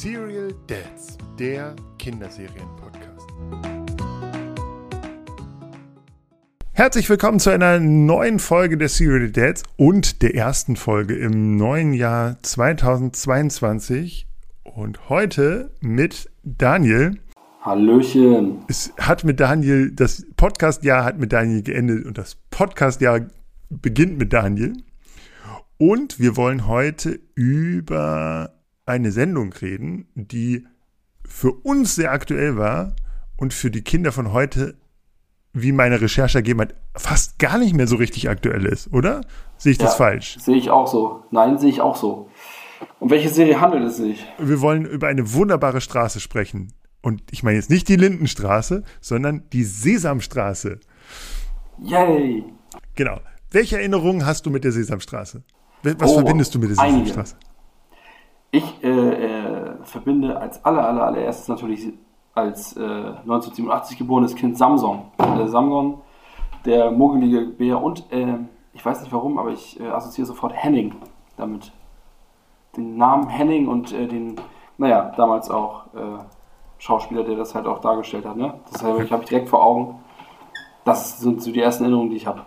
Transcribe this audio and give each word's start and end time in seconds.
Serial 0.00 0.54
Dads, 0.66 1.18
der 1.38 1.76
Kinderserien-Podcast. 1.98 3.26
Herzlich 6.72 7.10
willkommen 7.10 7.38
zu 7.38 7.50
einer 7.50 7.78
neuen 7.80 8.38
Folge 8.38 8.78
der 8.78 8.88
Serial 8.88 9.30
Dads 9.30 9.62
und 9.76 10.22
der 10.22 10.34
ersten 10.34 10.76
Folge 10.76 11.16
im 11.16 11.58
neuen 11.58 11.92
Jahr 11.92 12.38
2022. 12.40 14.26
Und 14.62 15.10
heute 15.10 15.70
mit 15.82 16.30
Daniel. 16.44 17.20
Hallöchen. 17.60 18.64
Es 18.68 18.94
hat 18.96 19.24
mit 19.24 19.38
Daniel, 19.38 19.90
das 19.90 20.24
Podcast-Jahr 20.34 21.04
hat 21.04 21.18
mit 21.18 21.30
Daniel 21.30 21.62
geendet 21.62 22.06
und 22.06 22.16
das 22.16 22.38
Podcast-Jahr 22.50 23.26
beginnt 23.68 24.16
mit 24.16 24.32
Daniel. 24.32 24.78
Und 25.76 26.18
wir 26.18 26.38
wollen 26.38 26.66
heute 26.66 27.20
über 27.34 28.54
eine 28.90 29.12
Sendung 29.12 29.52
reden, 29.52 30.08
die 30.14 30.66
für 31.24 31.52
uns 31.52 31.94
sehr 31.94 32.12
aktuell 32.12 32.56
war 32.56 32.94
und 33.36 33.54
für 33.54 33.70
die 33.70 33.82
Kinder 33.82 34.12
von 34.12 34.32
heute, 34.32 34.76
wie 35.52 35.72
meine 35.72 36.00
Recherche 36.00 36.38
ergeben 36.38 36.60
hat, 36.60 36.74
fast 36.96 37.38
gar 37.38 37.58
nicht 37.58 37.74
mehr 37.74 37.86
so 37.86 37.96
richtig 37.96 38.28
aktuell 38.28 38.66
ist, 38.66 38.92
oder? 38.92 39.22
Sehe 39.56 39.72
ich 39.72 39.78
das 39.78 39.94
falsch? 39.96 40.38
Sehe 40.40 40.56
ich 40.56 40.70
auch 40.70 40.86
so. 40.86 41.24
Nein, 41.30 41.58
sehe 41.58 41.70
ich 41.70 41.80
auch 41.80 41.96
so. 41.96 42.28
Um 42.98 43.10
welche 43.10 43.28
Serie 43.28 43.60
handelt 43.60 43.84
es 43.84 43.96
sich? 43.96 44.24
Wir 44.38 44.60
wollen 44.60 44.84
über 44.86 45.08
eine 45.08 45.32
wunderbare 45.34 45.80
Straße 45.80 46.20
sprechen. 46.20 46.72
Und 47.02 47.22
ich 47.30 47.42
meine 47.42 47.56
jetzt 47.56 47.70
nicht 47.70 47.88
die 47.88 47.96
Lindenstraße, 47.96 48.84
sondern 49.00 49.44
die 49.52 49.64
Sesamstraße. 49.64 50.80
Yay! 51.78 52.44
Genau. 52.94 53.20
Welche 53.50 53.78
Erinnerungen 53.78 54.26
hast 54.26 54.46
du 54.46 54.50
mit 54.50 54.64
der 54.64 54.72
Sesamstraße? 54.72 55.42
Was 55.82 56.10
Oh, 56.10 56.14
verbindest 56.16 56.54
du 56.54 56.58
mit 56.58 56.70
der 56.70 56.78
einige. 56.78 57.24
Ich 58.52 58.82
äh, 58.82 58.88
äh, 58.88 59.76
verbinde 59.84 60.38
als 60.38 60.64
aller, 60.64 60.86
aller, 60.86 61.04
allererstes 61.04 61.48
natürlich 61.48 61.92
als 62.34 62.76
äh, 62.76 62.80
1987 62.80 63.98
geborenes 63.98 64.34
Kind 64.34 64.58
Samson. 64.58 65.02
Der 65.18 65.46
Samson, 65.46 66.00
der 66.64 66.90
muggelige 66.90 67.42
Bär 67.42 67.80
und 67.82 68.10
äh, 68.12 68.38
ich 68.72 68.84
weiß 68.84 69.00
nicht 69.00 69.12
warum, 69.12 69.38
aber 69.38 69.50
ich 69.50 69.78
äh, 69.80 69.88
assoziiere 69.88 70.26
sofort 70.26 70.52
Henning 70.54 70.94
damit. 71.36 71.72
Den 72.76 72.96
Namen 72.96 73.28
Henning 73.28 73.68
und 73.68 73.92
äh, 73.92 74.06
den, 74.06 74.36
naja, 74.78 75.12
damals 75.16 75.50
auch 75.50 75.86
äh, 75.94 76.18
Schauspieler, 76.78 77.24
der 77.24 77.36
das 77.36 77.54
halt 77.54 77.66
auch 77.66 77.80
dargestellt 77.80 78.24
hat. 78.24 78.36
Ne? 78.36 78.54
Das 78.72 78.82
habe 78.82 79.04
ich, 79.04 79.12
hab 79.12 79.22
ich 79.22 79.28
direkt 79.28 79.48
vor 79.48 79.64
Augen. 79.64 80.00
Das 80.84 81.18
sind 81.20 81.42
so 81.42 81.52
die 81.52 81.60
ersten 81.60 81.84
Erinnerungen, 81.84 82.10
die 82.10 82.16
ich 82.16 82.26
habe. 82.26 82.42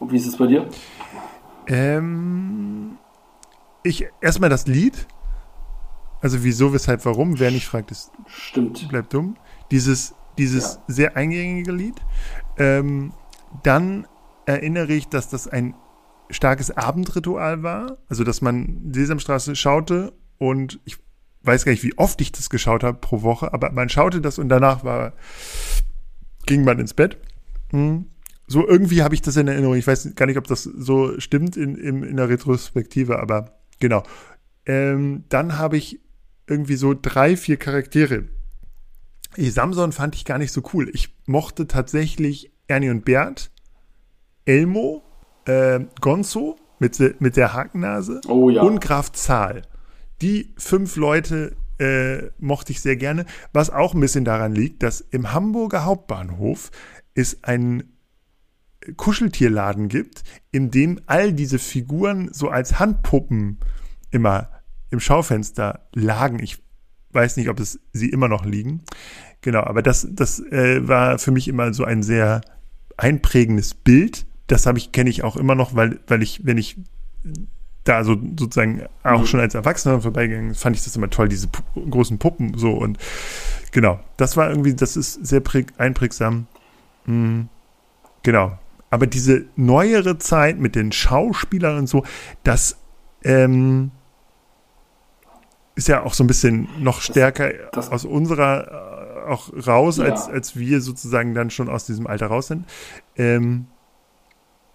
Und 0.00 0.10
wie 0.10 0.16
ist 0.16 0.26
es 0.26 0.36
bei 0.36 0.46
dir? 0.46 0.66
Ähm, 1.66 2.98
ich 3.84 4.06
erstmal 4.20 4.50
das 4.50 4.66
Lied. 4.66 5.06
Also 6.20 6.42
wieso, 6.42 6.72
weshalb, 6.72 7.04
warum? 7.04 7.38
Wer 7.38 7.50
nicht 7.50 7.66
fragt, 7.66 7.90
ist, 7.90 8.10
Stimmt. 8.26 8.88
bleibt 8.88 9.12
dumm. 9.12 9.36
Dieses, 9.70 10.14
dieses 10.38 10.74
Ja. 10.74 10.82
sehr 10.88 11.16
eingängige 11.16 11.70
Lied. 11.70 12.00
Ähm, 12.56 13.12
dann 13.62 14.06
erinnere 14.46 14.92
ich, 14.92 15.08
dass 15.08 15.28
das 15.28 15.46
ein 15.46 15.74
starkes 16.30 16.70
Abendritual 16.70 17.62
war. 17.62 17.98
Also 18.08 18.24
dass 18.24 18.40
man 18.40 18.90
Sesamstraße 18.92 19.54
schaute 19.54 20.12
und 20.38 20.80
ich 20.84 20.96
weiß 21.42 21.66
gar 21.66 21.72
nicht, 21.72 21.84
wie 21.84 21.96
oft 21.98 22.20
ich 22.22 22.32
das 22.32 22.48
geschaut 22.48 22.82
habe 22.82 22.96
pro 22.98 23.20
Woche, 23.22 23.52
aber 23.52 23.70
man 23.70 23.90
schaute 23.90 24.22
das 24.22 24.38
und 24.38 24.48
danach 24.48 24.82
war, 24.82 25.12
ging 26.46 26.64
man 26.64 26.78
ins 26.78 26.94
Bett. 26.94 27.18
Hm. 27.70 28.06
So 28.46 28.66
irgendwie 28.66 29.02
habe 29.02 29.14
ich 29.14 29.20
das 29.22 29.36
in 29.36 29.48
Erinnerung. 29.48 29.76
Ich 29.76 29.86
weiß 29.86 30.14
gar 30.14 30.24
nicht, 30.26 30.38
ob 30.38 30.46
das 30.46 30.62
so 30.64 31.18
stimmt 31.20 31.56
in, 31.56 31.76
in, 31.76 32.02
in 32.02 32.16
der 32.16 32.28
Retrospektive, 32.30 33.18
aber 33.18 33.52
genau. 33.84 34.02
Ähm, 34.64 35.24
dann 35.28 35.58
habe 35.58 35.76
ich 35.76 36.00
irgendwie 36.46 36.76
so 36.76 36.94
drei, 36.94 37.36
vier 37.36 37.58
Charaktere. 37.58 38.24
Samson 39.36 39.92
fand 39.92 40.14
ich 40.14 40.24
gar 40.24 40.38
nicht 40.38 40.52
so 40.52 40.62
cool. 40.72 40.90
Ich 40.94 41.14
mochte 41.26 41.66
tatsächlich 41.66 42.50
Ernie 42.66 42.88
und 42.88 43.04
Bert, 43.04 43.50
Elmo, 44.46 45.02
äh, 45.44 45.80
Gonzo 46.00 46.56
mit, 46.78 46.98
mit 47.20 47.36
der 47.36 47.52
Hakennase 47.52 48.22
Oh 48.26 48.48
ja. 48.48 48.62
und 48.62 48.80
Graf 48.80 49.12
Zahl. 49.12 49.62
Die 50.22 50.54
fünf 50.56 50.96
Leute 50.96 51.54
äh, 51.78 52.30
mochte 52.38 52.72
ich 52.72 52.80
sehr 52.80 52.96
gerne, 52.96 53.26
was 53.52 53.68
auch 53.68 53.92
ein 53.92 54.00
bisschen 54.00 54.24
daran 54.24 54.54
liegt, 54.54 54.82
dass 54.82 55.02
im 55.02 55.34
Hamburger 55.34 55.84
Hauptbahnhof 55.84 56.70
es 57.14 57.44
ein 57.44 57.93
Kuscheltierladen 58.96 59.88
gibt, 59.88 60.22
in 60.50 60.70
dem 60.70 61.00
all 61.06 61.32
diese 61.32 61.58
Figuren 61.58 62.30
so 62.32 62.48
als 62.48 62.78
Handpuppen 62.78 63.58
immer 64.10 64.50
im 64.90 65.00
Schaufenster 65.00 65.86
lagen. 65.94 66.38
Ich 66.40 66.62
weiß 67.10 67.36
nicht, 67.36 67.48
ob 67.48 67.60
es 67.60 67.80
sie 67.92 68.08
immer 68.10 68.28
noch 68.28 68.44
liegen. 68.44 68.82
Genau, 69.40 69.62
aber 69.62 69.82
das, 69.82 70.06
das 70.10 70.40
äh, 70.40 70.86
war 70.86 71.18
für 71.18 71.30
mich 71.30 71.48
immer 71.48 71.72
so 71.74 71.84
ein 71.84 72.02
sehr 72.02 72.40
einprägendes 72.96 73.74
Bild. 73.74 74.26
Das 74.46 74.66
habe 74.66 74.78
ich, 74.78 74.92
kenne 74.92 75.10
ich 75.10 75.24
auch 75.24 75.36
immer 75.36 75.54
noch, 75.54 75.74
weil, 75.74 76.00
weil 76.06 76.22
ich, 76.22 76.46
wenn 76.46 76.58
ich 76.58 76.76
da 77.84 78.02
so 78.04 78.16
sozusagen 78.38 78.82
auch 79.02 79.20
Mhm. 79.20 79.26
schon 79.26 79.40
als 79.40 79.54
Erwachsener 79.54 80.00
vorbeigegangen, 80.00 80.54
fand 80.54 80.76
ich 80.76 80.84
das 80.84 80.96
immer 80.96 81.10
toll, 81.10 81.28
diese 81.28 81.48
pu 81.48 81.62
großen 81.88 82.18
Puppen 82.18 82.56
so 82.56 82.72
und 82.72 82.98
genau, 83.72 84.00
das 84.16 84.36
war 84.36 84.48
irgendwie, 84.48 84.74
das 84.74 84.96
ist 84.96 85.26
sehr 85.26 85.40
präg 85.40 85.72
einprägsam. 85.78 86.46
Mm, 87.06 87.42
genau. 88.22 88.58
Aber 88.94 89.08
diese 89.08 89.46
neuere 89.56 90.18
Zeit 90.18 90.60
mit 90.60 90.76
den 90.76 90.92
Schauspielern 90.92 91.78
und 91.78 91.88
so, 91.88 92.04
das 92.44 92.78
ähm, 93.24 93.90
ist 95.74 95.88
ja 95.88 96.04
auch 96.04 96.14
so 96.14 96.22
ein 96.22 96.28
bisschen 96.28 96.68
noch 96.78 97.00
stärker 97.00 97.50
das- 97.72 97.90
aus 97.90 98.04
unserer 98.04 99.24
äh, 99.26 99.28
auch 99.32 99.50
raus, 99.66 99.96
Ja. 99.96 100.04
als, 100.04 100.28
als 100.28 100.56
wir 100.56 100.80
sozusagen 100.80 101.34
dann 101.34 101.50
schon 101.50 101.68
aus 101.68 101.86
diesem 101.86 102.06
Alter 102.06 102.28
raus 102.28 102.46
sind. 102.46 102.66
Ähm, 103.16 103.66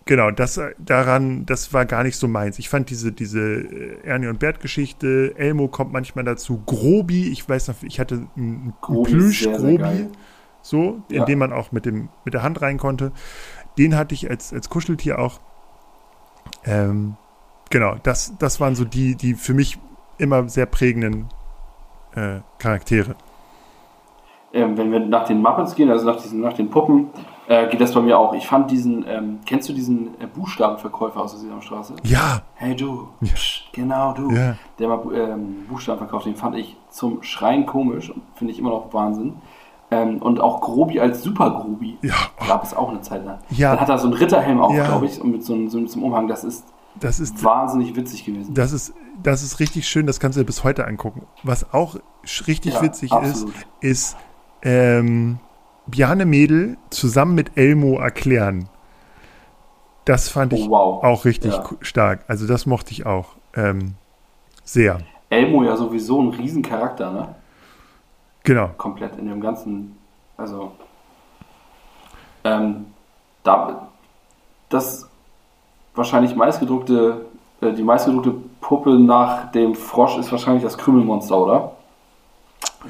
genau, 0.03 0.31
das 0.31 0.57
äh, 0.57 0.72
daran, 0.80 1.46
das 1.46 1.72
war 1.72 1.86
gar 1.86 2.03
nicht 2.03 2.18
so 2.18 2.28
meins. 2.28 2.59
Ich 2.59 2.68
fand 2.68 2.90
diese, 2.90 3.13
diese 3.13 3.40
äh, 3.40 4.00
Ernie 4.03 4.28
und 4.28 4.40
Bert-Geschichte, 4.40 5.34
Elmo 5.38 5.69
kommt 5.69 5.94
manchmal 5.94 6.25
dazu, 6.25 6.62
Grobi, 6.66 7.30
ich 7.31 7.47
weiß 7.47 7.69
noch, 7.69 7.75
ich 7.84 8.01
hatte 8.01 8.28
einen 8.36 8.74
Plüsch-Grobi, 8.81 10.07
so, 10.62 11.03
in 11.09 11.16
Ja. 11.19 11.25
dem 11.25 11.40
man 11.40 11.53
auch 11.53 11.72
mit, 11.72 11.86
dem, 11.86 12.09
mit 12.25 12.34
der 12.34 12.44
Hand 12.44 12.62
rein 12.62 12.78
konnte. 12.78 13.13
Den 13.79 13.95
hatte 13.95 14.13
ich 14.13 14.29
als, 14.29 14.53
als 14.53 14.69
Kuscheltier 14.69 15.17
auch. 15.19 15.40
Ähm, 16.66 17.16
genau, 17.69 17.95
das, 18.03 18.34
das 18.38 18.59
waren 18.59 18.75
so 18.75 18.84
die, 18.84 19.16
die 19.16 19.34
für 19.34 19.53
mich 19.53 19.79
immer 20.17 20.47
sehr 20.50 20.66
prägenden 20.66 21.29
äh, 22.13 22.41
Charaktere. 22.57 23.16
Ähm, 24.51 24.78
wenn 24.78 24.91
wir 24.91 25.00
nach 25.00 25.25
den 25.25 25.41
Muppets 25.41 25.75
gehen, 25.75 25.89
also 25.89 26.06
nach, 26.06 26.22
diesen, 26.22 26.41
nach 26.41 26.53
den 26.53 26.69
Puppen, 26.69 27.09
äh, 27.47 27.69
geht 27.69 27.79
das 27.79 27.94
bei 27.94 28.01
mir 28.01 28.19
auch. 28.19 28.34
Ich 28.34 28.47
fand 28.47 28.69
diesen, 28.69 29.06
ähm, 29.07 29.39
kennst 29.45 29.69
du 29.69 29.73
diesen 29.73 30.19
äh, 30.19 30.28
Buchstabenverkäufer 30.28 31.22
aus 31.22 31.31
der 31.31 31.39
Sesamstraße? 31.39 31.95
Ja, 32.03 32.41
Hey 32.56 32.75
du, 32.75 33.07
Ja. 33.22 33.34
Psch, 33.34 33.69
genau 33.72 34.12
du. 34.13 34.29
Ja. 34.31 34.56
Der 34.78 34.88
mal 34.89 35.01
ähm, 35.13 35.66
Buchstaben 35.69 36.00
verkauft, 36.00 36.25
den 36.25 36.35
fand 36.35 36.57
ich 36.57 36.75
zum 36.89 37.23
Schreien 37.23 37.66
komisch 37.66 38.09
und 38.09 38.23
finde 38.35 38.51
ich 38.51 38.59
immer 38.59 38.72
noch 38.72 38.94
Wahnsinn. 38.94 39.35
Ähm, 39.91 40.22
und 40.22 40.39
auch 40.39 40.61
Grobi 40.61 41.00
als 41.00 41.23
Super 41.23 41.50
Grobi 41.61 41.97
ja, 42.03 42.13
gab 42.47 42.63
es 42.63 42.75
auch 42.75 42.89
eine 42.89 43.01
Zeit 43.01 43.25
lang. 43.25 43.39
Ja. 43.50 43.72
Dann 43.72 43.81
hat 43.81 43.89
er 43.89 43.97
so 43.97 44.05
einen 44.07 44.13
Ritterhelm 44.13 44.61
auch, 44.61 44.73
Ja. 44.73 44.85
glaube 44.85 45.07
ich, 45.07 45.19
und 45.19 45.31
mit 45.31 45.44
so 45.44 45.53
einem, 45.53 45.69
so 45.69 45.77
einem 45.79 46.03
Umhang. 46.03 46.27
Das 46.27 46.44
ist 46.44 46.63
das 47.00 47.19
ist, 47.19 47.44
wahnsinnig 47.44 47.95
witzig 47.95 48.25
gewesen. 48.25 48.53
das 48.53 48.72
ist, 48.72 48.94
das 49.23 49.41
ist 49.41 49.59
richtig 49.59 49.88
schön, 49.88 50.05
das 50.05 50.19
kannst 50.19 50.38
du 50.38 50.41
dir 50.41 50.45
bis 50.45 50.63
heute 50.63 50.85
angucken. 50.85 51.25
Was 51.44 51.73
auch 51.73 51.95
richtig 52.47 52.75
Ja, 52.75 52.81
witzig 52.83 53.11
absolut. 53.11 53.55
ist, 53.79 54.16
ist 54.16 54.17
ähm, 54.63 55.39
Bjarne 55.88 56.25
Mädel 56.25 56.77
zusammen 56.91 57.33
mit 57.35 57.57
Elmo 57.57 57.97
erklären. 58.00 58.69
Das 60.06 60.29
fand 60.29 60.53
ich 60.53 60.67
Oh, 60.67 60.69
wow. 60.71 61.03
auch 61.03 61.25
richtig 61.25 61.53
stark. 61.81 62.25
Also 62.27 62.47
das 62.47 62.65
mochte 62.65 62.92
ich 62.92 63.06
auch 63.06 63.30
ähm, 63.56 63.95
sehr. 64.63 65.00
Elmo 65.30 65.63
ja 65.63 65.75
sowieso 65.77 66.21
ein 66.21 66.30
Riesencharakter, 66.30 67.12
ne? 67.12 67.35
Genau. 68.50 68.72
komplett 68.78 69.16
in 69.19 69.28
dem 69.28 69.42
ganzen, 69.42 69.96
also 70.36 70.72
ähm, 72.44 72.88
da, 73.44 73.90
das 74.69 75.07
wahrscheinlich 75.94 76.36
meistgedruckte, 76.36 77.28
äh, 77.62 77.74
die 77.74 77.84
meistgedruckte 77.84 78.34
Puppe 78.60 78.98
nach 78.98 79.51
dem 79.51 79.75
Frosch 79.75 80.18
ist 80.18 80.31
wahrscheinlich 80.31 80.63
das 80.63 80.80
Krümelmonster, 80.80 81.38
oder? 81.38 81.75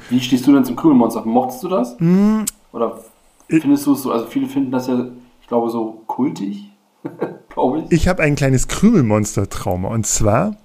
Wie 0.08 0.18
stehst 0.20 0.46
du 0.46 0.54
denn 0.54 0.64
zum 0.64 0.76
Krümelmonster? 0.76 1.26
Mochtest 1.26 1.62
du 1.62 1.68
das? 1.68 1.94
Mm, 2.00 2.44
Oder 2.72 2.98
findest 3.50 3.86
du 3.86 3.92
es 3.92 4.02
so, 4.02 4.12
also 4.12 4.24
viele 4.24 4.46
finden 4.46 4.70
das 4.70 4.86
ja, 4.86 5.08
ich 5.42 5.46
glaube, 5.46 5.68
so 5.68 6.00
kultig, 6.06 6.70
glaube 7.50 7.80
ich. 7.80 7.92
Ich 7.92 8.08
habe 8.08 8.22
ein 8.22 8.34
kleines 8.34 8.66
Krümelmonster-Trauma. 8.66 9.88
Und 9.88 10.06
zwar 10.06 10.56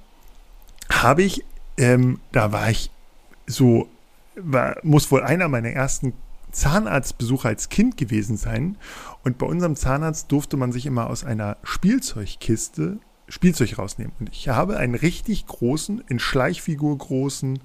habe 0.90 1.24
ich, 1.24 1.44
ähm, 1.78 2.22
da 2.32 2.54
war 2.54 2.70
ich 2.70 2.92
so, 3.46 3.88
war, 4.38 4.78
muss 4.84 5.12
wohl 5.12 5.24
einer 5.24 5.48
meiner 5.48 5.70
ersten 5.70 6.14
Zahnarztbesuche 6.52 7.48
als 7.48 7.70
Kind 7.70 7.98
gewesen 7.98 8.38
sein. 8.38 8.78
Und 9.24 9.38
bei 9.38 9.46
unserem 9.46 9.76
Zahnarzt 9.76 10.32
durfte 10.32 10.58
man 10.58 10.72
sich 10.72 10.86
immer 10.86 11.10
aus 11.10 11.24
einer 11.24 11.58
Spielzeugkiste 11.64 13.00
Spielzeug 13.28 13.78
rausnehmen. 13.78 14.14
Und 14.20 14.30
ich 14.30 14.50
habe 14.50 14.78
einen 14.78 14.96
richtig 14.96 15.46
großen, 15.48 16.04
in 16.08 16.20
Schleichfigur 16.20 16.98
großen 16.98 17.60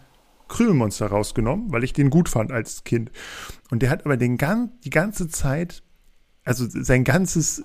Krümelmonster 0.48 1.06
rausgenommen, 1.06 1.72
weil 1.72 1.84
ich 1.84 1.92
den 1.92 2.10
gut 2.10 2.28
fand 2.28 2.50
als 2.50 2.84
Kind. 2.84 3.10
Und 3.70 3.82
der 3.82 3.90
hat 3.90 4.04
aber 4.04 4.16
den, 4.16 4.38
die 4.84 4.90
ganze 4.90 5.28
Zeit, 5.28 5.82
also 6.44 6.66
sein 6.68 7.04
ganzes 7.04 7.62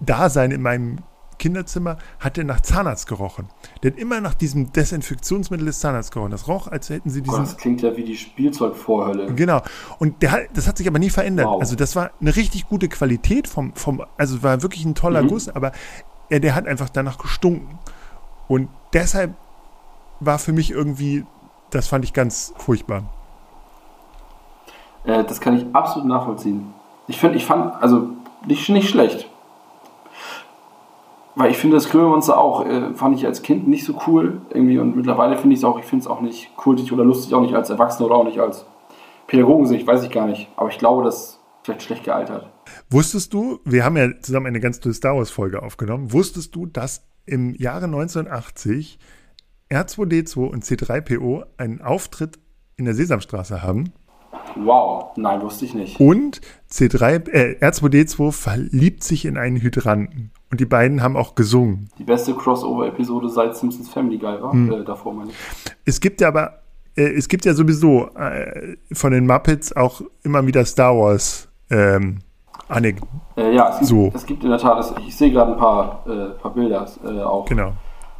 Dasein 0.00 0.50
in 0.50 0.62
meinem 0.62 0.98
Kinderzimmer 1.38 1.98
hat 2.20 2.38
er 2.38 2.44
nach 2.44 2.60
Zahnarzt 2.60 3.06
gerochen. 3.06 3.48
Der 3.82 3.92
hat 3.92 3.98
immer 3.98 4.20
nach 4.20 4.34
diesem 4.34 4.72
Desinfektionsmittel 4.72 5.66
des 5.66 5.80
Zahnarztes 5.80 6.12
gerochen. 6.12 6.30
Das 6.30 6.48
roch, 6.48 6.68
als 6.68 6.90
hätten 6.90 7.10
sie 7.10 7.22
diesen. 7.22 7.36
Oh, 7.36 7.40
das 7.40 7.56
klingt 7.56 7.82
ja 7.82 7.96
wie 7.96 8.04
die 8.04 8.16
Spielzeugvorhölle. 8.16 9.32
Genau. 9.34 9.62
Und 9.98 10.22
der, 10.22 10.46
das 10.54 10.66
hat 10.66 10.78
sich 10.78 10.88
aber 10.88 10.98
nie 10.98 11.10
verändert. 11.10 11.46
Wow. 11.46 11.60
Also 11.60 11.76
das 11.76 11.96
war 11.96 12.10
eine 12.20 12.34
richtig 12.34 12.68
gute 12.68 12.88
Qualität 12.88 13.48
vom, 13.48 13.74
vom 13.74 14.02
also 14.16 14.42
war 14.42 14.62
wirklich 14.62 14.84
ein 14.84 14.94
toller 14.94 15.22
mhm. 15.22 15.28
Guss, 15.28 15.48
aber 15.48 15.72
er, 16.28 16.40
der 16.40 16.54
hat 16.54 16.66
einfach 16.66 16.88
danach 16.88 17.18
gestunken. 17.18 17.78
Und 18.48 18.68
deshalb 18.92 19.34
war 20.20 20.38
für 20.38 20.52
mich 20.52 20.70
irgendwie, 20.70 21.24
das 21.70 21.88
fand 21.88 22.04
ich 22.04 22.12
ganz 22.12 22.54
furchtbar. 22.56 23.04
Äh, 25.04 25.24
das 25.24 25.40
kann 25.40 25.56
ich 25.56 25.66
absolut 25.74 26.08
nachvollziehen. 26.08 26.74
Ich 27.08 27.18
finde, 27.18 27.36
ich 27.36 27.44
fand, 27.44 27.80
also 27.82 28.08
nicht, 28.46 28.68
nicht 28.68 28.88
schlecht. 28.88 29.28
Weil 31.38 31.50
ich 31.50 31.58
finde 31.58 31.76
das 31.76 31.90
Krümelmonster 31.90 32.38
auch, 32.38 32.64
äh, 32.64 32.94
fand 32.94 33.14
ich 33.14 33.26
als 33.26 33.42
Kind 33.42 33.68
nicht 33.68 33.84
so 33.84 33.94
cool 34.06 34.40
irgendwie 34.48 34.78
und 34.78 34.96
mittlerweile 34.96 35.36
finde 35.36 35.52
ich 35.52 35.60
es 35.60 35.64
auch, 35.64 35.78
ich 35.78 35.84
finde 35.84 36.02
es 36.02 36.06
auch 36.06 36.22
nicht 36.22 36.56
kultig 36.56 36.90
oder 36.92 37.04
lustig, 37.04 37.34
auch 37.34 37.42
nicht 37.42 37.54
als 37.54 37.68
Erwachsener 37.68 38.06
oder 38.06 38.16
auch 38.16 38.24
nicht 38.24 38.40
als 38.40 38.64
Pädagogensicht, 39.26 39.86
weiß 39.86 40.02
ich 40.04 40.10
gar 40.10 40.26
nicht. 40.26 40.48
Aber 40.56 40.70
ich 40.70 40.78
glaube, 40.78 41.04
das 41.04 41.16
ist 41.16 41.40
vielleicht 41.62 41.82
schlecht 41.82 42.04
gealtert. 42.04 42.50
Wusstest 42.88 43.34
du, 43.34 43.60
wir 43.66 43.84
haben 43.84 43.98
ja 43.98 44.08
zusammen 44.22 44.46
eine 44.46 44.60
ganz 44.60 44.80
tolle 44.80 44.94
Star 44.94 45.14
Wars 45.14 45.28
Folge 45.28 45.62
aufgenommen, 45.62 46.10
wusstest 46.10 46.54
du, 46.54 46.64
dass 46.64 47.06
im 47.26 47.54
Jahre 47.54 47.84
1980 47.84 48.98
R2D2 49.70 50.38
und 50.38 50.64
C3PO 50.64 51.44
einen 51.58 51.82
Auftritt 51.82 52.38
in 52.76 52.86
der 52.86 52.94
Sesamstraße 52.94 53.62
haben? 53.62 53.92
Wow, 54.54 55.14
nein, 55.16 55.42
wusste 55.42 55.66
ich 55.66 55.74
nicht. 55.74 56.00
Und 56.00 56.40
C3, 56.70 57.28
äh, 57.28 57.58
R2D2 57.60 58.32
verliebt 58.32 59.04
sich 59.04 59.26
in 59.26 59.36
einen 59.36 59.60
Hydranten. 59.60 60.30
Und 60.50 60.60
die 60.60 60.66
beiden 60.66 61.02
haben 61.02 61.16
auch 61.16 61.34
gesungen. 61.34 61.88
Die 61.98 62.04
beste 62.04 62.34
Crossover-Episode 62.34 63.28
seit 63.28 63.56
Simpsons 63.56 63.88
Family 63.88 64.18
Guy 64.18 64.40
war. 64.40 64.52
Hm. 64.52 64.72
Äh, 64.72 64.84
davor 64.84 65.12
meine 65.12 65.30
ich. 65.30 65.36
Es 65.84 66.00
gibt 66.00 66.20
ja 66.20 66.28
aber, 66.28 66.60
äh, 66.96 67.02
es 67.02 67.28
gibt 67.28 67.44
ja 67.44 67.54
sowieso 67.54 68.10
äh, 68.14 68.76
von 68.92 69.12
den 69.12 69.26
Muppets 69.26 69.74
auch 69.74 70.02
immer 70.22 70.46
wieder 70.46 70.64
Star 70.64 70.96
Wars 70.96 71.48
ähm, 71.70 72.18
Anekdoten. 72.68 73.20
Äh, 73.36 73.54
ja, 73.54 73.70
es 73.70 73.78
gibt, 73.78 73.88
so. 73.88 74.12
es 74.14 74.26
gibt 74.26 74.44
in 74.44 74.50
der 74.50 74.58
Tat, 74.58 74.94
ich 75.04 75.16
sehe 75.16 75.32
gerade 75.32 75.52
ein 75.52 75.58
paar, 75.58 76.04
äh, 76.06 76.30
paar 76.40 76.54
Bilder 76.54 76.86
äh, 77.04 77.22
auch. 77.22 77.46
Genau. 77.46 77.72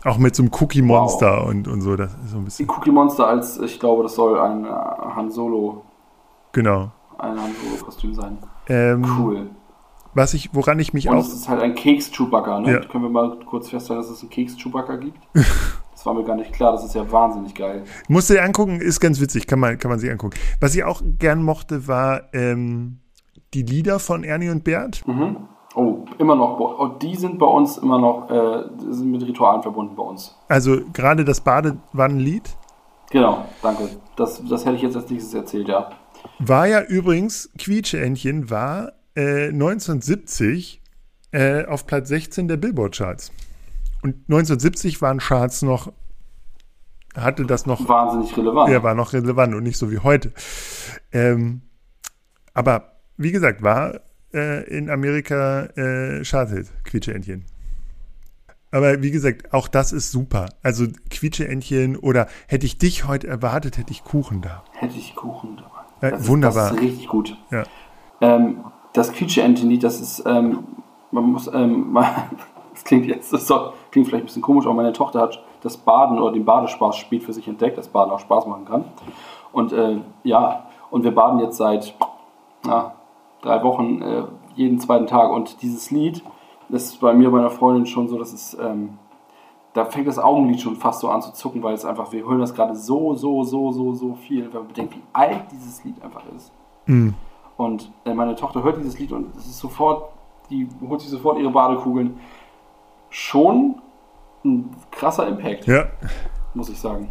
Auch 0.05 0.19
mit 0.19 0.37
so 0.37 0.43
einem 0.43 0.53
Cookie 0.61 0.83
Monster 0.83 1.39
wow. 1.43 1.49
und, 1.49 1.67
und 1.69 1.81
so. 1.81 1.97
Das 1.97 2.13
ist 2.13 2.31
so 2.31 2.39
ein 2.39 2.45
bisschen. 2.45 2.67
Die 2.67 2.73
Cookie 2.73 2.91
Monster 2.91 3.27
als, 3.27 3.59
ich 3.59 3.79
glaube, 3.81 4.05
das 4.05 4.15
soll 4.15 4.39
ein 4.39 4.67
Han 4.67 5.31
Solo. 5.31 5.83
Genau. 6.53 6.91
Ein 7.19 7.41
Han 7.41 7.51
Solo 7.61 7.85
Kostüm 7.85 8.15
sein. 8.15 8.39
Ähm, 8.69 9.05
cool. 9.19 9.51
Was 10.17 10.33
ich, 10.33 10.49
woran 10.55 10.79
ich 10.79 10.95
mich 10.95 11.11
Und 11.11 11.17
auch. 11.19 11.21
es 11.21 11.35
ist 11.35 11.47
halt 11.47 11.61
ein 11.61 11.75
Keks-Chewbacca, 11.75 12.61
ne? 12.61 12.73
Ja. 12.73 12.81
Können 12.87 13.05
wir 13.05 13.11
mal 13.11 13.39
kurz 13.45 13.69
feststellen, 13.69 14.01
dass 14.01 14.11
es 14.11 14.23
einen 14.23 14.31
Keks-Chewbacca 14.31 14.97
gibt? 14.97 15.19
das 15.35 16.07
war 16.07 16.15
mir 16.15 16.25
gar 16.25 16.37
nicht 16.37 16.55
klar, 16.55 16.73
das 16.73 16.87
ist 16.87 16.95
ja 16.95 17.13
wahnsinnig 17.13 17.55
geil. 17.55 17.85
Musst 18.09 18.31
du 18.31 18.35
dir 18.35 18.43
angucken, 18.43 18.81
ist 18.81 18.99
ganz 18.99 19.21
witzig, 19.21 19.47
kann 19.47 19.61
man, 19.61 19.77
kann 19.77 19.91
man 19.91 19.99
sich 19.99 20.11
angucken. 20.11 20.35
Was 20.59 20.75
ich 20.75 20.85
auch 20.85 21.03
gern 21.19 21.43
mochte, 21.43 21.87
war 21.87 22.33
ähm, 22.33 23.01
die 23.53 23.61
Lieder 23.61 23.99
von 23.99 24.25
Ernie 24.25 24.49
und 24.49 24.65
Bert. 24.65 25.07
Mhm. 25.07 25.37
Oh, 25.75 26.07
immer 26.17 26.35
noch. 26.35 26.59
Oh, 26.61 26.89
die 26.99 27.15
sind 27.15 27.39
bei 27.39 27.45
uns 27.45 27.77
immer 27.77 27.99
noch, 27.99 28.31
äh, 28.31 28.71
sind 28.89 29.11
mit 29.11 29.23
Ritualen 29.23 29.61
verbunden 29.61 29.97
bei 29.97 30.03
uns. 30.03 30.35
Also 30.49 30.79
gerade 30.95 31.27
das 31.27 31.43
Badewannenlied? 31.43 32.57
Genau, 33.11 33.45
danke. 33.61 33.91
Das, 34.17 34.43
das 34.49 34.65
hätte 34.65 34.77
ich 34.77 34.83
jetzt 34.83 34.97
als 34.97 35.11
nächstes 35.11 35.35
erzählt, 35.35 35.69
ja. 35.69 35.91
War 36.39 36.67
ja 36.67 36.83
übrigens, 36.83 37.51
Quietscheentchen 37.59 38.49
war 38.49 38.93
1970 39.17 40.83
äh, 41.33 41.61
äh, 41.61 41.67
auf 41.67 41.87
Platz 41.87 42.09
16 42.09 42.49
der 42.49 42.57
Billboard-Charts. 42.57 43.33
Und 44.03 44.15
1970 44.29 45.03
waren 45.03 45.19
Charts 45.19 45.63
noch, 45.63 45.93
hatte 47.15 47.45
das 47.45 47.67
noch. 47.67 47.89
Wahnsinnig 47.89 48.37
relevant. 48.37 48.71
Ja, 48.71 48.83
war 48.83 48.95
noch 48.95 49.13
relevant 49.13 49.55
und 49.55 49.63
nicht 49.63 49.79
so 49.79 49.91
wie 49.91 49.99
heute. 49.99 50.33
Ähm, 51.13 51.63
aber 52.55 52.93
wie 53.17 53.33
gesagt, 53.33 53.63
war 53.63 54.01
äh, 54.33 54.65
in 54.69 54.91
Amerika 54.91 55.67
äh, 55.77 56.25
Charthit, 56.25 56.71
Quietscheentchen. 56.85 57.45
Aber 58.71 59.03
wie 59.03 59.11
gesagt, 59.11 59.55
auch 59.55 59.69
das 59.69 59.93
ist 59.93 60.11
super. 60.11 60.51
Also 60.63 60.87
Quietscheentchen 61.11 61.97
oder 61.97 62.29
hätte 62.47 62.67
ich 62.67 62.79
dich 62.79 63.07
heute 63.07 63.27
erwartet, 63.27 63.79
hätte 63.79 63.93
ich 63.93 64.05
Kuchen 64.05 64.43
da. 64.43 64.65
Hätte 64.73 64.99
ich 64.99 65.15
Kuchen 65.15 65.57
da. 65.57 66.07
Äh, 66.07 66.27
wunderbar. 66.27 66.71
das 66.71 66.79
ist 66.79 66.83
richtig 66.83 67.09
gut. 67.09 67.37
Ja. 67.51 67.65
Ähm, 68.21 68.65
das 68.97 69.13
Quietsche-Entity, 69.13 69.79
das 69.79 70.01
ist, 70.01 70.25
ähm, 70.27 70.65
man 71.11 71.25
muss, 71.33 71.53
ähm, 71.53 71.97
das 72.73 72.85
klingt 72.85 73.07
jetzt, 73.07 73.33
das 73.33 73.47
soll, 73.47 73.73
klingt 73.91 74.09
vielleicht 74.09 74.25
ein 74.25 74.27
bisschen 74.27 74.43
komisch, 74.43 74.67
aber 74.67 74.75
meine 74.75 74.93
Tochter 74.93 75.21
hat 75.21 75.43
das 75.63 75.77
Baden 75.77 76.19
oder 76.19 76.33
den 76.33 76.45
Badespaß 76.45 76.97
spät 76.97 77.23
für 77.23 77.33
sich 77.33 77.47
entdeckt, 77.49 77.77
dass 77.77 77.89
Baden 77.89 78.11
auch 78.13 78.21
Spaß 78.21 78.47
machen 78.47 78.65
kann. 78.65 78.85
Und 79.53 79.73
äh, 79.73 79.99
ja, 80.23 80.67
und 80.91 81.05
wir 81.05 81.15
baden 81.15 81.41
jetzt 81.41 81.57
seit 81.57 81.95
na, 82.65 82.95
drei 83.43 83.63
Wochen 83.63 84.03
äh, 84.03 84.25
jeden 84.55 84.79
zweiten 84.81 85.07
Tag. 85.07 85.31
Und 85.31 85.63
dieses 85.63 85.91
Lied, 85.91 86.23
das 86.69 86.85
ist 86.85 87.01
bei 87.01 87.13
mir, 87.13 87.31
meiner 87.31 87.51
Freundin 87.51 87.87
schon 87.87 88.09
so, 88.09 88.19
dass 88.19 88.33
es, 88.33 88.57
ähm, 88.61 88.99
da 89.73 89.85
fängt 89.85 90.09
das 90.09 90.19
Augenlid 90.19 90.61
schon 90.61 90.77
fast 90.77 91.01
so 91.01 91.09
an 91.09 91.21
zu 91.21 91.33
zucken, 91.33 91.63
weil 91.63 91.75
es 91.75 91.85
einfach, 91.85 92.13
wir 92.13 92.25
hören 92.25 92.41
das 92.41 92.55
gerade 92.55 92.75
so, 92.75 93.15
so, 93.15 93.43
so, 93.45 93.73
so, 93.73 93.95
so 93.95 94.15
viel, 94.15 94.47
weil 94.53 94.61
man 94.61 94.69
bedenkt, 94.69 94.95
wie 94.95 95.03
alt 95.13 95.45
dieses 95.53 95.85
Lied 95.85 96.03
einfach 96.03 96.23
ist. 96.35 96.53
Mhm. 96.87 97.15
Und 97.57 97.91
äh, 98.05 98.13
meine 98.13 98.35
Tochter 98.37 98.63
hört 98.63 98.79
dieses 98.79 98.99
Lied 98.99 99.13
und 99.13 99.35
es 99.37 99.47
ist 99.47 99.59
sofort, 99.59 100.13
die 100.51 100.69
holt 100.87 101.01
sich 101.01 101.11
sofort 101.11 101.39
ihre 101.39 101.51
Badekugeln. 101.51 102.19
Schon 103.11 103.81
ein 104.45 104.77
krasser 104.91 105.27
Impact. 105.27 105.67
Ja. 105.67 105.87
Muss 106.55 106.69
ich 106.69 106.79
sagen. 106.79 107.09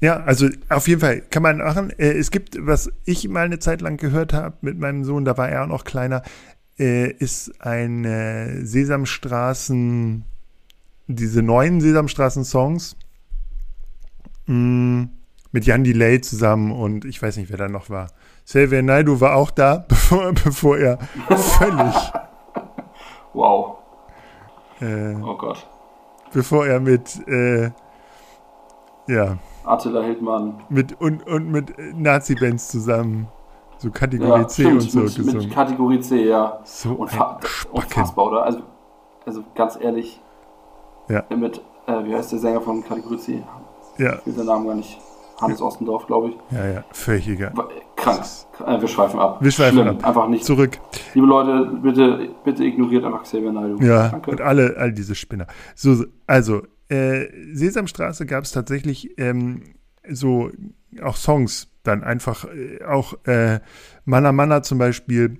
Ja, 0.00 0.22
also 0.22 0.48
auf 0.68 0.88
jeden 0.88 1.00
Fall 1.00 1.20
kann 1.22 1.42
man 1.42 1.58
machen. 1.58 1.90
Äh, 1.98 2.12
es 2.12 2.30
gibt, 2.30 2.56
was 2.60 2.90
ich 3.04 3.28
mal 3.28 3.44
eine 3.44 3.58
Zeit 3.58 3.80
lang 3.80 3.96
gehört 3.96 4.32
habe 4.32 4.56
mit 4.60 4.78
meinem 4.78 5.04
Sohn, 5.04 5.24
da 5.24 5.36
war 5.36 5.48
er 5.48 5.64
auch 5.64 5.68
noch 5.68 5.84
kleiner, 5.84 6.22
äh, 6.78 7.10
ist 7.10 7.60
ein 7.60 8.64
Sesamstraßen, 8.64 10.24
diese 11.08 11.42
neuen 11.42 11.80
Sesamstraßen-Songs 11.80 12.96
mm, 14.46 15.04
mit 15.52 15.66
Jan 15.66 15.84
Delay 15.84 16.20
zusammen 16.20 16.72
und 16.72 17.04
ich 17.04 17.20
weiß 17.20 17.36
nicht, 17.36 17.50
wer 17.50 17.58
da 17.58 17.68
noch 17.68 17.90
war. 17.90 18.08
Xavier 18.44 18.82
Naidu 18.82 19.20
war 19.20 19.36
auch 19.36 19.50
da, 19.50 19.84
bevor, 19.88 20.32
bevor 20.32 20.78
er 20.78 20.98
völlig. 21.28 21.94
Wow. 23.32 23.76
Äh, 24.80 25.14
oh 25.14 25.36
Gott. 25.36 25.64
Bevor 26.32 26.66
er 26.66 26.80
mit, 26.80 27.26
äh, 27.28 27.70
ja. 29.06 29.38
Attila 29.64 30.02
Hildmann. 30.02 30.64
Mit, 30.68 31.00
und, 31.00 31.24
und 31.28 31.48
mit 31.48 31.72
Nazi-Bands 31.94 32.68
zusammen. 32.68 33.28
So 33.78 33.90
Kategorie 33.90 34.40
ja, 34.40 34.48
C 34.48 34.62
stimmt, 34.62 34.82
und 34.82 34.90
so 34.90 34.98
mit, 34.98 35.14
gesungen. 35.14 35.38
Mit 35.38 35.54
Kategorie 35.54 36.00
C, 36.00 36.28
ja. 36.28 36.60
So 36.64 36.92
Unfa 36.94 37.38
unfassbar, 37.70 38.26
oder? 38.26 38.42
Also, 38.42 38.62
also 39.24 39.44
ganz 39.54 39.78
ehrlich. 39.80 40.20
Ja. 41.08 41.24
Mit, 41.34 41.62
äh, 41.86 42.04
wie 42.04 42.14
heißt 42.14 42.32
der 42.32 42.40
Sänger 42.40 42.60
von 42.60 42.82
Kategorie 42.82 43.18
C? 43.18 43.44
Ja. 43.96 44.18
Ich 44.18 44.26
will 44.26 44.34
den 44.34 44.46
Namen 44.46 44.66
gar 44.66 44.74
nicht. 44.74 44.98
Hannes 45.40 45.62
Ostendorf, 45.62 46.06
glaube 46.06 46.30
ich. 46.30 46.34
Ja, 46.56 46.66
ja, 46.66 46.84
völliger. 46.92 47.52
Krank. 47.96 48.22
Äh, 48.66 48.80
wir 48.80 48.88
schweifen 48.88 49.18
ab. 49.20 49.38
Wir 49.42 49.50
schweifen 49.50 49.78
Schlimm. 49.80 49.88
ab. 49.98 50.06
Einfach 50.06 50.28
nicht. 50.28 50.44
Zurück. 50.44 50.78
Liebe 51.14 51.26
Leute, 51.26 51.70
bitte, 51.82 52.28
bitte 52.44 52.64
ignoriert 52.64 53.04
einfach 53.04 53.22
Xavier 53.22 53.52
Naidoo. 53.52 53.80
Ja, 53.82 54.08
Danke. 54.08 54.30
und 54.30 54.40
alle, 54.40 54.76
all 54.76 54.92
diese 54.92 55.14
Spinner. 55.14 55.46
So, 55.74 56.04
also, 56.26 56.62
äh, 56.88 57.26
Sesamstraße 57.52 58.26
gab 58.26 58.44
es 58.44 58.52
tatsächlich 58.52 59.18
ähm, 59.18 59.62
so 60.08 60.50
auch 61.02 61.16
Songs, 61.16 61.68
dann 61.82 62.02
einfach 62.02 62.44
äh, 62.44 62.84
auch 62.84 63.14
äh, 63.24 63.60
Manna 64.04 64.32
Manna 64.32 64.62
zum 64.62 64.78
Beispiel 64.78 65.38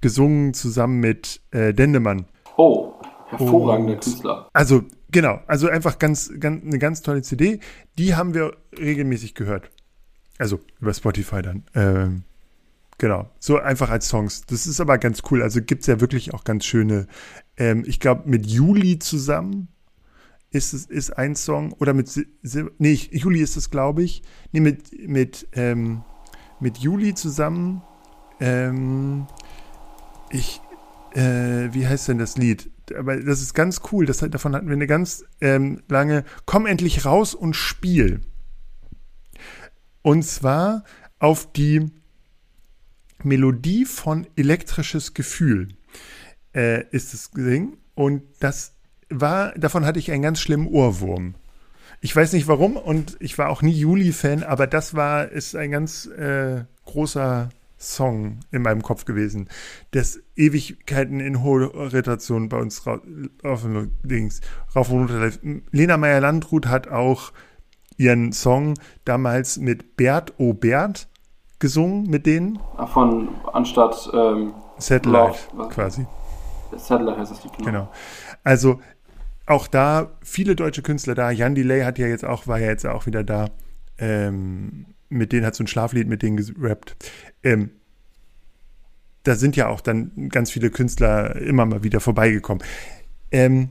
gesungen 0.00 0.54
zusammen 0.54 1.00
mit 1.00 1.40
äh, 1.50 1.72
Dendemann. 1.74 2.26
Oh, 2.56 2.94
hervorragender 3.28 3.94
Künstler. 3.94 4.48
Also 4.52 4.82
Genau, 5.10 5.40
also 5.46 5.68
einfach 5.68 5.98
ganz, 5.98 6.32
ganz, 6.40 6.64
eine 6.64 6.78
ganz 6.78 7.02
tolle 7.02 7.22
CD. 7.22 7.60
Die 7.98 8.14
haben 8.14 8.34
wir 8.34 8.56
regelmäßig 8.78 9.34
gehört. 9.34 9.70
Also 10.38 10.60
über 10.80 10.92
Spotify 10.92 11.42
dann. 11.42 11.64
Ähm, 11.74 12.22
genau, 12.98 13.30
so 13.38 13.58
einfach 13.58 13.90
als 13.90 14.08
Songs. 14.08 14.42
Das 14.46 14.66
ist 14.66 14.80
aber 14.80 14.98
ganz 14.98 15.22
cool. 15.30 15.42
Also 15.42 15.62
gibt 15.62 15.82
es 15.82 15.86
ja 15.86 16.00
wirklich 16.00 16.34
auch 16.34 16.44
ganz 16.44 16.64
schöne. 16.64 17.06
Ähm, 17.56 17.84
ich 17.86 18.00
glaube, 18.00 18.28
mit 18.28 18.46
Juli 18.46 18.98
zusammen 18.98 19.68
ist 20.50 20.72
es 20.72 20.86
ist 20.86 21.10
ein 21.16 21.36
Song. 21.36 21.72
Oder 21.74 21.94
mit. 21.94 22.10
Nee, 22.78 23.00
Juli 23.10 23.40
ist 23.40 23.56
es, 23.56 23.70
glaube 23.70 24.02
ich. 24.02 24.22
Nee, 24.52 24.60
mit, 24.60 25.08
mit, 25.08 25.48
ähm, 25.52 26.02
mit 26.60 26.78
Juli 26.78 27.14
zusammen. 27.14 27.82
Ähm, 28.40 29.26
ich. 30.30 30.60
Äh, 31.14 31.72
wie 31.72 31.86
heißt 31.86 32.08
denn 32.08 32.18
das 32.18 32.36
Lied? 32.36 32.70
Aber 32.94 33.16
das 33.16 33.42
ist 33.42 33.54
ganz 33.54 33.80
cool. 33.92 34.06
Das, 34.06 34.18
davon 34.18 34.54
hatten 34.54 34.68
wir 34.68 34.74
eine 34.74 34.86
ganz 34.86 35.24
ähm, 35.40 35.82
lange, 35.88 36.24
komm 36.44 36.66
endlich 36.66 37.04
raus 37.04 37.34
und 37.34 37.54
spiel. 37.54 38.20
Und 40.02 40.22
zwar 40.24 40.84
auf 41.18 41.52
die 41.52 41.90
Melodie 43.22 43.84
von 43.84 44.26
Elektrisches 44.36 45.14
Gefühl 45.14 45.68
äh, 46.54 46.84
ist 46.90 47.14
es 47.14 47.30
gesungen. 47.32 47.76
Und 47.94 48.22
das 48.40 48.74
war, 49.08 49.52
davon 49.52 49.84
hatte 49.84 49.98
ich 49.98 50.10
einen 50.12 50.22
ganz 50.22 50.40
schlimmen 50.40 50.68
Ohrwurm. 50.68 51.34
Ich 52.00 52.14
weiß 52.14 52.34
nicht 52.34 52.46
warum 52.46 52.76
und 52.76 53.16
ich 53.20 53.38
war 53.38 53.48
auch 53.48 53.62
nie 53.62 53.72
Juli-Fan, 53.72 54.42
aber 54.42 54.66
das 54.66 54.94
war, 54.94 55.28
ist 55.28 55.56
ein 55.56 55.70
ganz 55.70 56.06
äh, 56.06 56.64
großer 56.84 57.48
Song 57.78 58.40
in 58.50 58.62
meinem 58.62 58.82
Kopf 58.82 59.04
gewesen, 59.04 59.48
das 59.90 60.20
Ewigkeiten 60.34 61.20
in 61.20 61.42
hohe 61.42 61.66
Rotation 61.66 62.48
bei 62.48 62.58
uns 62.58 62.86
rauf, 62.86 63.00
und 63.64 63.92
links, 64.02 64.40
rauf 64.74 64.90
und 64.90 65.10
runter. 65.10 65.30
Lena 65.70 65.96
Meyer-Landrut 65.96 66.66
hat 66.66 66.88
auch 66.88 67.32
ihren 67.96 68.32
Song 68.32 68.74
damals 69.04 69.58
mit 69.58 69.96
Bert 69.96 70.34
O. 70.38 70.52
Bert 70.54 71.08
gesungen, 71.58 72.04
mit 72.04 72.26
denen. 72.26 72.58
Von 72.92 73.28
anstatt 73.52 74.10
ähm, 74.12 74.54
Satellite 74.78 75.38
Love, 75.56 75.68
quasi. 75.70 76.06
Satellite 76.76 77.18
heißt 77.18 77.32
das 77.32 77.44
Lied, 77.44 77.52
genau. 77.56 77.70
genau. 77.70 77.88
Also 78.44 78.80
auch 79.46 79.66
da 79.66 80.10
viele 80.22 80.56
deutsche 80.56 80.82
Künstler 80.82 81.14
da. 81.14 81.30
Jan 81.30 81.54
Delay 81.54 81.82
hat 81.82 81.98
ja 81.98 82.06
jetzt 82.06 82.24
auch, 82.24 82.46
war 82.46 82.58
ja 82.58 82.66
jetzt 82.66 82.86
auch 82.86 83.06
wieder 83.06 83.22
da. 83.22 83.46
Ähm, 83.98 84.86
mit 85.08 85.32
denen 85.32 85.46
hat 85.46 85.54
so 85.54 85.64
ein 85.64 85.68
Schlaflied 85.68 86.08
mit 86.08 86.22
denen 86.22 86.36
gerappt. 86.36 86.96
Ähm, 87.42 87.70
da 89.22 89.34
sind 89.34 89.56
ja 89.56 89.68
auch 89.68 89.80
dann 89.80 90.28
ganz 90.28 90.50
viele 90.50 90.70
Künstler 90.70 91.36
immer 91.36 91.66
mal 91.66 91.82
wieder 91.82 92.00
vorbeigekommen. 92.00 92.62
Ähm, 93.32 93.70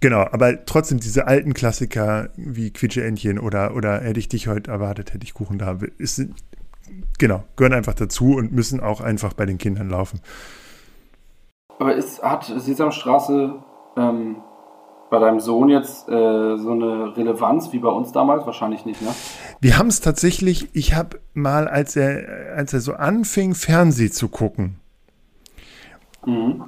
genau, 0.00 0.20
aber 0.20 0.64
trotzdem 0.64 1.00
diese 1.00 1.26
alten 1.26 1.52
Klassiker 1.52 2.30
wie 2.36 2.70
Quietsche 2.70 3.04
Entchen 3.04 3.38
oder, 3.38 3.74
oder 3.74 4.00
hätte 4.00 4.20
ich 4.20 4.28
dich 4.28 4.48
heute 4.48 4.70
erwartet, 4.70 5.12
hätte 5.12 5.24
ich 5.24 5.34
Kuchen 5.34 5.58
da, 5.58 5.78
ist, 5.98 6.22
genau, 7.18 7.44
gehören 7.56 7.74
einfach 7.74 7.94
dazu 7.94 8.36
und 8.36 8.52
müssen 8.52 8.80
auch 8.80 9.00
einfach 9.00 9.34
bei 9.34 9.44
den 9.44 9.58
Kindern 9.58 9.90
laufen. 9.90 10.20
Aber 11.78 11.94
ist, 11.94 12.22
hat 12.22 12.44
Sesamstraße 12.44 13.62
ähm, 13.96 14.36
bei 15.10 15.18
deinem 15.18 15.40
Sohn 15.40 15.68
jetzt 15.68 16.08
äh, 16.08 16.56
so 16.56 16.70
eine 16.70 17.16
Relevanz 17.16 17.72
wie 17.72 17.78
bei 17.78 17.88
uns 17.88 18.12
damals? 18.12 18.46
Wahrscheinlich 18.46 18.86
nicht, 18.86 19.02
ne? 19.02 19.08
Wir 19.60 19.76
haben 19.76 19.88
es 19.88 20.00
tatsächlich, 20.00 20.68
ich 20.72 20.94
habe 20.94 21.20
mal, 21.34 21.68
als 21.68 21.96
er, 21.96 22.54
als 22.56 22.72
er 22.72 22.80
so 22.80 22.94
anfing, 22.94 23.54
Fernseh 23.54 24.10
zu 24.10 24.28
gucken. 24.28 24.76
Mhm. 26.24 26.64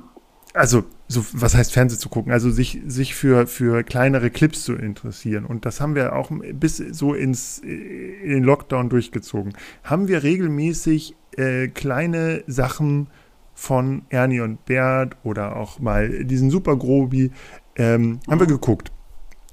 Also, 0.54 0.84
so, 1.08 1.25
was 1.32 1.54
heißt 1.54 1.72
Fernseh 1.72 1.99
zu 1.99 2.08
gucken? 2.08 2.32
Also 2.32 2.50
sich, 2.50 2.80
sich 2.87 3.14
für, 3.14 3.46
für 3.46 3.84
kleinere 3.84 4.30
Clips 4.30 4.64
zu 4.64 4.75
interessieren. 4.75 5.46
Und 5.46 5.64
das 5.64 5.80
haben 5.80 5.94
wir 5.94 6.14
auch 6.14 6.30
bis 6.54 6.76
so 6.76 7.14
ins, 7.14 7.58
in 7.58 8.28
den 8.28 8.44
Lockdown 8.44 8.90
durchgezogen. 8.90 9.54
Haben 9.84 10.08
wir 10.08 10.22
regelmäßig 10.22 11.16
äh, 11.37 11.68
kleine 11.68 12.44
Sachen 12.46 13.08
von 13.54 14.02
Ernie 14.08 14.40
und 14.40 14.64
Bert 14.64 15.16
oder 15.22 15.56
auch 15.56 15.78
mal 15.78 16.25
diesen 16.25 16.50
Super 16.50 16.76
Grobi 16.76 17.30
ähm, 17.76 18.21
haben 18.29 18.41
wir 18.41 18.47
geguckt. 18.47 18.93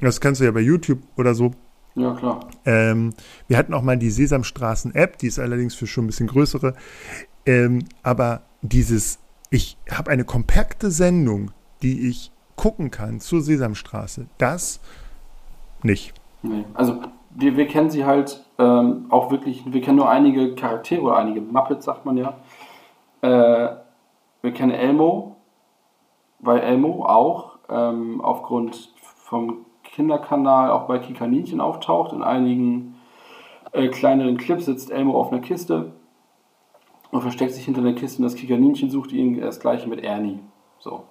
Das 0.02 0.22
kannst 0.22 0.42
du 0.42 0.46
ja 0.46 0.52
bei 0.52 0.62
YouTube 0.62 1.00
oder 1.18 1.34
so. 1.34 1.52
Ja, 1.96 2.14
klar. 2.14 2.40
Ähm, 2.66 3.14
wir 3.48 3.58
hatten 3.58 3.74
auch 3.74 3.82
mal 3.82 3.98
die 3.98 4.10
Sesamstraßen-App, 4.10 5.18
die 5.18 5.28
ist 5.28 5.40
allerdings 5.40 5.76
für 5.76 5.88
schon 5.88 6.06
ein 6.06 6.08
bisschen 6.08 6.28
größere. 6.28 6.74
Ähm, 7.46 7.86
aber 8.04 8.44
dieses, 8.62 9.20
ich 9.50 9.78
habe 9.92 10.12
eine 10.12 10.24
kompakte 10.24 10.92
Sendung, 10.92 11.52
die 11.82 12.08
ich 12.08 12.32
gucken 12.56 12.92
kann 12.92 13.20
zur 13.20 13.42
Sesamstraße, 13.42 14.28
das 14.38 14.80
nicht. 15.84 16.14
Nee. 16.42 16.66
Also 16.74 17.02
wir, 17.32 17.58
wir 17.58 17.68
kennen 17.68 17.90
sie 17.90 18.06
halt 18.06 18.44
ähm, 18.58 19.06
auch 19.10 19.32
wirklich, 19.32 19.64
wir 19.66 19.82
kennen 19.82 19.98
nur 19.98 20.10
einige 20.10 20.56
Charaktere 20.56 21.02
oder 21.02 21.18
einige 21.18 21.42
Muppets, 21.42 21.86
sagt 21.86 22.06
man 22.06 22.18
ja. 22.18 22.36
Äh, 23.22 23.76
wir 24.42 24.54
kennen 24.54 24.72
Elmo, 24.72 25.38
weil 26.40 26.60
Elmo 26.60 27.06
auch 27.06 27.49
ähm, 27.70 28.22
aufgrund 28.22 28.94
vom 29.02 29.66
Kinderkanal 29.84 30.72
auch 30.72 30.88
bei 30.88 31.00
Kikaninchen 31.00 31.62
auftaucht. 31.62 32.14
In 32.14 32.24
einigen 32.24 32.96
äh, 33.72 33.88
kleineren 33.90 34.38
Clips 34.38 34.66
sitzt 34.66 34.92
Elmo 34.92 35.20
auf 35.20 35.32
einer 35.32 35.42
Kiste 35.42 35.94
und 37.12 37.22
versteckt 37.22 37.54
sich 37.54 37.66
hinter 37.66 37.82
der 37.82 37.96
Kiste 37.96 38.20
und 38.20 38.24
das 38.24 38.36
Kikaninchen 38.36 38.90
sucht 38.90 39.12
ihn 39.12 39.40
das 39.40 39.60
gleiche 39.60 39.90
mit 39.90 40.04
Ernie. 40.04 40.40
So. 40.80 41.04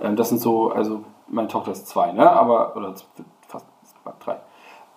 Ähm, 0.00 0.16
das 0.16 0.28
sind 0.28 0.38
so, 0.38 0.70
also 0.70 1.04
meine 1.28 1.48
Tochter 1.48 1.72
ist 1.72 1.86
zwei, 1.86 2.12
ne? 2.12 2.30
Aber, 2.30 2.76
oder 2.76 2.94
fast 3.46 3.66
drei. 4.20 4.36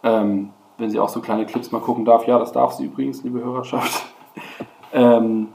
Ähm, 0.04 0.52
wenn 0.78 0.90
sie 0.90 1.00
auch 1.00 1.10
so 1.10 1.22
kleine 1.22 1.46
Clips 1.46 1.72
mal 1.72 1.82
gucken 1.82 2.06
darf, 2.06 2.28
ja, 2.28 2.40
das 2.40 2.52
darf 2.52 2.74
sie 2.74 2.86
übrigens, 2.86 3.24
liebe 3.24 3.44
Hörerschaft. 3.44 4.06
ähm, 4.94 5.50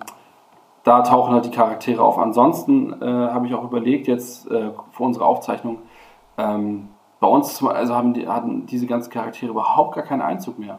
da 0.88 1.02
tauchen 1.02 1.34
halt 1.34 1.44
die 1.44 1.50
Charaktere 1.50 2.02
auf. 2.02 2.18
Ansonsten 2.18 3.02
äh, 3.02 3.04
habe 3.04 3.46
ich 3.46 3.54
auch 3.54 3.64
überlegt, 3.64 4.06
jetzt 4.06 4.50
äh, 4.50 4.70
für 4.90 5.02
unsere 5.02 5.26
Aufzeichnung, 5.26 5.80
ähm, 6.38 6.88
bei 7.20 7.28
uns 7.28 7.62
also 7.62 7.94
haben 7.94 8.14
die, 8.14 8.26
hatten 8.26 8.64
diese 8.64 8.86
ganzen 8.86 9.10
Charaktere 9.10 9.50
überhaupt 9.50 9.94
gar 9.94 10.04
keinen 10.04 10.22
Einzug 10.22 10.58
mehr 10.58 10.78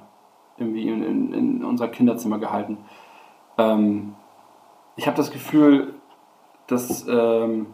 irgendwie 0.58 0.90
in, 0.90 1.04
in, 1.04 1.34
in 1.34 1.64
unser 1.64 1.88
Kinderzimmer 1.90 2.40
gehalten. 2.40 2.80
Ähm, 3.58 4.16
ich 4.96 5.06
habe 5.06 5.16
das 5.16 5.30
Gefühl, 5.30 5.94
dass 6.66 7.08
ähm, 7.08 7.68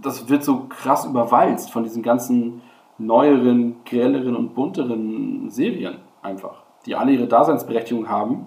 das 0.00 0.28
wird 0.30 0.42
so 0.42 0.64
krass 0.68 1.04
überwalzt 1.04 1.70
von 1.70 1.82
diesen 1.84 2.02
ganzen 2.02 2.62
neueren, 2.96 3.84
grelleren 3.84 4.36
und 4.36 4.54
bunteren 4.54 5.50
Serien 5.50 5.98
einfach, 6.22 6.62
die 6.86 6.96
alle 6.96 7.12
ihre 7.12 7.26
Daseinsberechtigung 7.26 8.08
haben 8.08 8.46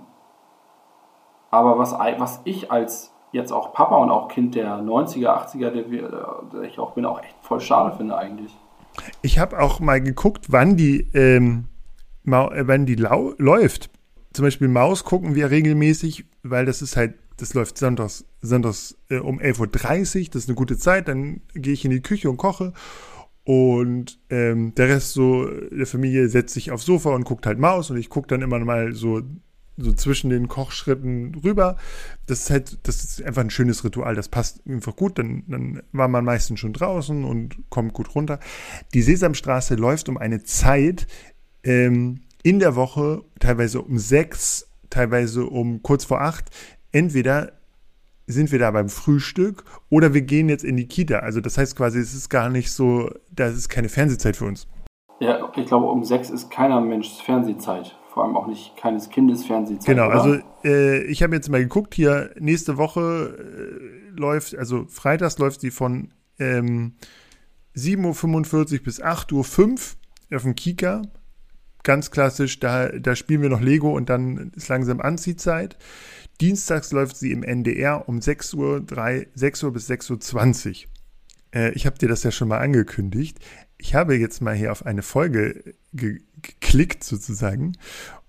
aber 1.51 1.77
was, 1.77 1.93
was 1.93 2.41
ich 2.43 2.71
als 2.71 3.13
jetzt 3.31 3.51
auch 3.51 3.73
Papa 3.73 3.97
und 3.97 4.09
auch 4.09 4.27
Kind 4.27 4.55
der 4.55 4.77
90er, 4.77 5.27
80er, 5.27 5.69
der, 5.69 5.83
der 6.53 6.61
ich 6.63 6.79
auch 6.79 6.93
bin, 6.93 7.05
auch 7.05 7.21
echt 7.21 7.35
voll 7.41 7.59
schade 7.59 7.95
finde 7.95 8.17
eigentlich. 8.17 8.55
Ich 9.21 9.39
habe 9.39 9.59
auch 9.59 9.79
mal 9.79 10.01
geguckt, 10.01 10.45
wann 10.49 10.75
die, 10.75 11.07
ähm, 11.13 11.65
äh, 12.25 12.31
wann 12.67 12.85
die 12.85 12.95
läuft. 12.95 13.89
Zum 14.33 14.45
Beispiel 14.45 14.67
Maus 14.67 15.03
gucken 15.03 15.35
wir 15.35 15.51
regelmäßig, 15.51 16.25
weil 16.43 16.65
das 16.65 16.81
ist 16.81 16.97
halt, 16.97 17.15
das 17.37 17.53
läuft 17.53 17.77
sonntags, 17.77 18.25
sonntags 18.41 18.97
äh, 19.09 19.19
um 19.19 19.39
11.30 19.39 19.59
Uhr, 19.59 20.25
das 20.31 20.43
ist 20.43 20.49
eine 20.49 20.55
gute 20.55 20.77
Zeit, 20.77 21.07
dann 21.07 21.41
gehe 21.53 21.73
ich 21.73 21.85
in 21.85 21.91
die 21.91 22.01
Küche 22.01 22.29
und 22.29 22.37
koche 22.37 22.73
und 23.47 24.19
ähm, 24.29 24.75
der 24.75 24.89
Rest 24.89 25.13
so 25.13 25.45
der 25.45 25.87
Familie 25.87 26.27
setzt 26.27 26.53
sich 26.53 26.71
aufs 26.71 26.85
Sofa 26.85 27.11
und 27.11 27.23
guckt 27.23 27.45
halt 27.45 27.59
Maus 27.59 27.89
und 27.89 27.97
ich 27.97 28.09
gucke 28.09 28.27
dann 28.27 28.41
immer 28.41 28.59
mal 28.59 28.93
so 28.93 29.21
so 29.77 29.93
zwischen 29.93 30.29
den 30.29 30.47
Kochschritten 30.47 31.35
rüber. 31.43 31.77
Das 32.25 32.41
ist 32.41 32.49
halt, 32.49 32.79
das 32.83 33.03
ist 33.03 33.23
einfach 33.23 33.41
ein 33.41 33.49
schönes 33.49 33.83
Ritual. 33.83 34.15
Das 34.15 34.27
passt 34.27 34.61
einfach 34.67 34.95
gut. 34.95 35.19
Dann, 35.19 35.43
dann 35.47 35.81
war 35.91 36.07
man 36.07 36.25
meistens 36.25 36.59
schon 36.59 36.73
draußen 36.73 37.23
und 37.23 37.57
kommt 37.69 37.93
gut 37.93 38.15
runter. 38.15 38.39
Die 38.93 39.01
Sesamstraße 39.01 39.75
läuft 39.75 40.09
um 40.09 40.17
eine 40.17 40.43
Zeit 40.43 41.07
ähm, 41.63 42.21
in 42.43 42.59
der 42.59 42.75
Woche, 42.75 43.23
teilweise 43.39 43.81
um 43.81 43.97
sechs, 43.97 44.67
teilweise 44.89 45.45
um 45.45 45.83
kurz 45.83 46.05
vor 46.05 46.21
acht. 46.21 46.49
Entweder 46.91 47.53
sind 48.25 48.51
wir 48.51 48.59
da 48.59 48.71
beim 48.71 48.89
Frühstück 48.89 49.63
oder 49.89 50.13
wir 50.13 50.21
gehen 50.21 50.49
jetzt 50.49 50.63
in 50.63 50.75
die 50.75 50.87
Kita. 50.87 51.19
Also 51.19 51.39
das 51.39 51.57
heißt 51.57 51.75
quasi, 51.75 51.99
es 51.99 52.13
ist 52.13 52.29
gar 52.29 52.49
nicht 52.49 52.71
so, 52.71 53.09
das 53.31 53.55
ist 53.55 53.69
keine 53.69 53.89
Fernsehzeit 53.89 54.35
für 54.35 54.45
uns. 54.45 54.67
Ja, 55.19 55.51
ich 55.55 55.65
glaube, 55.65 55.87
um 55.87 56.03
sechs 56.03 56.29
ist 56.29 56.51
keiner 56.51 56.81
Mensch 56.81 57.21
Fernsehzeit 57.23 57.97
vor 58.17 58.25
allem 58.25 58.35
auch 58.35 58.47
nicht 58.47 58.75
keines 58.77 59.11
Kindes 59.11 59.45
Fernsehzeit. 59.45 59.85
Genau, 59.85 60.07
oder? 60.07 60.15
also 60.15 60.39
äh, 60.63 61.03
ich 61.03 61.21
habe 61.21 61.35
jetzt 61.35 61.49
mal 61.49 61.61
geguckt, 61.61 61.93
hier 61.93 62.31
nächste 62.39 62.75
Woche 62.75 63.37
äh, 63.37 64.19
läuft, 64.19 64.57
also 64.57 64.85
freitags 64.89 65.37
läuft 65.37 65.61
sie 65.61 65.69
von 65.69 66.15
ähm, 66.39 66.95
7.45 67.75 68.73
Uhr 68.73 68.83
bis 68.83 69.03
8.05 69.03 69.61
Uhr 70.31 70.35
auf 70.35 70.41
dem 70.41 70.55
Kika. 70.55 71.03
Ganz 71.83 72.09
klassisch, 72.09 72.59
da, 72.59 72.89
da 72.89 73.15
spielen 73.15 73.43
wir 73.43 73.49
noch 73.49 73.61
Lego 73.61 73.95
und 73.95 74.09
dann 74.09 74.51
ist 74.55 74.67
langsam 74.67 74.99
Anziehzeit. 74.99 75.77
Dienstags 76.41 76.91
läuft 76.91 77.17
sie 77.17 77.31
im 77.31 77.43
NDR 77.43 78.09
um 78.09 78.19
6 78.19 78.55
Uhr, 78.55 78.81
3, 78.81 79.27
6 79.35 79.63
Uhr 79.63 79.73
bis 79.73 79.87
6.20 79.91 80.69
Uhr. 80.69 80.89
Äh, 81.53 81.71
ich 81.73 81.85
habe 81.85 81.99
dir 81.99 82.09
das 82.09 82.23
ja 82.23 82.31
schon 82.31 82.47
mal 82.47 82.57
angekündigt 82.57 83.39
ich 83.77 83.95
habe 83.95 84.15
jetzt 84.15 84.41
mal 84.41 84.55
hier 84.55 84.71
auf 84.71 84.85
eine 84.85 85.01
Folge 85.01 85.75
ge 85.93 86.21
geklickt 86.41 87.03
sozusagen. 87.03 87.73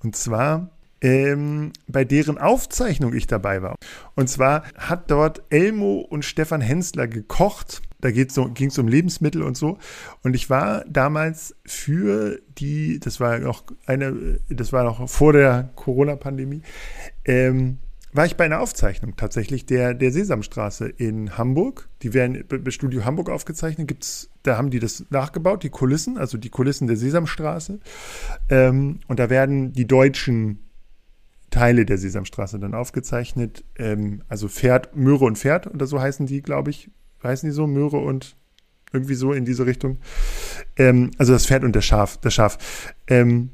Und 0.01 0.17
zwar 0.17 0.71
ähm, 1.01 1.73
bei 1.87 2.05
deren 2.05 2.39
Aufzeichnung 2.39 3.15
ich 3.15 3.27
dabei 3.27 3.63
war. 3.63 3.77
Und 4.15 4.29
zwar 4.29 4.65
hat 4.77 5.11
dort 5.11 5.43
Elmo 5.51 6.01
und 6.01 6.25
Stefan 6.25 6.61
Hensler 6.61 7.07
gekocht. 7.07 7.83
Da 8.01 8.11
so, 8.29 8.49
ging 8.51 8.69
es 8.69 8.79
um 8.79 8.87
Lebensmittel 8.87 9.43
und 9.43 9.57
so. 9.57 9.79
Und 10.23 10.35
ich 10.35 10.51
war 10.51 10.85
damals 10.89 11.57
für 11.65 12.41
die, 12.59 13.01
das 13.01 13.19
war 13.19 13.39
noch 13.39 13.65
eine, 13.87 14.39
das 14.49 14.73
war 14.73 14.85
noch 14.85 15.09
vor 15.09 15.33
der 15.33 15.71
Corona-Pandemie, 15.75 16.63
ähm, 17.25 17.79
war 18.13 18.27
ich 18.27 18.37
bei 18.37 18.45
einer 18.45 18.61
Aufzeichnung 18.61 19.17
tatsächlich 19.17 19.67
der, 19.67 19.95
der 19.95 20.13
Sesamstraße 20.13 20.89
in 20.89 21.37
Hamburg. 21.37 21.89
Die 22.03 22.15
werden 22.15 22.45
bei 22.47 22.71
Studio 22.71 23.05
Hamburg 23.05 23.29
aufgezeichnet. 23.29 23.89
Gibt's, 23.89 24.31
da 24.43 24.57
haben 24.57 24.71
die 24.71 24.79
das 24.79 25.05
nachgebaut, 25.11 25.63
die 25.63 25.71
Kulissen, 25.71 26.17
also 26.17 26.39
die 26.39 26.51
Kulissen 26.51 26.87
der 26.87 26.97
Sesamstraße. 26.97 27.81
Ähm, 28.49 29.01
und 29.09 29.19
da 29.19 29.31
werden 29.31 29.73
die 29.73 29.87
deutschen 29.87 30.65
Teile 31.51 31.85
der 31.85 31.99
Sesamstraße 31.99 32.59
dann 32.59 32.75
aufgezeichnet. 32.75 33.65
Ähm, 33.77 34.23
also 34.29 34.49
Pferd, 34.49 34.97
Möhre 34.97 35.25
und 35.25 35.39
Pferd 35.39 35.67
oder 35.67 35.87
so 35.87 36.01
heißen 36.01 36.27
die, 36.27 36.43
glaube 36.43 36.71
ich. 36.71 36.91
Heißen 37.23 37.49
die 37.49 37.55
so? 37.55 37.67
Möhre 37.67 37.99
und 37.99 38.37
irgendwie 38.93 39.15
so 39.15 39.33
in 39.33 39.45
diese 39.45 39.67
Richtung. 39.67 39.99
Ähm, 40.77 41.11
also 41.19 41.33
das 41.33 41.47
Pferd 41.47 41.65
und 41.65 41.77
das 41.77 41.85
Schaf, 41.85 42.19
das 42.19 42.35
Schaf. 42.35 42.95
Ähm, 43.07 43.51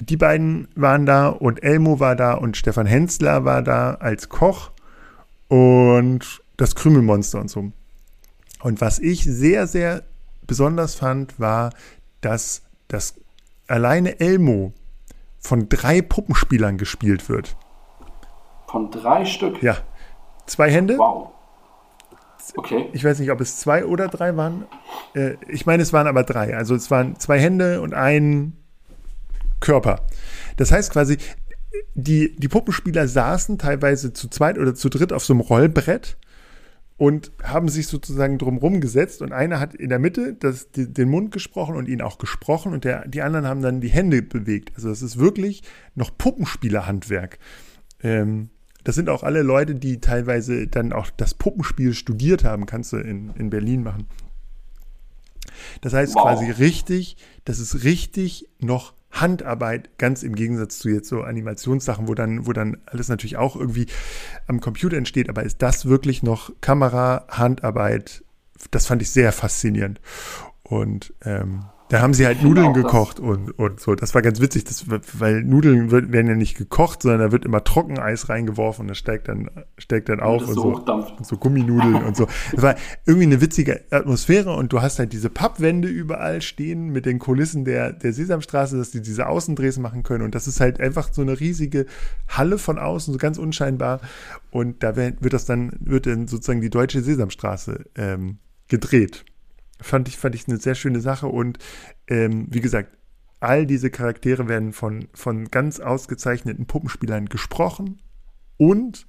die 0.00 0.16
beiden 0.16 0.68
waren 0.74 1.06
da 1.06 1.28
und 1.28 1.62
Elmo 1.62 2.00
war 2.00 2.16
da 2.16 2.34
und 2.34 2.56
Stefan 2.56 2.86
Hensler 2.86 3.44
war 3.44 3.62
da 3.62 3.94
als 3.94 4.28
Koch 4.28 4.70
und 5.48 6.42
das 6.56 6.74
Krümelmonster 6.74 7.40
und 7.40 7.48
so. 7.48 7.72
Und 8.62 8.80
was 8.80 8.98
ich 8.98 9.24
sehr, 9.24 9.66
sehr 9.66 10.02
besonders 10.46 10.94
fand, 10.94 11.38
war, 11.38 11.70
dass 12.20 12.62
das 12.88 13.14
alleine 13.66 14.20
Elmo 14.20 14.72
von 15.38 15.68
drei 15.68 16.00
Puppenspielern 16.00 16.78
gespielt 16.78 17.28
wird. 17.28 17.56
Von 18.66 18.90
drei 18.90 19.24
Stück? 19.24 19.62
Ja. 19.62 19.76
Zwei 20.46 20.70
Hände. 20.70 20.98
Wow. 20.98 21.30
Okay. 22.56 22.88
Ich 22.92 23.04
weiß 23.04 23.20
nicht, 23.20 23.30
ob 23.30 23.40
es 23.40 23.58
zwei 23.58 23.86
oder 23.86 24.08
drei 24.08 24.36
waren. 24.36 24.66
Äh, 25.14 25.36
ich 25.48 25.66
meine, 25.66 25.82
es 25.82 25.92
waren 25.92 26.06
aber 26.06 26.24
drei. 26.24 26.56
Also 26.56 26.74
es 26.74 26.90
waren 26.90 27.18
zwei 27.18 27.38
Hände 27.38 27.80
und 27.80 27.94
ein 27.94 28.56
Körper. 29.64 30.06
Das 30.56 30.70
heißt 30.70 30.92
quasi, 30.92 31.16
die, 31.94 32.36
die 32.36 32.48
Puppenspieler 32.48 33.08
saßen 33.08 33.58
teilweise 33.58 34.12
zu 34.12 34.28
zweit 34.28 34.58
oder 34.58 34.74
zu 34.74 34.88
dritt 34.88 35.12
auf 35.12 35.24
so 35.24 35.32
einem 35.32 35.40
Rollbrett 35.40 36.16
und 36.96 37.32
haben 37.42 37.68
sich 37.68 37.88
sozusagen 37.88 38.38
drumherum 38.38 38.80
gesetzt 38.80 39.22
und 39.22 39.32
einer 39.32 39.58
hat 39.58 39.74
in 39.74 39.88
der 39.88 39.98
Mitte 39.98 40.34
das, 40.34 40.70
die, 40.70 40.92
den 40.92 41.08
Mund 41.08 41.32
gesprochen 41.32 41.74
und 41.76 41.88
ihn 41.88 42.02
auch 42.02 42.18
gesprochen 42.18 42.72
und 42.72 42.84
der, 42.84 43.08
die 43.08 43.22
anderen 43.22 43.46
haben 43.46 43.62
dann 43.62 43.80
die 43.80 43.88
Hände 43.88 44.22
bewegt. 44.22 44.72
Also 44.76 44.90
das 44.90 45.02
ist 45.02 45.18
wirklich 45.18 45.62
noch 45.94 46.16
Puppenspielerhandwerk. 46.16 47.38
Ähm, 48.02 48.50
das 48.84 48.94
sind 48.94 49.08
auch 49.08 49.22
alle 49.22 49.42
Leute, 49.42 49.74
die 49.74 49.98
teilweise 50.00 50.68
dann 50.68 50.92
auch 50.92 51.08
das 51.16 51.34
Puppenspiel 51.34 51.94
studiert 51.94 52.44
haben, 52.44 52.66
kannst 52.66 52.92
du 52.92 52.98
in, 52.98 53.30
in 53.30 53.50
Berlin 53.50 53.82
machen. 53.82 54.06
Das 55.80 55.94
heißt 55.94 56.14
wow. 56.14 56.22
quasi 56.22 56.50
richtig, 56.50 57.16
das 57.44 57.58
ist 57.58 57.82
richtig 57.82 58.48
noch 58.60 58.92
Handarbeit, 59.14 59.96
ganz 59.98 60.22
im 60.22 60.34
Gegensatz 60.34 60.78
zu 60.78 60.88
jetzt 60.88 61.08
so 61.08 61.22
Animationssachen, 61.22 62.08
wo 62.08 62.14
dann, 62.14 62.46
wo 62.46 62.52
dann 62.52 62.78
alles 62.86 63.08
natürlich 63.08 63.36
auch 63.36 63.56
irgendwie 63.56 63.86
am 64.46 64.60
Computer 64.60 64.96
entsteht, 64.96 65.28
aber 65.28 65.42
ist 65.44 65.62
das 65.62 65.86
wirklich 65.86 66.22
noch 66.22 66.52
Kamera, 66.60 67.24
Handarbeit? 67.28 68.24
Das 68.70 68.86
fand 68.86 69.02
ich 69.02 69.10
sehr 69.10 69.32
faszinierend. 69.32 70.00
Und 70.62 71.14
ähm, 71.24 71.64
da 71.88 72.00
haben 72.00 72.14
sie 72.14 72.24
halt 72.24 72.42
Nudeln 72.42 72.72
gekocht 72.72 73.20
und, 73.20 73.50
und 73.58 73.78
so. 73.78 73.94
Das 73.94 74.14
war 74.14 74.22
ganz 74.22 74.40
witzig, 74.40 74.64
das, 74.64 74.86
weil 74.88 75.42
Nudeln 75.42 75.90
werden 75.90 76.26
ja 76.26 76.34
nicht 76.34 76.56
gekocht, 76.56 77.02
sondern 77.02 77.20
da 77.20 77.32
wird 77.32 77.44
immer 77.44 77.62
Trockeneis 77.62 78.30
reingeworfen 78.30 78.82
und 78.82 78.88
das 78.88 78.98
steigt 78.98 79.28
dann, 79.28 79.50
steigt 79.76 80.08
dann 80.08 80.20
auf 80.20 80.42
und, 80.42 80.48
und 80.48 80.54
so, 80.54 80.94
und 81.18 81.26
so 81.26 81.36
Gumminudeln 81.36 82.02
und 82.02 82.16
so. 82.16 82.26
Es 82.52 82.62
war 82.62 82.76
irgendwie 83.04 83.26
eine 83.26 83.40
witzige 83.42 83.84
Atmosphäre 83.90 84.54
und 84.56 84.72
du 84.72 84.80
hast 84.80 84.98
halt 84.98 85.12
diese 85.12 85.28
Pappwände 85.28 85.88
überall 85.88 86.40
stehen 86.40 86.88
mit 86.88 87.04
den 87.04 87.18
Kulissen 87.18 87.66
der, 87.66 87.92
der 87.92 88.14
Sesamstraße, 88.14 88.78
dass 88.78 88.90
die 88.90 89.02
diese 89.02 89.26
Außendrehs 89.26 89.78
machen 89.78 90.02
können. 90.02 90.24
Und 90.24 90.34
das 90.34 90.46
ist 90.46 90.60
halt 90.60 90.80
einfach 90.80 91.12
so 91.12 91.20
eine 91.20 91.38
riesige 91.38 91.84
Halle 92.28 92.56
von 92.56 92.78
außen, 92.78 93.12
so 93.12 93.18
ganz 93.18 93.36
unscheinbar. 93.36 94.00
Und 94.50 94.82
da 94.82 94.96
wird 94.96 95.32
das 95.32 95.44
dann, 95.44 95.72
wird 95.80 96.06
dann 96.06 96.28
sozusagen 96.28 96.62
die 96.62 96.70
deutsche 96.70 97.02
Sesamstraße 97.02 97.84
ähm, 97.96 98.38
gedreht 98.68 99.26
fand 99.80 100.08
ich, 100.08 100.16
fand 100.16 100.34
ich 100.34 100.48
eine 100.48 100.58
sehr 100.58 100.74
schöne 100.74 101.00
Sache 101.00 101.26
und 101.26 101.58
ähm, 102.08 102.46
wie 102.50 102.60
gesagt, 102.60 102.96
all 103.40 103.66
diese 103.66 103.90
Charaktere 103.90 104.48
werden 104.48 104.72
von, 104.72 105.08
von 105.12 105.50
ganz 105.50 105.80
ausgezeichneten 105.80 106.66
Puppenspielern 106.66 107.26
gesprochen 107.26 108.00
und 108.56 109.06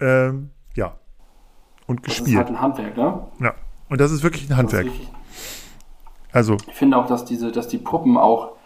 ähm, 0.00 0.50
ja, 0.74 0.96
und 1.86 2.02
gespielt. 2.02 2.26
Das 2.26 2.32
ist 2.32 2.36
halt 2.38 2.48
ein 2.48 2.60
Handwerk, 2.60 2.96
ne? 2.96 3.26
Ja, 3.40 3.54
und 3.88 4.00
das 4.00 4.10
ist 4.10 4.22
wirklich 4.22 4.50
ein 4.50 4.56
Handwerk. 4.56 4.88
Also. 6.32 6.56
Ich 6.66 6.74
finde 6.74 6.96
auch, 6.98 7.06
dass 7.06 7.24
diese, 7.24 7.52
dass 7.52 7.68
die 7.68 7.78
Puppen 7.78 8.18
auch, 8.18 8.56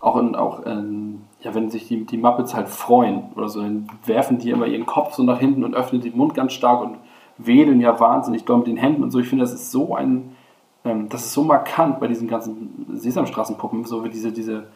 auch 0.00 0.16
in, 0.16 0.34
auch 0.34 0.64
in, 0.64 1.22
ja, 1.40 1.54
wenn 1.54 1.70
sich 1.70 1.86
die, 1.86 2.06
die 2.06 2.16
Muppets 2.16 2.54
halt 2.54 2.68
freuen 2.68 3.32
oder 3.34 3.48
so, 3.48 3.60
dann 3.60 3.86
werfen 4.04 4.38
die 4.38 4.50
immer 4.50 4.66
ihren 4.66 4.86
Kopf 4.86 5.14
so 5.14 5.22
nach 5.22 5.38
hinten 5.38 5.62
und 5.62 5.74
öffnen 5.74 6.00
den 6.00 6.16
Mund 6.16 6.34
ganz 6.34 6.52
stark 6.54 6.82
und 6.82 6.98
wedeln 7.38 7.80
ja 7.80 8.00
wahnsinnig 8.00 8.44
doll 8.44 8.58
mit 8.58 8.66
den 8.66 8.76
Händen 8.76 9.02
und 9.02 9.10
so. 9.10 9.18
Ich 9.18 9.28
finde, 9.28 9.44
das 9.44 9.52
ist 9.52 9.70
so 9.70 9.94
ein, 9.94 10.36
ähm, 10.84 11.08
das 11.08 11.26
ist 11.26 11.32
so 11.32 11.44
markant 11.44 12.00
bei 12.00 12.06
diesen 12.06 12.28
ganzen 12.28 12.86
Sesamstraßenpuppen, 12.94 13.84
so 13.84 14.04
wie 14.04 14.08
diese, 14.08 14.32
diese, 14.32 14.68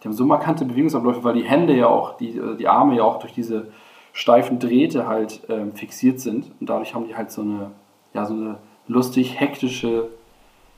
die 0.00 0.08
haben 0.08 0.14
so 0.14 0.24
markante 0.24 0.64
Bewegungsabläufe, 0.64 1.24
weil 1.24 1.34
die 1.34 1.44
Hände 1.44 1.74
ja 1.76 1.86
auch, 1.86 2.16
die, 2.16 2.36
äh, 2.36 2.56
die 2.56 2.68
Arme 2.68 2.96
ja 2.96 3.02
auch 3.02 3.18
durch 3.18 3.32
diese 3.32 3.68
steifen 4.12 4.58
Drähte 4.58 5.06
halt 5.06 5.42
ähm, 5.48 5.74
fixiert 5.74 6.20
sind 6.20 6.52
und 6.60 6.68
dadurch 6.68 6.94
haben 6.94 7.06
die 7.06 7.16
halt 7.16 7.30
so 7.30 7.42
eine, 7.42 7.70
ja, 8.14 8.24
so 8.24 8.34
eine 8.34 8.58
lustig 8.86 9.38
hektische, 9.38 10.08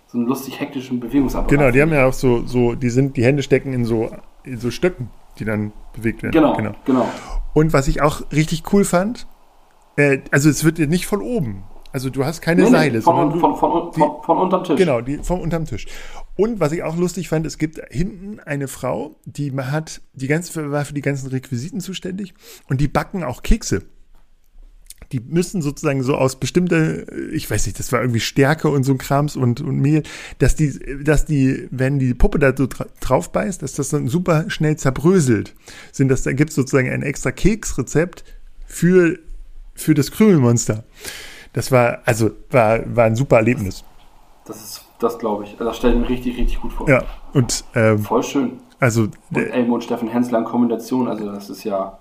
so 0.06 0.18
einen 0.18 0.26
lustig 0.26 0.60
hektischen 0.60 1.00
Bewegungsablauf. 1.00 1.50
Genau, 1.50 1.70
die 1.70 1.80
haben 1.80 1.92
ja 1.92 2.06
auch 2.06 2.12
so, 2.12 2.46
so, 2.46 2.74
die 2.74 2.90
sind, 2.90 3.16
die 3.16 3.24
Hände 3.24 3.42
stecken 3.42 3.72
in 3.72 3.84
so, 3.84 4.10
in 4.44 4.58
so 4.58 4.70
Stöcken, 4.70 5.10
die 5.38 5.44
dann 5.44 5.72
bewegt 5.94 6.22
werden. 6.22 6.32
Genau, 6.32 6.54
genau. 6.54 6.72
genau. 6.84 7.08
Und 7.52 7.72
was 7.72 7.88
ich 7.88 8.02
auch 8.02 8.22
richtig 8.32 8.62
cool 8.72 8.84
fand, 8.84 9.26
äh, 9.96 10.18
also 10.30 10.48
es 10.48 10.64
wird 10.64 10.78
nicht 10.78 11.06
von 11.06 11.20
oben 11.20 11.64
also 11.92 12.10
du 12.10 12.24
hast 12.24 12.40
keine 12.40 12.62
nee, 12.62 12.70
Seile. 12.70 13.02
Von, 13.02 13.32
von, 13.40 13.56
von, 13.56 13.92
von, 13.92 14.22
von 14.22 14.38
unterm 14.38 14.64
Tisch. 14.64 14.76
Genau, 14.76 15.00
die 15.00 15.18
vom 15.18 15.40
unterm 15.40 15.64
Tisch. 15.66 15.86
Und 16.36 16.60
was 16.60 16.72
ich 16.72 16.82
auch 16.82 16.96
lustig 16.96 17.28
fand, 17.28 17.46
es 17.46 17.58
gibt 17.58 17.80
hinten 17.90 18.40
eine 18.40 18.68
Frau, 18.68 19.16
die 19.24 19.52
hat 19.52 20.00
die 20.12 20.28
ganze, 20.28 20.70
war 20.70 20.84
für 20.84 20.94
die 20.94 21.00
ganzen 21.00 21.28
Requisiten 21.28 21.80
zuständig 21.80 22.34
und 22.68 22.80
die 22.80 22.88
backen 22.88 23.24
auch 23.24 23.42
Kekse. 23.42 23.82
Die 25.12 25.18
müssen 25.18 25.60
sozusagen 25.60 26.04
so 26.04 26.14
aus 26.14 26.38
bestimmte, 26.38 27.04
ich 27.32 27.50
weiß 27.50 27.66
nicht, 27.66 27.80
das 27.80 27.90
war 27.90 28.00
irgendwie 28.00 28.20
Stärke 28.20 28.68
und 28.68 28.84
so 28.84 28.92
ein 28.92 28.98
Krams 28.98 29.34
und, 29.34 29.60
und 29.60 29.80
Mehl, 29.80 30.04
dass 30.38 30.54
die, 30.54 30.78
dass 31.02 31.24
die, 31.24 31.66
wenn 31.72 31.98
die 31.98 32.14
Puppe 32.14 32.38
da 32.38 32.56
so 32.56 32.68
drauf 33.00 33.32
beißt, 33.32 33.60
dass 33.62 33.72
das 33.72 33.88
dann 33.88 34.06
super 34.06 34.48
schnell 34.48 34.76
zerbröselt. 34.76 35.56
Sind 35.90 36.08
das, 36.08 36.22
da 36.22 36.32
gibt 36.32 36.50
es 36.50 36.56
sozusagen 36.56 36.90
ein 36.90 37.02
extra 37.02 37.32
Keksrezept 37.32 38.22
für, 38.66 39.18
für 39.74 39.94
das 39.94 40.12
Krümelmonster 40.12 40.84
das 41.52 41.72
war, 41.72 41.98
also 42.04 42.30
war, 42.50 42.80
war 42.94 43.04
ein 43.04 43.16
super 43.16 43.36
Erlebnis. 43.36 43.84
Das 44.44 44.56
ist, 44.56 44.84
das 44.98 45.18
glaube 45.18 45.44
ich. 45.44 45.56
Das 45.56 45.76
stelle 45.76 45.94
ich 45.94 46.00
mir 46.00 46.08
richtig, 46.08 46.38
richtig 46.38 46.60
gut 46.60 46.72
vor. 46.72 46.88
Ja, 46.88 47.02
und 47.32 47.64
ähm, 47.74 47.98
voll 48.00 48.22
schön. 48.22 48.60
Also 48.78 49.02
und 49.02 49.36
Elmo 49.36 49.74
und 49.74 49.84
Steffen 49.84 50.08
Hensler 50.08 50.38
in 50.38 50.44
Kombination, 50.44 51.08
also 51.08 51.30
das 51.30 51.50
ist 51.50 51.64
ja. 51.64 51.98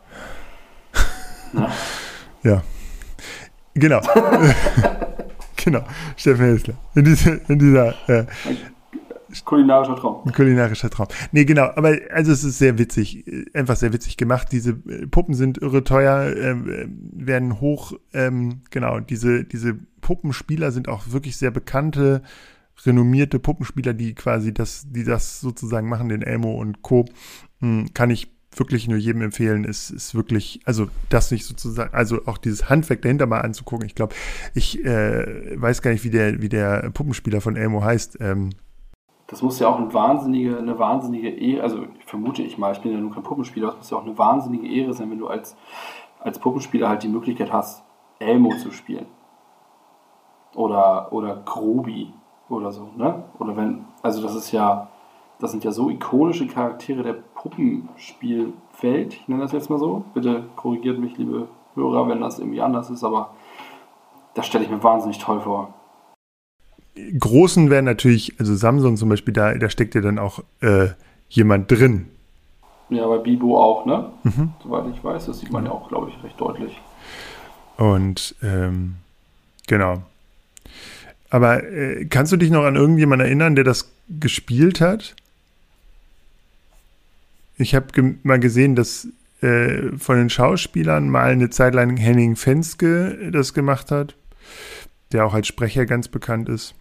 ne? 1.53 1.69
Ja. 2.43 2.61
Genau. 3.73 3.99
genau. 5.57 5.81
Steffen 6.15 6.45
Hensler. 6.45 6.73
In 6.95 7.03
dieser, 7.03 7.49
in 7.49 7.59
dieser 7.59 8.09
äh, 8.09 8.25
Kulinarischer 9.45 9.95
Traum. 9.95 10.25
Ein 10.25 10.33
kulinarischer 10.33 10.89
Traum. 10.89 11.07
Nee, 11.31 11.45
genau, 11.45 11.69
aber 11.75 11.97
also 12.11 12.31
es 12.31 12.43
ist 12.43 12.57
sehr 12.57 12.77
witzig, 12.77 13.25
einfach 13.53 13.75
sehr 13.75 13.93
witzig 13.93 14.17
gemacht. 14.17 14.49
Diese 14.51 14.71
äh, 14.71 15.07
Puppen 15.07 15.33
sind 15.33 15.57
irre 15.59 15.83
teuer, 15.83 16.35
äh, 16.35 16.55
werden 17.13 17.61
hoch, 17.61 17.93
ähm, 18.13 18.61
genau, 18.71 18.99
diese, 18.99 19.43
diese 19.43 19.75
Puppenspieler 20.01 20.71
sind 20.71 20.89
auch 20.89 21.11
wirklich 21.11 21.37
sehr 21.37 21.51
bekannte, 21.51 22.21
renommierte 22.85 23.39
Puppenspieler, 23.39 23.93
die 23.93 24.15
quasi 24.15 24.53
das, 24.53 24.87
die 24.89 25.03
das 25.03 25.41
sozusagen 25.41 25.89
machen, 25.89 26.09
den 26.09 26.21
Elmo 26.21 26.53
und 26.59 26.81
Co. 26.81 27.05
Hm, 27.59 27.93
kann 27.93 28.09
ich 28.09 28.31
wirklich 28.55 28.87
nur 28.87 28.97
jedem 28.97 29.21
empfehlen, 29.21 29.63
ist, 29.63 29.91
ist 29.91 30.15
wirklich, 30.15 30.61
also 30.65 30.87
das 31.09 31.31
nicht 31.31 31.45
sozusagen, 31.45 31.93
also 31.93 32.25
auch 32.25 32.37
dieses 32.37 32.69
Handwerk 32.69 33.01
dahinter 33.01 33.27
mal 33.27 33.41
anzugucken. 33.41 33.85
Ich 33.85 33.95
glaube, 33.95 34.15
ich 34.53 34.83
äh, 34.83 35.59
weiß 35.59 35.81
gar 35.81 35.91
nicht, 35.91 36.03
wie 36.03 36.09
der, 36.09 36.41
wie 36.41 36.49
der 36.49 36.89
Puppenspieler 36.91 37.41
von 37.41 37.55
Elmo 37.55 37.83
heißt. 37.83 38.17
Ähm, 38.21 38.51
das 39.29 39.43
muss 39.43 39.59
ja 39.59 39.67
auch 39.67 39.77
eine 39.77 39.93
wahnsinnige, 39.93 40.57
eine 40.57 40.79
wahnsinnige 40.79 41.29
Ehre, 41.29 41.61
also 41.61 41.83
vermute 42.05 42.41
ich 42.41 42.57
mal, 42.57 42.71
ich 42.71 42.79
bin 42.79 42.91
ja 42.91 42.97
nur 42.97 43.13
kein 43.13 43.21
Puppenspieler, 43.21 43.67
das 43.67 43.77
muss 43.77 43.89
ja 43.91 43.97
auch 43.97 44.05
eine 44.05 44.17
wahnsinnige 44.17 44.67
Ehre 44.67 44.93
sein, 44.93 45.11
wenn 45.11 45.19
du 45.19 45.27
als, 45.27 45.55
als 46.19 46.39
Puppenspieler 46.39 46.89
halt 46.89 47.03
die 47.03 47.09
Möglichkeit 47.09 47.53
hast, 47.53 47.83
Elmo 48.17 48.55
zu 48.55 48.71
spielen. 48.71 49.05
Oder, 50.55 51.13
oder 51.13 51.35
Grobi 51.45 52.11
oder 52.49 52.71
so, 52.71 52.89
ne? 52.97 53.23
Oder 53.37 53.55
wenn, 53.55 53.85
also 54.01 54.19
das 54.23 54.33
ist 54.33 54.51
ja, 54.51 54.87
das 55.37 55.51
sind 55.51 55.63
ja 55.63 55.71
so 55.71 55.91
ikonische 55.91 56.47
Charaktere 56.47 57.03
der 57.03 57.13
Puppenspielwelt, 57.13 59.13
ich 59.13 59.27
nenne 59.27 59.43
das 59.43 59.51
jetzt 59.51 59.69
mal 59.69 59.77
so. 59.77 60.05
Bitte 60.15 60.45
korrigiert 60.55 60.97
mich, 60.97 61.17
liebe 61.17 61.47
Hörer, 61.75 62.07
wenn 62.07 62.19
das 62.19 62.39
irgendwie 62.39 62.61
anders 62.61 62.89
ist, 62.89 63.03
aber 63.03 63.29
das 64.33 64.47
stelle 64.47 64.63
ich 64.63 64.71
mir 64.71 64.81
wahnsinnig 64.81 65.19
toll 65.19 65.39
vor 65.39 65.75
großen 67.19 67.69
wären 67.69 67.85
natürlich, 67.85 68.39
also 68.39 68.55
Samsung 68.55 68.97
zum 68.97 69.09
Beispiel, 69.09 69.33
da, 69.33 69.53
da 69.55 69.69
steckt 69.69 69.95
ja 69.95 70.01
dann 70.01 70.19
auch 70.19 70.43
äh, 70.61 70.89
jemand 71.29 71.71
drin. 71.71 72.07
Ja, 72.89 73.07
bei 73.07 73.19
Bibo 73.19 73.61
auch, 73.61 73.85
ne? 73.85 74.11
Mhm. 74.23 74.53
Soweit 74.63 74.85
ich 74.93 75.03
weiß, 75.03 75.27
das 75.27 75.39
sieht 75.39 75.51
man 75.51 75.65
ja 75.65 75.71
auch, 75.71 75.89
glaube 75.89 76.09
ich, 76.09 76.23
recht 76.23 76.39
deutlich. 76.41 76.79
Und 77.77 78.35
ähm, 78.41 78.95
genau. 79.67 80.03
Aber 81.29 81.63
äh, 81.63 82.05
kannst 82.05 82.31
du 82.31 82.37
dich 82.37 82.49
noch 82.49 82.63
an 82.63 82.75
irgendjemanden 82.75 83.27
erinnern, 83.27 83.55
der 83.55 83.63
das 83.63 83.91
gespielt 84.09 84.81
hat? 84.81 85.15
Ich 87.57 87.75
habe 87.75 87.87
ge 87.91 88.15
mal 88.23 88.39
gesehen, 88.39 88.75
dass 88.75 89.07
äh, 89.41 89.97
von 89.97 90.17
den 90.17 90.29
Schauspielern 90.29 91.09
mal 91.09 91.31
eine 91.31 91.49
Zeit 91.49 91.75
lang 91.75 91.97
Henning 91.97 92.35
Fenske 92.35 93.31
das 93.31 93.53
gemacht 93.53 93.91
hat, 93.91 94.15
der 95.11 95.25
auch 95.25 95.33
als 95.33 95.47
Sprecher 95.47 95.85
ganz 95.85 96.07
bekannt 96.07 96.49
ist. 96.49 96.75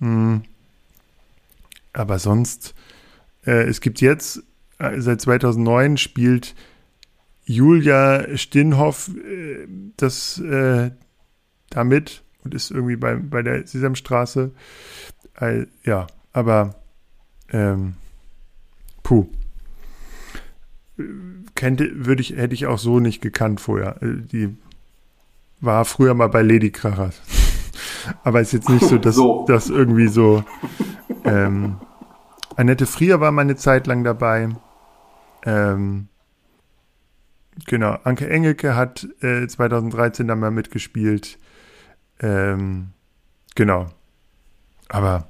Hm. 0.00 0.42
Aber 1.92 2.18
sonst, 2.18 2.74
äh, 3.46 3.64
es 3.64 3.80
gibt 3.80 4.00
jetzt, 4.00 4.42
äh, 4.78 5.00
seit 5.00 5.20
2009 5.20 5.96
spielt 5.96 6.54
Julia 7.44 8.36
Stinhoff 8.36 9.10
äh, 9.16 9.66
das 9.96 10.38
äh, 10.38 10.90
damit 11.70 12.22
und 12.44 12.54
ist 12.54 12.70
irgendwie 12.70 12.96
bei, 12.96 13.14
bei 13.14 13.42
der 13.42 13.66
Sesamstraße. 13.66 14.52
Äh, 15.40 15.66
ja, 15.84 16.06
aber 16.32 16.74
ähm, 17.50 17.94
puh. 19.02 19.28
Kennte, 21.54 22.06
würde 22.06 22.22
ich, 22.22 22.30
hätte 22.36 22.54
ich 22.54 22.66
auch 22.66 22.78
so 22.78 23.00
nicht 23.00 23.20
gekannt 23.22 23.60
vorher. 23.60 24.02
Äh, 24.02 24.22
die 24.30 24.56
war 25.60 25.84
früher 25.84 26.14
mal 26.14 26.28
bei 26.28 26.42
Lady 26.42 26.70
Krachers. 26.70 27.20
Aber 28.24 28.40
ist 28.40 28.52
jetzt 28.52 28.68
nicht 28.68 28.84
so, 28.84 28.98
dass 28.98 29.14
so. 29.16 29.44
das 29.46 29.68
irgendwie 29.68 30.08
so. 30.08 30.44
Ähm, 31.24 31.76
Annette 32.56 32.86
Frier 32.86 33.20
war 33.20 33.32
mal 33.32 33.42
eine 33.42 33.56
Zeit 33.56 33.86
lang 33.86 34.04
dabei. 34.04 34.48
Ähm, 35.44 36.08
genau, 37.66 37.98
Anke 38.04 38.28
Engelke 38.28 38.74
hat 38.74 39.06
äh, 39.20 39.46
2013 39.46 40.26
da 40.26 40.34
mal 40.34 40.50
mitgespielt. 40.50 41.38
Ähm, 42.20 42.88
genau. 43.54 43.86
Aber 44.88 45.26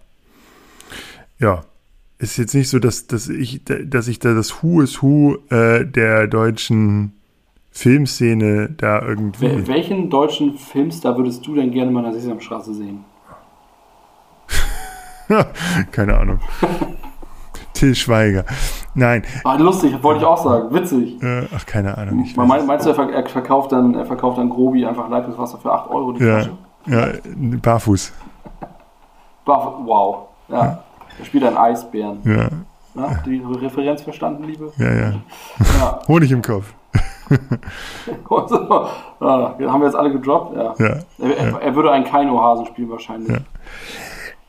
ja, 1.39 1.65
ist 2.19 2.39
jetzt 2.39 2.55
nicht 2.55 2.69
so, 2.69 2.79
dass, 2.79 3.07
dass, 3.07 3.29
ich, 3.29 3.63
dass 3.65 4.09
ich 4.09 4.19
da 4.19 4.35
das 4.35 4.63
Who 4.63 4.81
is 4.81 5.03
Who 5.03 5.39
äh, 5.51 5.85
der 5.85 6.27
deutschen 6.27 7.16
Filmszene 7.77 8.71
da 8.71 9.03
irgendwie. 9.03 9.51
Wel 9.51 9.67
welchen 9.67 10.09
deutschen 10.09 10.57
Filmstar 10.57 11.15
würdest 11.19 11.47
du 11.47 11.55
denn 11.55 11.71
gerne 11.71 11.91
mal 11.91 12.05
in 12.05 12.07
der 12.07 12.15
Sesamstraße 12.15 12.73
sehen? 12.73 13.05
Keine 15.93 16.17
Ahnung. 16.17 16.41
Till 17.75 17.95
Schweiger. 17.95 18.47
Nein. 18.95 19.25
Ah, 19.45 19.57
lustig, 19.57 20.03
wollte 20.03 20.21
ich 20.21 20.27
auch 20.27 20.43
sagen. 20.43 20.75
Witzig. 20.75 21.23
Äh, 21.23 21.47
ach, 21.55 21.67
keine 21.67 21.99
Ahnung. 21.99 22.25
Ich 22.25 22.35
mein, 22.35 22.65
meinst 22.65 22.87
du, 22.87 22.91
er 22.91 23.29
verkauft 23.29 23.73
dann, 23.73 23.95
er 23.95 24.07
verkauft 24.07 24.39
dann 24.39 24.49
Grobi 24.49 24.87
einfach 24.87 25.11
Leitungswasser 25.11 25.59
für 25.59 25.71
8 25.71 25.91
Euro 25.91 26.13
die 26.13 26.25
ja. 26.25 26.41
Flasche? 26.41 26.53
Ja, 26.87 27.09
barfuß. 27.61 28.15
Barfuß, 29.45 29.87
wow. 29.87 30.29
Ja. 30.49 30.83
Er 31.19 31.25
spielt 31.27 31.45
einen 31.45 31.59
Eisbären. 31.59 32.21
Ja. 32.25 32.49
Na, 32.95 33.23
die 33.27 33.43
Referenz 33.61 34.01
verstanden, 34.01 34.45
Liebe? 34.45 34.73
Ja, 34.79 34.95
ja. 34.95 35.13
ja. 35.79 36.01
Honig 36.09 36.33
im 36.33 36.41
Kopf. 36.41 36.73
ja, 39.21 39.21
haben 39.21 39.81
wir 39.81 39.87
jetzt 39.87 39.97
alle 39.97 40.13
gedroppt? 40.13 40.57
Ja. 40.57 40.75
ja, 40.79 40.99
er, 41.19 41.51
ja. 41.51 41.59
er, 41.59 41.75
würde 41.75 41.91
einen 41.91 42.05
Kaino-Hasen 42.05 42.67
spielen 42.67 42.91
wahrscheinlich. 42.91 43.37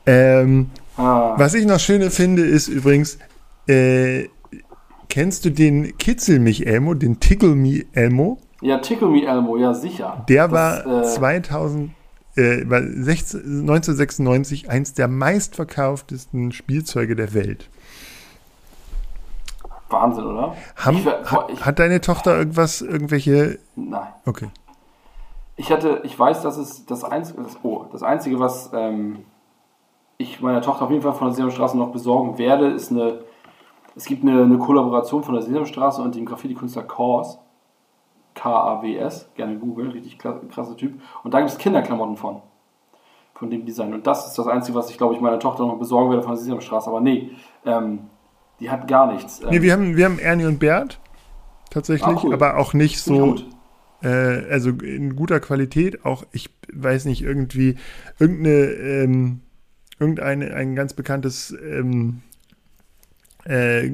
Ähm, 0.06 0.70
ah. 0.96 1.34
Was 1.36 1.54
ich 1.54 1.66
noch 1.66 1.80
schöner 1.80 2.10
finde, 2.10 2.42
ist 2.42 2.68
übrigens, 2.68 3.18
äh, 3.66 4.28
kennst 5.08 5.44
du 5.44 5.50
den 5.50 5.96
Kitzel 5.98 6.38
mich 6.38 6.66
Elmo, 6.66 6.94
den 6.94 7.20
Tickle 7.20 7.54
Me 7.54 7.84
Elmo? 7.92 8.38
Ja, 8.60 8.78
Tickle 8.78 9.08
Me 9.08 9.26
Elmo, 9.26 9.56
ja 9.56 9.74
sicher. 9.74 10.24
Der 10.28 10.48
das, 10.48 10.86
war 10.86 11.02
äh, 11.02 11.04
2000 11.04 11.90
äh, 12.36 12.62
1996 12.62 14.70
eins 14.70 14.94
der 14.94 15.08
meistverkauftesten 15.08 16.52
Spielzeuge 16.52 17.16
der 17.16 17.34
Welt. 17.34 17.68
Wahnsinn, 19.90 20.26
oder? 20.26 20.54
Haben, 20.76 20.98
ich, 20.98 21.06
ich, 21.54 21.64
hat 21.64 21.78
deine 21.78 22.00
Tochter 22.00 22.36
irgendwas, 22.36 22.82
irgendwelche. 22.82 23.58
Nein. 23.76 24.08
Okay. 24.26 24.48
Ich 25.56 25.72
hatte, 25.72 26.02
ich 26.04 26.18
weiß, 26.18 26.42
dass 26.42 26.56
es 26.56 26.86
das 26.86 27.04
Einzige, 27.04 27.42
das, 27.42 27.58
oh, 27.62 27.86
das 27.90 28.02
Einzige, 28.02 28.38
was 28.38 28.70
ähm, 28.72 29.24
ich 30.18 30.40
meiner 30.40 30.62
Tochter 30.62 30.84
auf 30.84 30.90
jeden 30.90 31.02
Fall 31.02 31.14
von 31.14 31.28
der 31.28 31.34
Sesamstraße 31.34 31.76
noch 31.76 31.90
besorgen 31.90 32.38
werde, 32.38 32.68
ist 32.68 32.90
eine. 32.90 33.20
Es 33.96 34.04
gibt 34.04 34.22
eine, 34.22 34.42
eine 34.42 34.58
Kollaboration 34.58 35.24
von 35.24 35.34
der 35.34 35.42
Sesamstraße 35.42 36.00
und 36.00 36.14
dem 36.14 36.24
Graffiti-Künstler 36.24 36.84
Kors. 36.84 37.38
K-A-W-S, 38.34 39.30
gerne 39.34 39.58
Google, 39.58 39.90
richtig 39.90 40.16
krasser 40.16 40.76
Typ. 40.76 41.00
Und 41.24 41.34
da 41.34 41.40
gibt 41.40 41.50
es 41.50 41.58
Kinderklamotten 41.58 42.16
von. 42.16 42.40
Von 43.34 43.50
dem 43.50 43.66
Design. 43.66 43.92
Und 43.92 44.06
das 44.06 44.28
ist 44.28 44.38
das 44.38 44.46
Einzige, 44.46 44.78
was 44.78 44.90
ich, 44.90 44.98
glaube 44.98 45.14
ich, 45.14 45.20
meiner 45.20 45.40
Tochter 45.40 45.66
noch 45.66 45.78
besorgen 45.78 46.10
werde 46.10 46.22
von 46.22 46.32
der 46.32 46.38
Sesamstraße. 46.38 46.88
Aber 46.88 47.00
nee, 47.00 47.32
ähm, 47.64 48.08
die 48.60 48.70
hat 48.70 48.88
gar 48.88 49.12
nichts. 49.12 49.40
Nee, 49.48 49.62
wir 49.62 49.72
haben, 49.72 49.96
wir 49.96 50.04
haben 50.04 50.18
Ernie 50.18 50.46
und 50.46 50.58
Bert 50.58 51.00
tatsächlich, 51.70 52.16
ah, 52.16 52.20
cool. 52.22 52.34
aber 52.34 52.56
auch 52.56 52.74
nicht 52.74 53.00
so. 53.00 53.36
Äh, 54.02 54.08
also 54.50 54.70
in 54.70 55.16
guter 55.16 55.40
Qualität, 55.40 56.04
auch 56.04 56.24
ich 56.32 56.50
weiß 56.72 57.04
nicht, 57.06 57.22
irgendwie 57.22 57.76
irgendeine, 58.18 58.64
ähm, 58.72 59.40
irgendein 59.98 60.42
ein 60.52 60.76
ganz 60.76 60.94
bekanntes 60.94 61.50
ähm, 61.50 62.22
äh, 63.44 63.90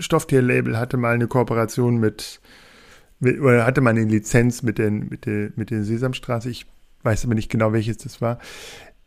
Stofftierlabel 0.00 0.78
hatte 0.78 0.96
mal 0.96 1.14
eine 1.14 1.26
Kooperation 1.26 1.98
mit 1.98 2.40
oder 3.22 3.64
hatte 3.64 3.80
man 3.80 3.96
eine 3.96 4.06
Lizenz 4.06 4.62
mit, 4.62 4.76
den, 4.78 5.08
mit, 5.08 5.24
der, 5.24 5.50
mit 5.56 5.70
der 5.70 5.84
Sesamstraße. 5.84 6.50
Ich 6.50 6.66
weiß 7.02 7.24
aber 7.24 7.34
nicht 7.34 7.50
genau, 7.50 7.72
welches 7.72 7.96
das 7.96 8.20
war. 8.20 8.38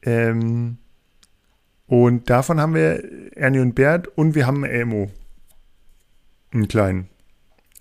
Ähm, 0.01 0.77
und 1.89 2.29
davon 2.29 2.61
haben 2.61 2.75
wir 2.75 3.03
Ernie 3.35 3.59
und 3.59 3.73
Bert 3.73 4.07
und 4.07 4.35
wir 4.35 4.45
haben 4.45 4.63
Elmo. 4.63 5.09
Einen 6.51 6.67
kleinen. 6.67 7.09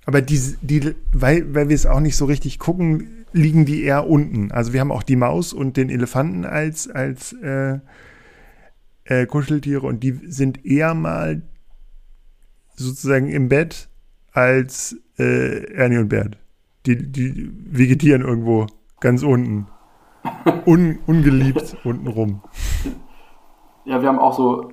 Aber 0.06 0.22
die, 0.22 0.40
die, 0.62 0.94
weil, 1.12 1.54
weil 1.54 1.68
wir 1.68 1.74
es 1.74 1.84
auch 1.84 2.00
nicht 2.00 2.16
so 2.16 2.24
richtig 2.24 2.58
gucken, 2.58 3.26
liegen 3.34 3.66
die 3.66 3.82
eher 3.82 4.06
unten. 4.06 4.50
Also 4.50 4.72
wir 4.72 4.80
haben 4.80 4.92
auch 4.92 5.02
die 5.02 5.16
Maus 5.16 5.52
und 5.52 5.76
den 5.76 5.90
Elefanten 5.90 6.46
als, 6.46 6.88
als 6.88 7.34
äh, 7.34 7.80
äh, 9.04 9.26
Kuscheltiere 9.26 9.86
und 9.86 10.02
die 10.02 10.18
sind 10.26 10.64
eher 10.64 10.94
mal 10.94 11.42
sozusagen 12.76 13.28
im 13.28 13.50
Bett 13.50 13.90
als 14.32 14.96
äh, 15.18 15.70
Ernie 15.74 15.98
und 15.98 16.08
Bert. 16.08 16.38
Die, 16.86 16.96
die 17.12 17.50
vegetieren 17.70 18.22
irgendwo 18.22 18.68
ganz 19.00 19.22
unten. 19.22 19.66
Un, 20.64 20.98
ungeliebt 21.06 21.76
unten 21.84 22.06
rum. 22.06 22.42
Ja, 23.88 24.02
wir 24.02 24.08
haben 24.10 24.18
auch 24.18 24.34
so, 24.34 24.68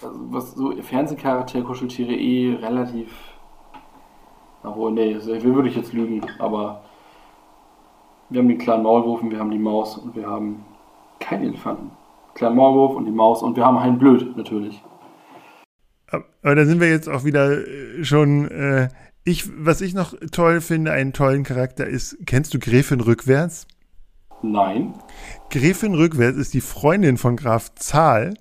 also 0.00 0.16
was 0.30 0.52
so 0.52 0.80
Fernsehcharaktere, 0.80 1.64
Kuscheltiere 1.64 2.14
eh 2.14 2.54
relativ. 2.54 3.08
Obwohl, 4.62 4.92
nee, 4.92 5.16
würde 5.16 5.68
ich 5.68 5.74
jetzt 5.74 5.92
lügen, 5.92 6.22
aber 6.38 6.84
wir 8.30 8.40
haben 8.40 8.48
den 8.48 8.58
kleinen 8.58 8.84
Maulwurf 8.84 9.22
und 9.22 9.32
wir 9.32 9.40
haben 9.40 9.50
die 9.50 9.58
Maus 9.58 9.98
und 9.98 10.14
wir 10.14 10.28
haben 10.28 10.64
keinen 11.18 11.48
Elefanten. 11.48 11.90
Kleinen 12.34 12.54
Maulwurf 12.54 12.94
und 12.94 13.06
die 13.06 13.10
Maus 13.10 13.42
und 13.42 13.56
wir 13.56 13.66
haben 13.66 13.76
einen 13.76 13.98
Blöd 13.98 14.36
natürlich. 14.36 14.80
Aber 16.06 16.54
da 16.54 16.64
sind 16.64 16.80
wir 16.80 16.88
jetzt 16.88 17.08
auch 17.08 17.24
wieder 17.24 17.66
äh, 17.66 18.04
schon 18.04 18.48
äh, 18.52 18.88
ich, 19.24 19.50
was 19.56 19.80
ich 19.80 19.94
noch 19.94 20.14
toll 20.30 20.60
finde, 20.60 20.92
einen 20.92 21.12
tollen 21.12 21.42
Charakter 21.42 21.88
ist, 21.88 22.18
kennst 22.24 22.54
du 22.54 22.60
Gräfin 22.60 23.00
Rückwärts? 23.00 23.66
Nein. 24.42 24.94
Gräfin 25.50 25.94
Rückwärts 25.94 26.36
ist 26.36 26.54
die 26.54 26.60
Freundin 26.60 27.16
von 27.16 27.36
Graf 27.36 27.74
Zahl. 27.74 28.34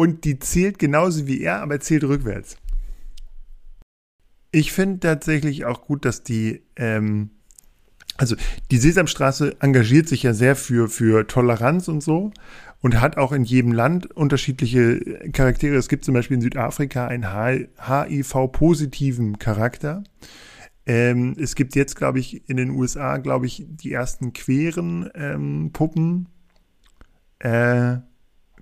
Und 0.00 0.24
die 0.24 0.38
zählt 0.38 0.78
genauso 0.78 1.26
wie 1.26 1.42
er, 1.42 1.60
aber 1.60 1.78
zählt 1.78 2.04
rückwärts. 2.04 2.56
Ich 4.50 4.72
finde 4.72 5.00
tatsächlich 5.00 5.66
auch 5.66 5.82
gut, 5.82 6.06
dass 6.06 6.22
die, 6.22 6.62
ähm, 6.76 7.32
also 8.16 8.34
die 8.70 8.78
Sesamstraße 8.78 9.60
engagiert 9.60 10.08
sich 10.08 10.22
ja 10.22 10.32
sehr 10.32 10.56
für, 10.56 10.88
für 10.88 11.26
Toleranz 11.26 11.88
und 11.88 12.02
so 12.02 12.32
und 12.80 13.02
hat 13.02 13.18
auch 13.18 13.32
in 13.32 13.44
jedem 13.44 13.72
Land 13.72 14.10
unterschiedliche 14.12 15.00
Charaktere. 15.34 15.76
Es 15.76 15.90
gibt 15.90 16.06
zum 16.06 16.14
Beispiel 16.14 16.36
in 16.36 16.40
Südafrika 16.40 17.06
einen 17.06 17.34
HIV-positiven 17.34 19.38
Charakter. 19.38 20.02
Ähm, 20.86 21.36
es 21.38 21.54
gibt 21.54 21.76
jetzt, 21.76 21.94
glaube 21.94 22.20
ich, 22.20 22.48
in 22.48 22.56
den 22.56 22.70
USA, 22.70 23.18
glaube 23.18 23.44
ich, 23.44 23.66
die 23.68 23.92
ersten 23.92 24.32
queeren 24.32 25.10
ähm, 25.14 25.72
Puppen. 25.74 26.30
Äh, 27.38 27.98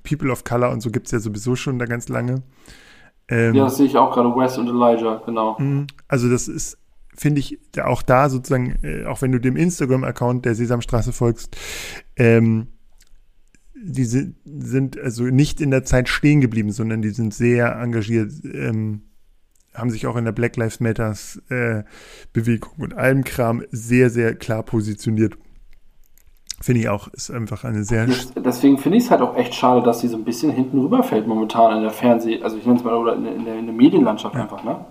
People 0.08 0.30
of 0.30 0.44
Color 0.44 0.70
und 0.70 0.80
so 0.80 0.90
gibt 0.90 1.06
es 1.06 1.12
ja 1.12 1.20
sowieso 1.20 1.56
schon 1.56 1.78
da 1.78 1.84
ganz 1.84 2.08
lange. 2.08 2.42
Ähm, 3.28 3.54
ja, 3.54 3.64
das 3.64 3.76
sehe 3.76 3.86
ich 3.86 3.96
auch 3.96 4.12
gerade, 4.12 4.30
Wes 4.30 4.56
und 4.56 4.68
Elijah, 4.68 5.22
genau. 5.24 5.58
Mhm. 5.58 5.86
Also 6.06 6.30
das 6.30 6.48
ist, 6.48 6.78
finde 7.14 7.40
ich, 7.40 7.58
auch 7.82 8.02
da 8.02 8.30
sozusagen, 8.30 8.78
äh, 8.82 9.04
auch 9.04 9.20
wenn 9.22 9.32
du 9.32 9.38
dem 9.38 9.56
Instagram-Account 9.56 10.44
der 10.44 10.54
Sesamstraße 10.54 11.12
folgst, 11.12 11.56
ähm, 12.16 12.68
die 13.80 14.04
sind, 14.04 14.36
sind 14.44 14.98
also 14.98 15.24
nicht 15.24 15.60
in 15.60 15.70
der 15.70 15.84
Zeit 15.84 16.08
stehen 16.08 16.40
geblieben, 16.40 16.72
sondern 16.72 17.02
die 17.02 17.10
sind 17.10 17.32
sehr 17.32 17.76
engagiert, 17.76 18.32
ähm, 18.44 19.02
haben 19.74 19.90
sich 19.90 20.06
auch 20.06 20.16
in 20.16 20.24
der 20.24 20.32
Black 20.32 20.56
Lives 20.56 20.80
Matters 20.80 21.40
äh, 21.50 21.84
Bewegung 22.32 22.72
und 22.78 22.94
allem 22.94 23.22
Kram 23.22 23.62
sehr, 23.70 24.10
sehr 24.10 24.34
klar 24.34 24.62
positioniert. 24.64 25.36
Finde 26.60 26.80
ich 26.80 26.88
auch, 26.88 27.06
ist 27.08 27.30
einfach 27.30 27.62
eine 27.62 27.84
sehr. 27.84 28.08
Deswegen 28.36 28.78
finde 28.78 28.98
ich 28.98 29.04
es 29.04 29.10
halt 29.10 29.20
auch 29.20 29.36
echt 29.36 29.54
schade, 29.54 29.80
dass 29.82 30.00
sie 30.00 30.08
so 30.08 30.16
ein 30.16 30.24
bisschen 30.24 30.50
hinten 30.50 30.80
rüberfällt 30.80 31.26
momentan 31.26 31.76
in 31.76 31.82
der 31.82 31.92
Fernseh-, 31.92 32.42
also 32.42 32.56
ich 32.56 32.66
nenne 32.66 32.78
es 32.78 32.84
mal, 32.84 32.94
oder 32.94 33.14
in, 33.14 33.24
in, 33.26 33.44
der, 33.44 33.58
in 33.58 33.66
der, 33.66 33.74
Medienlandschaft 33.74 34.34
ja. 34.34 34.42
einfach, 34.42 34.64
ne? 34.64 34.84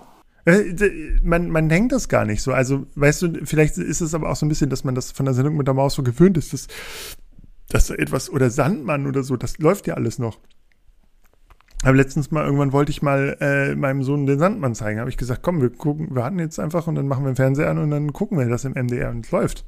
Äh, 0.46 1.20
man, 1.22 1.50
man 1.50 1.68
denkt 1.68 1.92
das 1.92 2.08
gar 2.08 2.24
nicht 2.24 2.40
so. 2.40 2.52
Also, 2.52 2.86
weißt 2.94 3.22
du, 3.22 3.44
vielleicht 3.44 3.76
ist 3.76 4.00
es 4.00 4.14
aber 4.14 4.30
auch 4.30 4.36
so 4.36 4.46
ein 4.46 4.48
bisschen, 4.48 4.70
dass 4.70 4.82
man 4.82 4.94
das 4.94 5.12
von 5.12 5.26
der 5.26 5.34
Sendung 5.34 5.58
mit 5.58 5.66
der 5.66 5.74
Maus 5.74 5.94
so 5.94 6.02
gewöhnt 6.02 6.38
ist, 6.38 6.54
dass, 6.54 6.68
dass 7.68 7.90
etwas, 7.90 8.30
oder 8.30 8.48
Sandmann 8.48 9.06
oder 9.06 9.22
so, 9.22 9.36
das 9.36 9.58
läuft 9.58 9.86
ja 9.86 9.94
alles 9.94 10.18
noch. 10.18 10.38
Aber 11.82 11.96
letztens 11.96 12.30
mal, 12.30 12.44
irgendwann 12.44 12.72
wollte 12.72 12.90
ich 12.90 13.02
mal 13.02 13.36
äh, 13.40 13.74
meinem 13.74 14.02
Sohn 14.02 14.24
den 14.24 14.38
Sandmann 14.38 14.74
zeigen. 14.74 15.00
Habe 15.00 15.10
ich 15.10 15.18
gesagt, 15.18 15.42
komm, 15.42 15.60
wir 15.60 15.70
gucken, 15.70 16.08
wir 16.10 16.22
warten 16.22 16.38
jetzt 16.38 16.58
einfach 16.58 16.86
und 16.86 16.94
dann 16.94 17.06
machen 17.06 17.24
wir 17.24 17.30
den 17.30 17.36
Fernseher 17.36 17.68
an 17.68 17.78
und 17.78 17.90
dann 17.90 18.12
gucken 18.14 18.38
wir 18.38 18.48
das 18.48 18.64
im 18.64 18.72
MDR 18.72 19.10
und 19.10 19.26
es 19.26 19.32
läuft. 19.32 19.64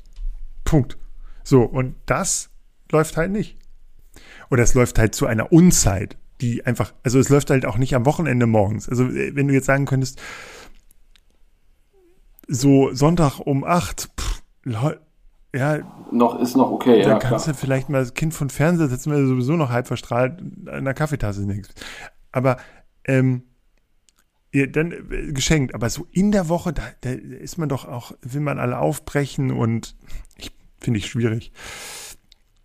Punkt. 0.64 0.96
So, 1.42 1.62
und 1.62 1.94
das 2.06 2.50
läuft 2.90 3.16
halt 3.16 3.30
nicht. 3.30 3.56
Oder 4.50 4.62
es 4.62 4.74
läuft 4.74 4.98
halt 4.98 5.14
zu 5.14 5.26
einer 5.26 5.52
Unzeit, 5.52 6.16
die 6.40 6.66
einfach, 6.66 6.92
also 7.02 7.18
es 7.18 7.28
läuft 7.28 7.50
halt 7.50 7.66
auch 7.66 7.78
nicht 7.78 7.94
am 7.94 8.06
Wochenende 8.06 8.46
morgens. 8.46 8.88
Also 8.88 9.04
äh, 9.04 9.34
wenn 9.34 9.48
du 9.48 9.54
jetzt 9.54 9.66
sagen 9.66 9.86
könntest, 9.86 10.20
so 12.48 12.92
Sonntag 12.92 13.38
um 13.38 13.64
acht, 13.64 14.10
pff, 14.18 14.42
ja. 15.52 15.78
Noch 16.12 16.38
ist 16.40 16.56
noch 16.56 16.70
okay, 16.70 17.00
ja. 17.00 17.08
Dann 17.08 17.18
kannst 17.18 17.44
klar. 17.44 17.54
du 17.54 17.60
vielleicht 17.60 17.88
mal 17.88 18.00
das 18.00 18.14
Kind 18.14 18.34
von 18.34 18.50
Fernseher 18.50 18.88
setzen, 18.88 19.12
weil 19.12 19.22
du 19.22 19.28
sowieso 19.28 19.52
noch 19.56 19.70
halb 19.70 19.86
verstrahlt 19.86 20.40
an 20.66 20.84
der 20.84 20.94
Kaffeetasse 20.94 21.42
nichts. 21.42 21.74
Aber 22.32 22.56
ähm, 23.04 23.42
ja, 24.52 24.66
dann 24.66 24.92
äh, 24.92 25.32
geschenkt. 25.32 25.74
Aber 25.74 25.90
so 25.90 26.06
in 26.12 26.32
der 26.32 26.48
Woche, 26.48 26.72
da, 26.72 26.82
da 27.00 27.10
ist 27.10 27.58
man 27.58 27.68
doch 27.68 27.86
auch, 27.86 28.12
will 28.22 28.40
man 28.40 28.58
alle 28.58 28.78
aufbrechen 28.78 29.50
und 29.50 29.96
ich 30.36 30.52
finde 30.80 30.98
ich 30.98 31.06
schwierig. 31.06 31.52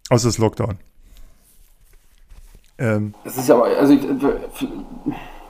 Außer 0.10 0.28
das 0.28 0.38
Lockdown. 0.38 0.78
Ähm, 2.78 3.14
das 3.24 3.38
ist 3.38 3.48
ja 3.48 3.56
aber, 3.56 3.66
also 3.66 3.94
ich, 3.94 4.04
äh, 4.04 4.68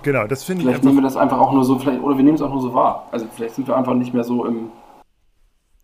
genau, 0.04 0.28
das 0.28 0.44
finde 0.44 0.62
ich. 0.62 0.68
Vielleicht 0.68 0.84
nehmen 0.84 0.98
wir 0.98 1.04
das 1.04 1.18
einfach 1.18 1.40
auch 1.40 1.54
nur 1.54 1.66
so, 1.66 1.80
vielleicht, 1.80 2.02
oder 2.02 2.18
wir 2.18 2.24
nehmen 2.24 2.36
es 2.36 2.42
auch 2.42 2.52
nur 2.52 2.62
so 2.62 2.74
wahr. 2.74 3.08
Also 3.12 3.28
vielleicht 3.34 3.56
sind 3.56 3.68
wir 3.68 3.76
einfach 3.76 3.96
nicht 3.96 4.14
mehr 4.14 4.24
so 4.24 4.46
im. 4.46 4.72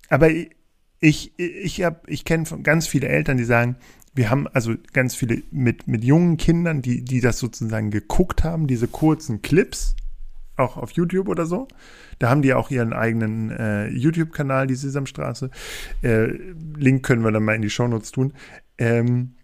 Aber 0.09 0.29
ich, 0.29 0.51
ich, 0.99 1.31
ich, 1.37 1.83
hab, 1.83 2.07
ich 2.07 2.25
kenne 2.25 2.45
ganz 2.61 2.87
viele 2.87 3.07
Eltern, 3.07 3.37
die 3.37 3.43
sagen, 3.43 3.77
wir 4.13 4.29
haben 4.29 4.47
also 4.47 4.73
ganz 4.93 5.15
viele 5.15 5.41
mit, 5.51 5.87
mit 5.87 6.03
jungen 6.03 6.37
Kindern, 6.37 6.81
die, 6.81 7.03
die 7.03 7.21
das 7.21 7.39
sozusagen 7.39 7.91
geguckt 7.91 8.43
haben, 8.43 8.67
diese 8.67 8.87
kurzen 8.87 9.41
Clips, 9.41 9.95
auch 10.61 10.77
auf 10.77 10.91
YouTube 10.91 11.27
oder 11.27 11.45
so. 11.45 11.67
Da 12.19 12.29
haben 12.29 12.41
die 12.41 12.53
auch 12.53 12.71
ihren 12.71 12.93
eigenen 12.93 13.51
äh, 13.51 13.87
YouTube-Kanal, 13.89 14.67
die 14.67 14.75
Sesamstraße. 14.75 15.49
Äh, 16.01 16.27
Link 16.77 17.03
können 17.03 17.23
wir 17.23 17.31
dann 17.31 17.43
mal 17.43 17.55
in 17.55 17.61
die 17.61 17.69
Shownotes 17.69 18.11
tun. 18.11 18.33
Ähm, 18.77 19.35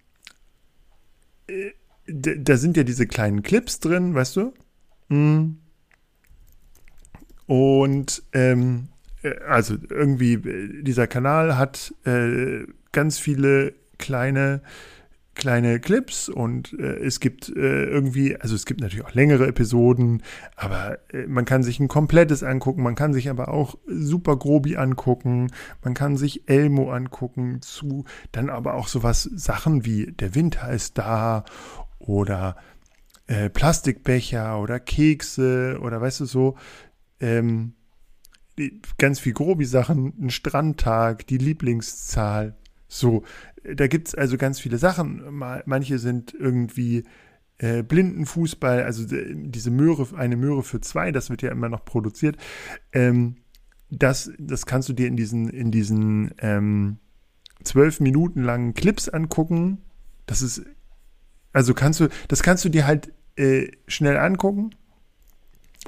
äh, 1.48 1.72
da 2.08 2.58
sind 2.58 2.78
ja 2.78 2.84
diese 2.84 3.08
kleinen 3.08 3.44
Clips 3.44 3.80
drin, 3.80 4.14
weißt 4.14 4.36
du? 4.38 4.54
Mm. 5.10 5.58
Und 7.48 8.24
ähm, 8.34 8.90
äh, 9.24 9.38
also 9.48 9.76
irgendwie, 9.90 10.34
äh, 10.34 10.84
dieser 10.84 11.08
Kanal 11.08 11.58
hat 11.58 11.94
äh, 12.06 12.66
ganz 12.92 13.20
viele 13.20 13.74
kleine 13.98 14.62
kleine 15.38 15.80
Clips 15.80 16.28
und 16.28 16.73
äh, 16.73 16.97
es 16.97 17.19
gibt 17.19 17.47
äh, 17.47 17.86
irgendwie, 17.86 18.36
also 18.36 18.56
es 18.56 18.65
gibt 18.65 18.82
natürlich 18.82 19.06
auch 19.06 19.13
längere 19.13 19.47
Episoden, 19.47 20.23
aber 20.56 21.00
äh, 21.13 21.28
man 21.28 21.45
kann 21.45 21.63
sich 21.63 21.80
ein 21.80 21.88
komplettes 21.88 22.43
angucken, 22.43 22.84
man 22.84 22.95
kann 22.95 23.13
sich 23.13 23.30
aber 23.30 23.47
auch 23.50 23.78
Super 23.88 24.36
Grobi 24.36 24.76
angucken, 24.76 25.52
man 25.84 25.93
kann 25.93 26.17
sich 26.17 26.50
Elmo 26.50 26.91
angucken, 26.91 27.62
zu 27.62 28.06
dann 28.32 28.50
aber 28.50 28.73
auch 28.73 28.88
sowas 28.88 29.23
Sachen 29.23 29.86
wie 29.86 30.12
Der 30.12 30.36
Winter 30.36 30.69
ist 30.69 30.97
da 30.97 31.45
oder 32.00 32.58
äh, 33.28 33.50
Plastikbecher 33.50 34.60
oder 34.60 34.80
Kekse 34.80 35.80
oder 35.82 36.02
weißt 36.02 36.21
du 36.21 36.26
so, 36.26 36.56
ähm, 37.19 37.73
ganz 38.97 39.19
viel 39.19 39.34
grobi 39.34 39.65
Sachen, 39.65 40.13
ein 40.19 40.30
Strandtag, 40.30 41.28
die 41.28 41.38
Lieblingszahl. 41.38 42.56
So, 42.88 43.23
da 43.76 43.88
gibt 43.88 44.10
es 44.10 44.16
also 44.16 44.38
ganz 44.38 44.60
viele 44.60 44.78
Sachen. 44.78 45.22
Manche 45.66 46.00
sind 46.00 46.34
irgendwie 46.34 47.04
äh, 47.58 47.84
Blindenfußball, 47.84 48.84
also 48.84 49.06
diese 49.08 49.72
Möhre, 49.72 50.08
eine 50.16 50.38
Möhre 50.38 50.64
für 50.64 50.82
zwei, 50.82 51.12
das 51.12 51.30
wird 51.30 51.42
ja 51.42 51.52
immer 51.52 51.70
noch 51.70 51.86
produziert. 51.86 52.38
Ähm, 52.94 53.38
das, 53.90 54.32
das 54.38 54.66
kannst 54.66 54.90
du 54.90 54.94
dir 54.94 55.08
in 55.08 55.16
diesen, 55.16 55.50
in 55.50 55.72
diesen 55.72 56.32
ähm, 56.40 56.98
zwölf 57.64 58.00
Minuten 58.00 58.44
langen 58.44 58.74
Clips 58.74 59.10
angucken. 59.10 59.80
Das 60.26 60.42
ist, 60.42 60.64
also 61.54 61.74
kannst 61.74 62.00
du, 62.00 62.10
das 62.28 62.44
kannst 62.44 62.66
du 62.66 62.70
dir 62.70 62.86
halt 62.86 63.14
äh, 63.38 63.72
schnell 63.88 64.18
angucken 64.18 64.72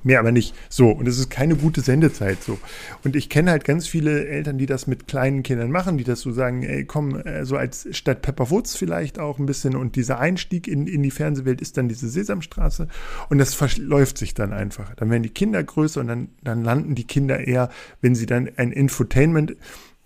Mehr 0.03 0.19
aber 0.19 0.31
nicht. 0.31 0.55
So, 0.69 0.89
und 0.89 1.07
es 1.07 1.19
ist 1.19 1.29
keine 1.29 1.55
gute 1.55 1.81
Sendezeit 1.81 2.41
so. 2.41 2.57
Und 3.03 3.15
ich 3.15 3.29
kenne 3.29 3.51
halt 3.51 3.65
ganz 3.65 3.87
viele 3.87 4.27
Eltern, 4.27 4.57
die 4.57 4.65
das 4.65 4.87
mit 4.87 5.07
kleinen 5.07 5.43
Kindern 5.43 5.71
machen, 5.71 5.97
die 5.97 6.03
das 6.03 6.21
so 6.21 6.31
sagen, 6.31 6.63
ey, 6.63 6.85
komm, 6.85 7.15
äh, 7.19 7.45
so 7.45 7.57
als 7.57 7.87
statt 7.91 8.21
Pepperwoods 8.21 8.75
vielleicht 8.75 9.19
auch 9.19 9.39
ein 9.39 9.45
bisschen. 9.45 9.75
Und 9.75 9.95
dieser 9.95 10.19
Einstieg 10.19 10.67
in, 10.67 10.87
in 10.87 11.03
die 11.03 11.11
Fernsehwelt 11.11 11.59
ist 11.59 11.77
dann 11.77 11.89
diese 11.89 12.07
Sesamstraße. 12.07 12.87
Und 13.29 13.39
das 13.39 13.53
verläuft 13.53 14.17
sich 14.17 14.33
dann 14.33 14.53
einfach. 14.53 14.95
Dann 14.95 15.09
werden 15.09 15.23
die 15.23 15.29
Kinder 15.29 15.61
größer 15.63 15.99
und 16.01 16.07
dann, 16.07 16.29
dann 16.43 16.63
landen 16.63 16.95
die 16.95 17.07
Kinder 17.07 17.45
eher, 17.45 17.69
wenn 18.01 18.15
sie 18.15 18.25
dann 18.25 18.49
ein 18.55 18.71
Infotainment 18.71 19.57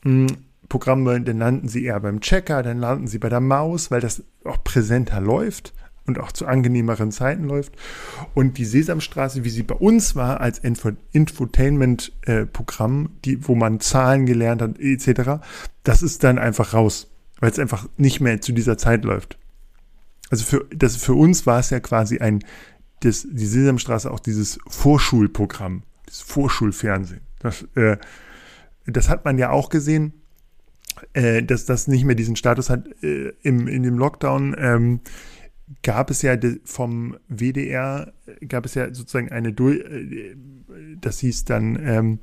hm, 0.03 0.27
Programm 0.69 1.05
wollen, 1.05 1.25
dann 1.25 1.37
landen 1.37 1.67
sie 1.67 1.83
eher 1.83 1.99
beim 1.99 2.19
Checker, 2.19 2.63
dann 2.63 2.79
landen 2.79 3.07
sie 3.07 3.19
bei 3.19 3.29
der 3.29 3.41
Maus, 3.41 3.91
weil 3.91 4.01
das 4.01 4.23
auch 4.43 4.63
präsenter 4.63 5.21
läuft 5.21 5.73
und 6.05 6.19
auch 6.19 6.31
zu 6.31 6.45
angenehmeren 6.45 7.11
Zeiten 7.11 7.45
läuft. 7.45 7.73
Und 8.33 8.57
die 8.57 8.65
Sesamstraße, 8.65 9.43
wie 9.43 9.49
sie 9.49 9.63
bei 9.63 9.75
uns 9.75 10.15
war, 10.15 10.39
als 10.41 10.59
Infotainment-Programm, 10.59 13.09
die, 13.23 13.47
wo 13.47 13.55
man 13.55 13.79
Zahlen 13.79 14.25
gelernt 14.25 14.61
hat, 14.61 14.77
etc., 14.79 15.41
das 15.83 16.01
ist 16.01 16.23
dann 16.23 16.39
einfach 16.39 16.73
raus, 16.73 17.09
weil 17.39 17.51
es 17.51 17.59
einfach 17.59 17.87
nicht 17.97 18.19
mehr 18.19 18.41
zu 18.41 18.51
dieser 18.51 18.77
Zeit 18.77 19.05
läuft. 19.05 19.37
Also 20.29 20.43
für, 20.45 20.65
das, 20.75 20.97
für 20.97 21.13
uns 21.13 21.45
war 21.45 21.59
es 21.59 21.69
ja 21.69 21.79
quasi 21.79 22.17
ein, 22.19 22.43
das, 23.01 23.25
die 23.29 23.45
Sesamstraße 23.45 24.09
auch 24.11 24.19
dieses 24.19 24.59
Vorschulprogramm, 24.67 25.83
das 26.05 26.19
Vorschulfernsehen. 26.21 27.21
Das, 27.39 27.65
äh, 27.75 27.97
das 28.85 29.09
hat 29.09 29.25
man 29.25 29.37
ja 29.37 29.51
auch 29.51 29.69
gesehen, 29.69 30.13
äh, 31.13 31.43
dass 31.43 31.65
das 31.65 31.87
nicht 31.87 32.05
mehr 32.05 32.15
diesen 32.15 32.35
Status 32.35 32.69
hat 32.69 32.87
äh, 33.03 33.33
im, 33.41 33.67
in 33.67 33.83
dem 33.83 33.97
Lockdown. 33.97 34.55
Ähm, 34.57 34.99
gab 35.81 36.09
es 36.09 36.21
ja 36.21 36.35
vom 36.65 37.17
WDR, 37.29 38.13
gab 38.47 38.65
es 38.65 38.75
ja 38.75 38.93
sozusagen 38.93 39.31
eine, 39.31 39.49
äh, 39.49 40.35
das 40.99 41.19
hieß 41.19 41.45
dann 41.45 41.79
ähm, 41.81 42.19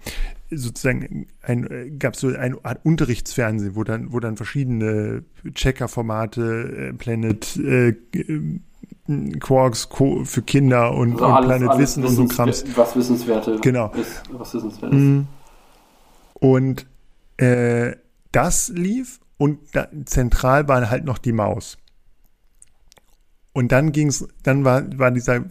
sozusagen, 0.50 1.26
ein, 1.42 1.98
gab 1.98 2.14
es 2.14 2.20
so 2.20 2.28
eine 2.28 2.58
Art 2.64 2.84
Unterrichtsfernsehen, 2.84 3.76
wo 3.76 3.84
dann, 3.84 4.12
wo 4.12 4.20
dann 4.20 4.36
verschiedene 4.36 5.24
Checker-Formate, 5.54 6.90
äh, 6.90 6.92
Planet, 6.92 7.56
äh, 7.56 7.94
Quarks 9.40 9.88
für 10.24 10.42
Kinder 10.42 10.94
und, 10.94 11.14
also 11.14 11.24
alles, 11.24 11.40
und 11.40 11.48
Planet 11.48 11.68
alles 11.68 11.80
Wissen 11.80 12.04
und 12.04 12.14
so 12.14 12.26
Krams. 12.26 12.64
Was 12.76 12.94
Wissenswerte. 12.94 13.58
Genau. 13.60 13.90
Ist, 13.92 14.22
was 14.30 14.54
Wissenswerte 14.54 14.96
ist. 14.96 15.02
Mhm. 15.02 15.26
Und 16.34 16.86
äh, 17.38 17.96
das 18.32 18.68
lief 18.68 19.20
und 19.36 19.58
da, 19.72 19.88
zentral 20.04 20.68
war 20.68 20.90
halt 20.90 21.04
noch 21.04 21.18
die 21.18 21.32
Maus. 21.32 21.78
Und 23.52 23.72
dann 23.72 23.92
ging's, 23.92 24.26
dann 24.42 24.64
war, 24.64 24.86
war 24.98 25.10
dieser 25.10 25.44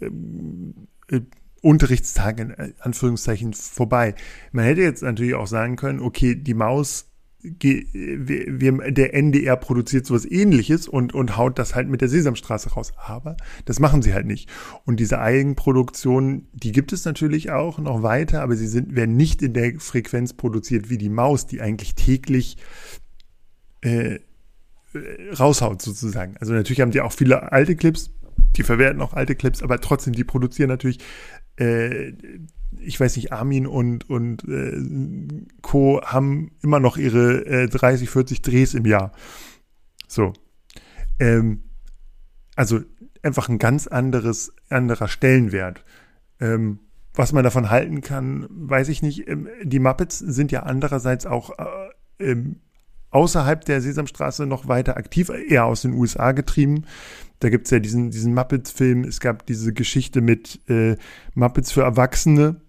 äh, 0.00 1.20
Unterrichtstag 1.60 2.40
in 2.40 2.54
Anführungszeichen 2.80 3.52
vorbei. 3.52 4.14
Man 4.50 4.64
hätte 4.64 4.80
jetzt 4.82 5.02
natürlich 5.02 5.34
auch 5.34 5.46
sagen 5.46 5.76
können, 5.76 6.00
okay, 6.00 6.34
die 6.34 6.54
Maus, 6.54 7.08
der 7.44 9.14
NDR 9.14 9.56
produziert 9.56 10.06
sowas 10.06 10.24
ähnliches 10.24 10.86
und, 10.86 11.12
und 11.12 11.36
haut 11.36 11.58
das 11.58 11.74
halt 11.74 11.88
mit 11.88 12.00
der 12.00 12.08
Sesamstraße 12.08 12.70
raus. 12.70 12.92
Aber 12.96 13.36
das 13.64 13.80
machen 13.80 14.02
sie 14.02 14.14
halt 14.14 14.26
nicht. 14.26 14.48
Und 14.84 14.98
diese 14.98 15.20
Eigenproduktion, 15.20 16.46
die 16.52 16.72
gibt 16.72 16.92
es 16.92 17.04
natürlich 17.04 17.50
auch 17.50 17.78
noch 17.78 18.02
weiter, 18.02 18.42
aber 18.42 18.56
sie 18.56 18.68
sind, 18.68 18.94
werden 18.96 19.16
nicht 19.16 19.42
in 19.42 19.52
der 19.54 19.78
Frequenz 19.78 20.32
produziert 20.32 20.88
wie 20.88 20.98
die 20.98 21.08
Maus, 21.08 21.46
die 21.46 21.60
eigentlich 21.60 21.94
täglich 21.94 22.58
äh, 23.82 24.14
äh, 24.14 24.20
raushaut 25.38 25.82
sozusagen. 25.82 26.36
Also 26.38 26.52
natürlich 26.52 26.80
haben 26.80 26.90
die 26.90 27.00
auch 27.00 27.12
viele 27.12 27.52
alte 27.52 27.76
Clips, 27.76 28.10
die 28.56 28.62
verwerten 28.62 29.00
auch 29.00 29.14
alte 29.14 29.34
Clips, 29.34 29.62
aber 29.62 29.80
trotzdem, 29.80 30.12
die 30.12 30.24
produzieren 30.24 30.68
natürlich, 30.68 30.98
äh, 31.58 32.12
ich 32.78 32.98
weiß 32.98 33.16
nicht, 33.16 33.32
Armin 33.32 33.66
und, 33.66 34.08
und 34.08 34.44
äh, 34.48 35.46
Co. 35.62 36.00
haben 36.02 36.52
immer 36.62 36.80
noch 36.80 36.96
ihre 36.96 37.44
äh, 37.46 37.68
30, 37.68 38.10
40 38.10 38.42
Drehs 38.42 38.74
im 38.74 38.86
Jahr. 38.86 39.12
So. 40.08 40.32
Ähm, 41.18 41.64
also 42.56 42.80
einfach 43.22 43.48
ein 43.48 43.58
ganz 43.58 43.86
anderes, 43.86 44.52
anderer 44.68 45.08
Stellenwert. 45.08 45.84
Ähm, 46.40 46.80
was 47.14 47.32
man 47.32 47.44
davon 47.44 47.70
halten 47.70 48.00
kann, 48.00 48.46
weiß 48.50 48.88
ich 48.88 49.02
nicht. 49.02 49.28
Ähm, 49.28 49.48
die 49.62 49.78
Muppets 49.78 50.18
sind 50.18 50.50
ja 50.50 50.62
andererseits 50.62 51.26
auch 51.26 51.50
äh, 51.58 52.30
ähm, 52.30 52.60
außerhalb 53.12 53.64
der 53.64 53.80
Sesamstraße 53.80 54.46
noch 54.46 54.68
weiter 54.68 54.96
aktiv, 54.96 55.30
eher 55.30 55.66
aus 55.66 55.82
den 55.82 55.94
USA 55.94 56.32
getrieben. 56.32 56.84
Da 57.40 57.48
gibt's 57.48 57.70
ja 57.70 57.78
diesen, 57.78 58.10
diesen 58.10 58.34
Muppets-Film, 58.34 59.04
es 59.04 59.20
gab 59.20 59.46
diese 59.46 59.72
Geschichte 59.72 60.20
mit 60.20 60.60
äh, 60.68 60.96
Muppets 61.34 61.72
für 61.72 61.82
Erwachsene. 61.82 62.60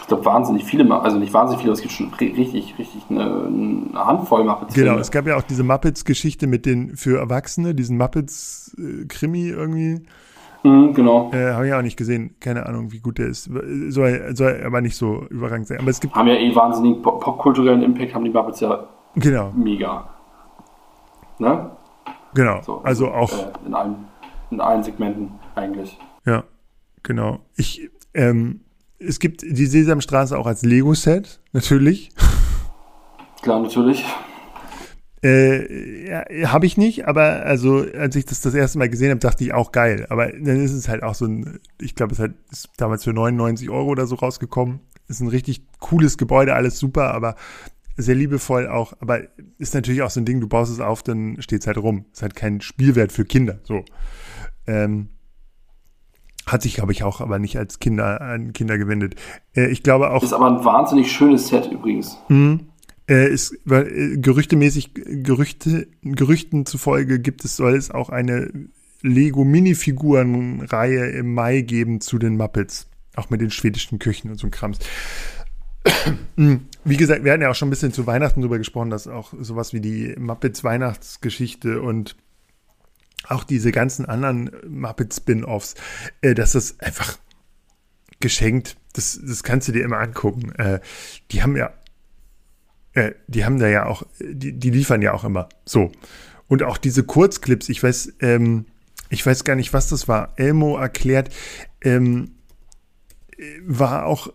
Ich 0.00 0.08
glaube, 0.08 0.24
wahnsinnig 0.24 0.64
viele, 0.64 0.90
also 1.00 1.18
nicht 1.18 1.32
wahnsinnig 1.32 1.62
viele, 1.62 1.74
es 1.74 1.80
gibt 1.80 1.92
schon 1.92 2.12
richtig, 2.14 2.74
richtig 2.78 3.02
eine, 3.08 3.22
eine 3.22 3.90
Handvoll 3.94 4.44
Muppets. 4.44 4.74
Genau, 4.74 4.98
es 4.98 5.10
gab 5.10 5.26
ja 5.26 5.36
auch 5.36 5.42
diese 5.42 5.62
Muppets-Geschichte 5.62 6.46
mit 6.46 6.66
den 6.66 6.96
für 6.96 7.18
Erwachsene, 7.18 7.74
diesen 7.74 7.98
Muppets-Krimi 7.98 9.48
irgendwie. 9.48 10.02
Mhm, 10.64 10.94
genau. 10.94 11.30
Äh, 11.32 11.52
Habe 11.52 11.68
ich 11.68 11.74
auch 11.74 11.82
nicht 11.82 11.96
gesehen. 11.96 12.36
Keine 12.40 12.66
Ahnung, 12.66 12.92
wie 12.92 13.00
gut 13.00 13.18
der 13.18 13.26
ist. 13.26 13.50
Soll, 13.88 14.34
soll 14.34 14.62
aber 14.64 14.80
nicht 14.80 14.96
so 14.96 15.24
überragend 15.28 15.66
sein. 15.66 15.80
Aber 15.80 15.90
es 15.90 16.00
gibt. 16.00 16.14
Haben 16.14 16.28
ja 16.28 16.36
eh 16.36 16.54
wahnsinnig 16.54 17.02
popkulturellen 17.02 17.82
Impact, 17.82 18.14
haben 18.14 18.24
die 18.24 18.30
Muppets 18.30 18.60
ja 18.60 18.88
genau. 19.14 19.52
mega. 19.52 20.08
Ne? 21.38 21.70
Genau. 22.34 22.62
So, 22.62 22.82
also, 22.82 23.10
also 23.10 23.12
auch. 23.12 23.32
Äh, 23.32 23.66
in, 23.66 23.74
allen, 23.74 23.96
in 24.50 24.60
allen 24.60 24.82
Segmenten 24.82 25.32
eigentlich. 25.54 25.98
Ja, 26.24 26.44
genau. 27.02 27.40
Ich, 27.56 27.90
ähm, 28.14 28.60
es 28.98 29.18
gibt 29.18 29.42
die 29.42 29.66
Sesamstraße 29.66 30.38
auch 30.38 30.46
als 30.46 30.62
Lego-Set, 30.62 31.40
natürlich. 31.52 32.10
Klar, 33.42 33.60
natürlich. 33.60 34.04
Äh, 35.24 36.08
ja, 36.08 36.52
habe 36.52 36.66
ich 36.66 36.76
nicht, 36.76 37.06
aber 37.06 37.44
also 37.44 37.84
als 37.96 38.16
ich 38.16 38.24
das 38.24 38.40
das 38.40 38.54
erste 38.54 38.78
Mal 38.78 38.88
gesehen 38.88 39.10
habe, 39.10 39.20
dachte 39.20 39.44
ich 39.44 39.54
auch 39.54 39.70
geil. 39.70 40.06
Aber 40.08 40.26
dann 40.26 40.64
ist 40.64 40.72
es 40.72 40.88
halt 40.88 41.02
auch 41.02 41.14
so 41.14 41.26
ein, 41.26 41.60
ich 41.80 41.94
glaube, 41.94 42.12
es 42.12 42.18
halt 42.18 42.34
ist 42.50 42.70
damals 42.76 43.04
für 43.04 43.12
99 43.12 43.70
Euro 43.70 43.88
oder 43.88 44.06
so 44.06 44.16
rausgekommen. 44.16 44.80
Ist 45.08 45.20
ein 45.20 45.28
richtig 45.28 45.62
cooles 45.78 46.18
Gebäude, 46.18 46.54
alles 46.54 46.78
super, 46.78 47.14
aber 47.14 47.36
sehr 47.96 48.14
liebevoll 48.14 48.68
auch. 48.68 48.94
Aber 49.00 49.20
ist 49.58 49.74
natürlich 49.74 50.02
auch 50.02 50.10
so 50.10 50.20
ein 50.20 50.24
Ding, 50.24 50.40
du 50.40 50.48
baust 50.48 50.72
es 50.72 50.80
auf, 50.80 51.02
dann 51.02 51.40
steht 51.40 51.62
es 51.62 51.66
halt 51.66 51.78
rum. 51.78 52.06
Ist 52.12 52.22
halt 52.22 52.36
kein 52.36 52.60
Spielwert 52.60 53.12
für 53.12 53.24
Kinder. 53.24 53.58
So. 53.64 53.84
Ähm, 54.66 55.08
hat 56.46 56.62
sich, 56.62 56.74
glaube 56.74 56.92
ich, 56.92 57.04
auch 57.04 57.20
aber 57.20 57.38
nicht 57.38 57.56
als 57.56 57.78
Kinder 57.78 58.20
an 58.20 58.52
Kinder 58.52 58.78
gewendet. 58.78 59.14
Äh, 59.54 59.68
ich 59.68 59.82
glaube 59.82 60.10
auch. 60.10 60.22
Ist 60.22 60.32
aber 60.32 60.46
ein 60.46 60.64
wahnsinnig 60.64 61.12
schönes 61.12 61.48
Set 61.48 61.70
übrigens. 61.70 62.18
Mhm 62.28 62.72
äh, 63.08 63.32
ist, 63.32 63.54
äh, 63.68 64.16
gerüchtemäßig, 64.16 64.92
Gerüchte, 64.94 65.88
Gerüchten 66.02 66.66
zufolge 66.66 67.20
gibt 67.20 67.44
es, 67.44 67.56
soll 67.56 67.74
es 67.74 67.90
auch 67.90 68.10
eine 68.10 68.50
Lego-Minifiguren-Reihe 69.02 71.10
im 71.10 71.34
Mai 71.34 71.62
geben 71.62 72.00
zu 72.00 72.18
den 72.18 72.36
Muppets. 72.36 72.88
Auch 73.14 73.30
mit 73.30 73.40
den 73.40 73.50
schwedischen 73.50 73.98
Küchen 73.98 74.30
und 74.30 74.38
so 74.38 74.46
ein 74.46 74.50
Krams. 74.50 74.78
Wie 76.84 76.96
gesagt, 76.96 77.24
wir 77.24 77.32
hatten 77.32 77.42
ja 77.42 77.50
auch 77.50 77.54
schon 77.54 77.68
ein 77.68 77.70
bisschen 77.70 77.92
zu 77.92 78.06
Weihnachten 78.06 78.40
drüber 78.40 78.58
gesprochen, 78.58 78.90
dass 78.90 79.06
auch 79.06 79.32
sowas 79.40 79.72
wie 79.72 79.80
die 79.80 80.14
Muppets 80.18 80.64
Weihnachtsgeschichte 80.64 81.80
und 81.80 82.16
auch 83.28 83.44
diese 83.44 83.72
ganzen 83.72 84.04
anderen 84.06 84.50
Muppet 84.66 85.14
Spin-offs, 85.14 85.74
äh, 86.22 86.34
dass 86.34 86.52
das 86.52 86.80
einfach 86.80 87.18
geschenkt, 88.20 88.76
das, 88.94 89.20
das 89.24 89.42
kannst 89.42 89.68
du 89.68 89.72
dir 89.72 89.84
immer 89.84 89.98
angucken. 89.98 90.52
Äh, 90.52 90.80
die 91.30 91.42
haben 91.42 91.56
ja 91.56 91.72
äh, 92.94 93.12
die 93.26 93.44
haben 93.44 93.58
da 93.58 93.68
ja 93.68 93.86
auch, 93.86 94.02
die, 94.20 94.52
die 94.52 94.70
liefern 94.70 95.02
ja 95.02 95.12
auch 95.12 95.24
immer. 95.24 95.48
So. 95.64 95.92
Und 96.48 96.62
auch 96.62 96.76
diese 96.76 97.04
Kurzclips, 97.04 97.68
ich 97.68 97.82
weiß, 97.82 98.14
ähm, 98.20 98.66
ich 99.08 99.24
weiß 99.24 99.44
gar 99.44 99.56
nicht, 99.56 99.72
was 99.72 99.88
das 99.88 100.08
war. 100.08 100.34
Elmo 100.36 100.76
erklärt, 100.76 101.32
ähm, 101.80 102.32
war 103.62 104.06
auch 104.06 104.32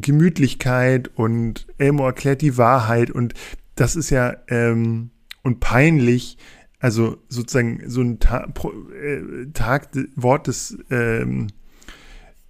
Gemütlichkeit 0.00 1.10
und 1.14 1.66
Elmo 1.78 2.06
erklärt 2.06 2.42
die 2.42 2.56
Wahrheit 2.56 3.10
und 3.10 3.34
das 3.74 3.96
ist 3.96 4.10
ja 4.10 4.34
ähm, 4.48 5.10
und 5.42 5.60
peinlich, 5.60 6.36
also 6.80 7.16
sozusagen 7.28 7.82
so 7.86 8.00
ein 8.00 8.18
Ta 8.18 8.46
Pro, 8.52 8.70
äh, 8.70 9.46
Tag, 9.52 9.88
Wort 10.16 10.46
des 10.46 10.78
ähm, 10.90 11.48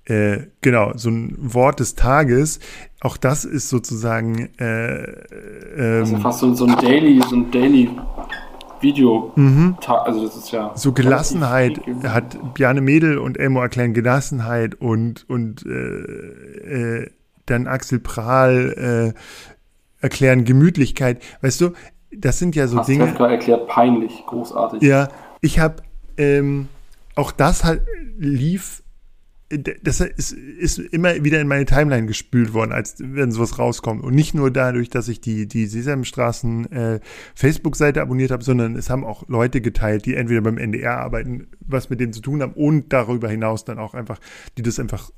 äh, 0.04 0.46
genau, 0.62 0.92
so 0.96 1.10
ein 1.10 1.36
Wort 1.38 1.80
des 1.80 1.94
Tages. 1.94 2.60
Auch 3.00 3.16
das 3.18 3.44
ist 3.44 3.68
sozusagen 3.68 4.48
äh, 4.58 5.02
ähm, 5.02 6.00
also 6.00 6.16
fast 6.18 6.40
so, 6.40 6.54
so 6.54 6.66
ein 6.66 6.76
Daily, 6.76 7.20
so 7.28 7.36
ein 7.36 7.50
Daily 7.50 7.90
Video. 8.80 9.32
Mhm. 9.36 9.76
Also 9.86 10.24
das 10.24 10.36
ist 10.36 10.50
ja. 10.50 10.72
So 10.74 10.92
Gelassenheit 10.92 11.80
hat 12.04 12.54
Bjarne 12.54 12.80
Mädel 12.80 13.18
und 13.18 13.38
Elmo 13.38 13.60
erklären 13.60 13.92
Gelassenheit 13.92 14.74
und, 14.76 15.28
und 15.28 15.64
äh, 15.66 17.02
äh, 17.02 17.10
dann 17.50 17.66
Axel 17.66 17.98
Prahl 17.98 19.14
äh, 19.14 20.04
erklären 20.04 20.44
Gemütlichkeit. 20.44 21.22
Weißt 21.42 21.60
du, 21.60 21.72
das 22.10 22.38
sind 22.38 22.56
ja 22.56 22.66
so 22.66 22.82
Dinge. 22.82 23.12
Dinge. 23.12 23.28
erklärt 23.28 23.68
peinlich, 23.68 24.24
großartig. 24.26 24.82
Ja, 24.82 25.08
ich 25.40 25.58
habe 25.58 25.82
ähm, 26.16 26.68
auch 27.14 27.32
das 27.32 27.64
halt 27.64 27.82
lief 28.18 28.82
das 29.50 30.00
ist, 30.00 30.32
ist 30.32 30.78
immer 30.78 31.24
wieder 31.24 31.40
in 31.40 31.48
meine 31.48 31.64
Timeline 31.64 32.06
gespült 32.06 32.52
worden, 32.52 32.72
als 32.72 32.96
wenn 32.98 33.32
sowas 33.32 33.58
rauskommt. 33.58 34.04
Und 34.04 34.14
nicht 34.14 34.34
nur 34.34 34.50
dadurch, 34.50 34.90
dass 34.90 35.08
ich 35.08 35.22
die, 35.22 35.48
die 35.48 35.66
Sesamstraßen 35.66 36.70
äh, 36.70 37.00
Facebook-Seite 37.34 38.02
abonniert 38.02 38.30
habe, 38.30 38.44
sondern 38.44 38.76
es 38.76 38.90
haben 38.90 39.04
auch 39.04 39.26
Leute 39.28 39.62
geteilt, 39.62 40.04
die 40.04 40.16
entweder 40.16 40.42
beim 40.42 40.58
NDR 40.58 40.98
arbeiten, 40.98 41.46
was 41.60 41.88
mit 41.88 41.98
dem 41.98 42.12
zu 42.12 42.20
tun 42.20 42.42
haben 42.42 42.52
und 42.52 42.92
darüber 42.92 43.30
hinaus 43.30 43.64
dann 43.64 43.78
auch 43.78 43.94
einfach, 43.94 44.20
die 44.58 44.62
das 44.62 44.78
einfach 44.78 45.10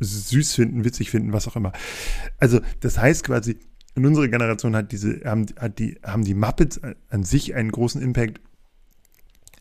süß 0.00 0.54
finden, 0.54 0.84
witzig 0.84 1.10
finden, 1.10 1.32
was 1.32 1.48
auch 1.48 1.56
immer. 1.56 1.72
Also, 2.38 2.60
das 2.80 2.98
heißt 2.98 3.24
quasi, 3.24 3.58
in 3.94 4.06
unserer 4.06 4.28
Generation 4.28 4.76
hat 4.76 4.92
diese, 4.92 5.20
haben, 5.24 5.46
hat 5.58 5.78
die, 5.78 5.98
haben 6.04 6.24
die 6.24 6.34
Muppets 6.34 6.80
an 7.10 7.24
sich 7.24 7.54
einen 7.54 7.72
großen 7.72 8.00
Impact. 8.00 8.40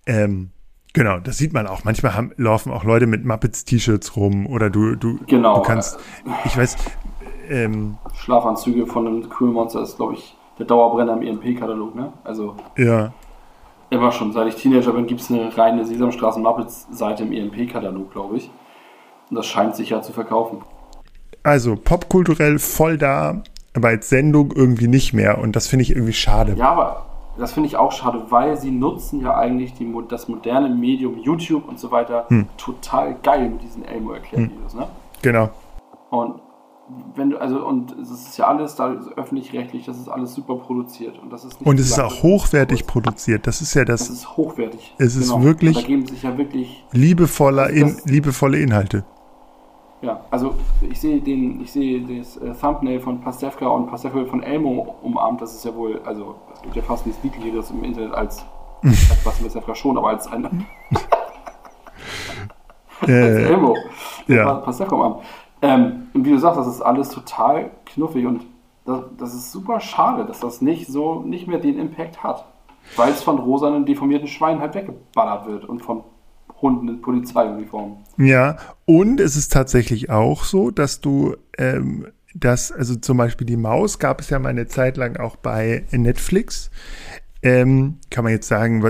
Ähm, 0.06 0.52
Genau, 0.94 1.20
das 1.20 1.38
sieht 1.38 1.54
man 1.54 1.68
auch. 1.68 1.84
Manchmal 1.84 2.16
haben, 2.16 2.32
laufen 2.38 2.72
auch 2.72 2.84
Leute 2.84 3.06
mit 3.06 3.24
Muppets-T-Shirts 3.24 4.16
rum 4.16 4.48
oder 4.48 4.72
du, 4.72 4.96
du, 4.96 5.20
genau. 5.28 5.58
du 5.58 5.62
kannst, 5.62 6.00
ich 6.46 6.58
weiß, 6.58 6.76
ähm, 7.50 8.00
Schlafanzüge 8.16 8.88
von 8.88 9.06
einem 9.06 9.30
Cool 9.40 9.52
Monster 9.52 9.84
ist, 9.84 9.98
glaube 9.98 10.16
ich, 10.16 10.36
der 10.58 10.66
Dauerbrenner 10.66 11.14
im 11.14 11.22
EMP-Katalog, 11.22 11.94
ne? 11.94 12.14
Also. 12.24 12.56
Ja. 12.78 13.14
Immer 13.92 14.12
schon. 14.12 14.34
Seit 14.34 14.48
ich 14.48 14.56
Teenager 14.56 14.92
bin, 14.92 15.06
gibt 15.06 15.22
es 15.22 15.32
eine 15.32 15.56
reine 15.56 15.86
Sesamstraßen-Muppets-Seite 15.86 17.24
im 17.24 17.32
EMP-Katalog, 17.32 18.12
glaube 18.12 18.38
ich. 18.38 18.50
Und 19.30 19.36
das 19.36 19.46
scheint 19.46 19.76
sich 19.76 19.90
ja 19.90 20.02
zu 20.02 20.14
verkaufen. 20.14 20.62
Also, 21.44 21.76
popkulturell 21.76 22.60
voll 22.60 22.98
da, 22.98 23.44
aber 23.74 23.90
als 23.90 24.10
Sendung 24.10 24.52
irgendwie 24.54 24.88
nicht 24.88 25.14
mehr. 25.14 25.38
Und 25.38 25.56
das 25.56 25.68
finde 25.68 25.84
ich 25.84 25.92
irgendwie 25.92 26.14
schade. 26.14 26.56
Ja, 26.58 26.72
aber 26.72 27.06
das 27.38 27.54
finde 27.54 27.68
ich 27.68 27.78
auch 27.78 27.92
schade, 27.92 28.24
weil 28.30 28.58
sie 28.58 28.72
nutzen 28.72 29.22
ja 29.22 29.36
eigentlich 29.38 29.74
die, 29.74 29.94
das 30.10 30.28
moderne 30.28 30.70
Medium 30.70 31.20
YouTube 31.20 31.68
und 31.68 31.80
so 31.80 31.92
weiter 31.92 32.26
hm. 32.30 32.48
total 32.58 33.16
geil 33.22 33.50
mit 33.50 33.62
diesen 33.62 33.86
Elmo-Erklärvideos, 33.86 34.74
hm. 34.74 34.80
ne? 34.80 34.88
Genau. 35.22 35.50
Und 36.10 36.42
wenn 37.16 37.32
du, 37.32 37.38
also, 37.38 37.66
und 37.66 37.92
es 38.00 38.10
ist 38.12 38.38
ja 38.38 38.48
alles 38.48 38.76
da 38.76 38.96
öffentlich-rechtlich, 39.16 39.86
das 39.86 39.98
ist 39.98 40.08
alles 40.08 40.34
super 40.34 40.56
produziert. 40.56 41.20
Und 41.20 41.32
das 41.32 41.44
ist 41.44 41.62
Und 41.62 41.80
es 41.80 41.88
ist 41.88 42.00
auch 42.00 42.24
hochwertig 42.24 42.88
produziert. 42.88 43.46
Das 43.46 43.62
ist 43.62 43.74
ja 43.74 43.84
das. 43.84 44.08
Das 44.08 44.10
ist 44.10 44.38
hochwertig. 44.38 44.96
Es 44.98 45.16
ist 45.16 45.32
genau. 45.32 45.44
wirklich. 45.44 45.82
da 45.82 45.88
geben 45.88 46.08
sich 46.08 46.24
ja 46.24 46.38
wirklich. 46.38 46.86
Liebevoller 46.94 47.70
in, 47.70 47.98
liebevolle 48.06 48.60
Inhalte. 48.60 49.04
Ja, 50.02 50.22
also 50.30 50.54
ich 50.82 51.00
sehe 51.02 51.20
den, 51.20 51.62
ich 51.62 51.72
sehe 51.72 52.02
das 52.02 52.38
äh, 52.38 52.54
Thumbnail 52.54 53.00
von 53.00 53.20
Pastewka 53.20 53.68
und 53.68 53.88
Pastewka 53.88 54.26
von 54.26 54.44
Elmo 54.44 54.96
umarmt, 55.02 55.42
das 55.42 55.56
ist 55.56 55.66
ja 55.66 55.74
wohl, 55.74 56.00
also 56.06 56.36
es 56.54 56.62
gibt 56.62 56.76
ja 56.76 56.84
fast 56.84 57.08
nichts 57.08 57.24
Niedlicheres 57.24 57.72
im 57.72 57.84
Internet 57.84 58.14
als, 58.14 58.46
als 58.84 59.24
Pastewka 59.24 59.74
schon, 59.74 59.98
aber 59.98 60.10
als 60.10 60.28
ein 60.28 60.46
als 63.02 63.10
Elmo. 63.10 63.76
Ja. 64.28 64.56
Pastewka 64.56 64.96
umarmt. 64.96 65.24
Ähm, 65.64 66.10
und 66.14 66.26
wie 66.26 66.32
du 66.32 66.38
sagst, 66.38 66.60
das 66.60 66.68
ist 66.68 66.82
alles 66.82 67.10
total 67.10 67.72
knuffig 67.86 68.28
und 68.28 68.46
das, 68.86 69.02
das 69.18 69.34
ist 69.34 69.52
super 69.52 69.80
schade, 69.80 70.26
dass 70.26 70.40
das 70.40 70.62
nicht 70.62 70.88
so, 70.88 71.22
nicht 71.22 71.48
mehr 71.48 71.60
den 71.60 71.80
Impact 71.80 72.24
hat. 72.24 72.46
Weil 72.96 73.12
es 73.12 73.22
von 73.22 73.38
rosanen, 73.40 73.86
deformierten 73.86 74.28
Schweinen 74.28 74.62
halt 74.62 74.74
weggeballert 74.74 75.46
wird 75.46 75.66
und 75.66 75.82
von 75.82 76.04
Hunden 76.62 76.88
in 76.88 77.02
Polizeiuniform. 77.02 77.98
Ja, 78.18 78.58
und 78.86 79.20
es 79.20 79.36
ist 79.36 79.52
tatsächlich 79.52 80.10
auch 80.10 80.44
so, 80.44 80.72
dass 80.72 81.02
du 81.02 81.36
ähm, 81.58 82.08
das, 82.34 82.72
also 82.72 82.96
zum 82.96 83.18
Beispiel 83.18 83.48
die 83.48 83.58
Maus 83.58 84.00
gab 84.00 84.22
es 84.22 84.30
ja 84.30 84.40
mal 84.40 84.50
eine 84.50 84.68
Zeit 84.68 84.98
lang 84.98 85.18
auch 85.18 85.36
bei 85.36 85.86
Netflix. 85.92 86.70
Ähm, 87.44 88.00
kann 88.10 88.24
man 88.24 88.34
jetzt 88.34 88.48
sagen, 88.48 88.84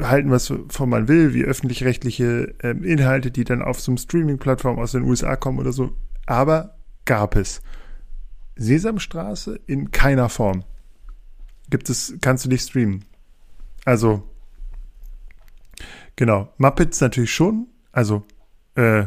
halten 0.00 0.30
was 0.30 0.52
von 0.68 0.88
man 0.88 1.08
will, 1.08 1.34
wie 1.34 1.44
öffentlich-rechtliche 1.44 2.54
ähm, 2.62 2.84
Inhalte, 2.84 3.30
die 3.30 3.44
dann 3.44 3.62
auf 3.62 3.80
so 3.80 3.90
einem 3.90 3.98
Streaming-Plattform 3.98 4.78
aus 4.78 4.92
den 4.92 5.02
USA 5.02 5.36
kommen 5.36 5.58
oder 5.58 5.72
so. 5.72 5.92
Aber 6.26 6.76
gab 7.04 7.36
es. 7.36 7.60
Sesamstraße 8.56 9.58
in 9.66 9.90
keiner 9.90 10.28
Form. 10.28 10.64
Gibt 11.68 11.90
es, 11.90 12.14
kannst 12.20 12.44
du 12.44 12.48
nicht 12.48 12.62
streamen. 12.62 13.04
Also 13.84 14.22
Genau. 16.20 16.48
Muppets 16.58 17.00
natürlich 17.00 17.32
schon. 17.32 17.66
Also, 17.92 18.24
äh, 18.74 19.04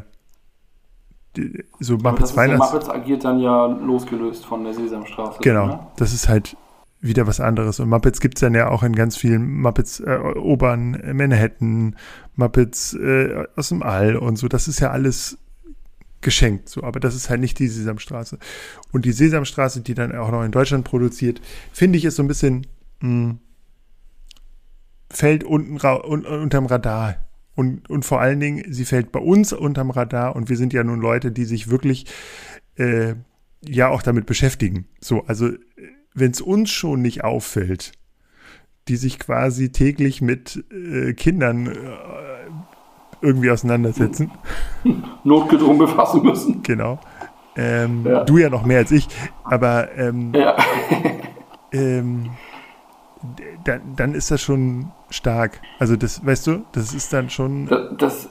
die, 1.38 1.64
so 1.80 1.94
Aber 1.94 2.12
Muppets 2.14 2.32
ja, 2.32 2.38
Weihnachts. 2.38 2.74
Muppets 2.74 2.90
agiert 2.90 3.24
dann 3.24 3.40
ja 3.40 3.68
losgelöst 3.68 4.44
von 4.48 4.64
der 4.64 4.74
Sesamstraße. 4.74 5.40
Genau, 5.44 5.68
Ne? 5.68 5.80
das 5.98 6.12
ist 6.12 6.28
halt 6.28 6.58
wieder 7.02 7.28
was 7.28 7.40
anderes. 7.40 7.80
Und 7.80 7.90
Muppets 7.90 8.20
gibt's 8.20 8.42
dann 8.42 8.56
ja 8.56 8.68
auch 8.70 8.82
in 8.82 8.96
ganz 8.96 9.16
vielen 9.16 9.62
Muppets 9.62 10.00
äh, 10.00 10.18
Obern, 10.38 11.00
Manhattan, 11.14 11.96
Muppets 12.36 12.96
äh, 12.96 13.46
aus 13.56 13.70
dem 13.70 13.84
All 13.84 14.16
und 14.16 14.38
so. 14.38 14.48
Das 14.48 14.68
ist 14.68 14.80
ja 14.80 14.90
alles 14.90 15.38
geschenkt, 16.22 16.68
so. 16.68 16.82
Aber 16.82 17.00
das 17.00 17.14
ist 17.14 17.30
halt 17.30 17.42
nicht 17.42 17.60
die 17.60 17.68
Sesamstraße. 17.68 18.40
Und 18.92 19.06
die 19.06 19.12
Sesamstraße, 19.12 19.82
die 19.82 19.94
dann 19.94 20.16
auch 20.16 20.32
noch 20.32 20.44
in 20.44 20.52
Deutschland 20.52 20.84
produziert, 20.84 21.42
finde 21.74 22.00
ich, 22.00 22.06
ist 22.06 22.16
so 22.16 22.24
ein 22.24 22.28
bisschen 22.28 22.66
mh, 23.02 23.36
fällt 25.14 25.44
unten 25.44 25.80
un 25.86 26.26
unterm 26.26 26.66
Radar. 26.66 27.16
Und, 27.56 27.90
und 27.90 28.04
vor 28.04 28.20
allen 28.20 28.40
Dingen, 28.40 28.64
sie 28.74 28.84
fällt 28.86 29.12
bei 29.12 29.20
uns 29.20 29.54
unterm 29.54 29.92
Radar 29.92 30.36
und 30.36 30.50
wir 30.50 30.58
sind 30.58 30.74
ja 30.74 30.84
nun 30.84 31.00
Leute, 31.00 31.32
die 31.32 31.46
sich 31.46 31.70
wirklich 31.70 32.06
äh, 32.78 33.14
ja 33.64 33.90
auch 33.90 34.02
damit 34.02 34.26
beschäftigen. 34.26 34.88
So, 35.00 35.24
also 35.28 35.50
wenn 36.16 36.32
es 36.32 36.42
uns 36.42 36.72
schon 36.72 37.02
nicht 37.04 37.24
auffällt, 37.24 37.92
die 38.88 38.96
sich 38.98 39.20
quasi 39.20 39.72
täglich 39.72 40.22
mit 40.22 40.64
äh, 40.72 41.14
Kindern 41.14 41.68
äh, 41.68 41.76
irgendwie 43.22 43.52
auseinandersetzen, 43.52 44.32
Notgedrungen 45.24 45.78
befassen 45.78 46.24
müssen. 46.24 46.64
genau. 46.64 47.00
Ähm, 47.56 48.04
Ja. 48.06 48.24
Du 48.24 48.40
ja 48.40 48.50
noch 48.50 48.66
mehr 48.66 48.80
als 48.80 48.92
ich, 48.92 49.08
aber 49.44 49.96
ähm, 49.96 50.34
Ja. 50.36 50.58
ähm, 51.72 52.32
dann, 53.64 53.96
dann 53.96 54.16
ist 54.16 54.32
das 54.32 54.42
schon 54.42 54.92
stark. 55.14 55.62
Also 55.80 55.96
das, 55.96 56.26
weißt 56.26 56.48
du, 56.48 56.66
das 56.72 56.94
ist 56.94 57.14
dann 57.14 57.30
schon. 57.30 57.68
Das, 57.98 58.30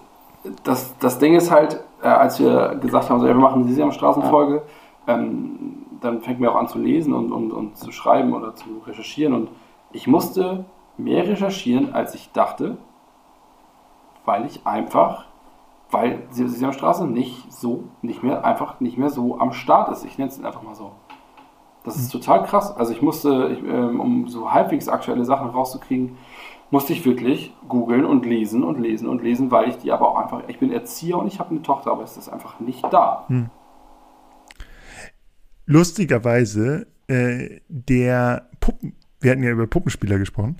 das, 0.64 0.94
das 0.98 1.18
Ding 1.18 1.34
ist 1.34 1.50
halt, 1.50 1.82
äh, 2.02 2.08
als 2.08 2.40
wir 2.40 2.76
gesagt 2.80 3.08
haben, 3.08 3.20
so, 3.20 3.26
ja, 3.26 3.34
wir 3.34 3.40
machen 3.40 3.62
eine 3.62 3.70
Sesamstraßenfolge, 3.70 4.62
ähm, 5.06 5.86
dann 6.00 6.20
fängt 6.20 6.40
mir 6.40 6.50
auch 6.50 6.56
an 6.56 6.68
zu 6.68 6.78
lesen 6.78 7.14
und, 7.14 7.30
und, 7.32 7.52
und 7.52 7.76
zu 7.76 7.92
schreiben 7.92 8.32
oder 8.32 8.54
zu 8.54 8.82
recherchieren. 8.86 9.34
Und 9.34 9.50
ich 9.92 10.06
musste 10.06 10.64
mehr 10.96 11.26
recherchieren, 11.26 11.94
als 11.94 12.14
ich 12.14 12.32
dachte, 12.32 12.76
weil 14.24 14.46
ich 14.46 14.66
einfach, 14.66 15.26
weil 15.90 16.22
Sesamstraße 16.30 17.06
nicht 17.06 17.52
so, 17.52 17.84
nicht 18.02 18.22
mehr, 18.22 18.44
einfach 18.44 18.80
nicht 18.80 18.98
mehr 18.98 19.10
so 19.10 19.38
am 19.38 19.52
Start 19.52 19.90
ist. 19.90 20.04
Ich 20.04 20.18
nenne 20.18 20.30
es 20.30 20.42
einfach 20.42 20.62
mal 20.62 20.74
so. 20.74 20.92
Das 21.84 21.96
ist 21.96 22.10
total 22.10 22.44
krass. 22.44 22.74
Also 22.74 22.92
ich 22.92 23.02
musste, 23.02 23.50
ich, 23.52 23.64
ähm, 23.64 24.00
um 24.00 24.28
so 24.28 24.52
halbwegs 24.52 24.88
aktuelle 24.88 25.24
Sachen 25.24 25.50
rauszukriegen, 25.50 26.16
musste 26.70 26.92
ich 26.92 27.04
wirklich 27.04 27.54
googeln 27.68 28.04
und 28.04 28.24
lesen 28.24 28.64
und 28.64 28.80
lesen 28.80 29.08
und 29.08 29.22
lesen, 29.22 29.50
weil 29.50 29.68
ich 29.68 29.76
die 29.78 29.92
aber 29.92 30.08
auch 30.08 30.16
einfach, 30.16 30.42
ich 30.48 30.58
bin 30.58 30.72
Erzieher 30.72 31.18
und 31.18 31.26
ich 31.26 31.38
habe 31.38 31.50
eine 31.50 31.62
Tochter, 31.62 31.90
aber 31.92 32.02
es 32.02 32.16
ist 32.16 32.28
einfach 32.28 32.60
nicht 32.60 32.84
da. 32.90 33.26
lustigerweise 35.66 36.86
äh, 37.08 37.60
der 37.68 38.48
Puppen, 38.60 38.94
wir 39.20 39.30
hatten 39.30 39.42
ja 39.42 39.50
über 39.50 39.66
Puppenspieler 39.66 40.18
gesprochen, 40.18 40.58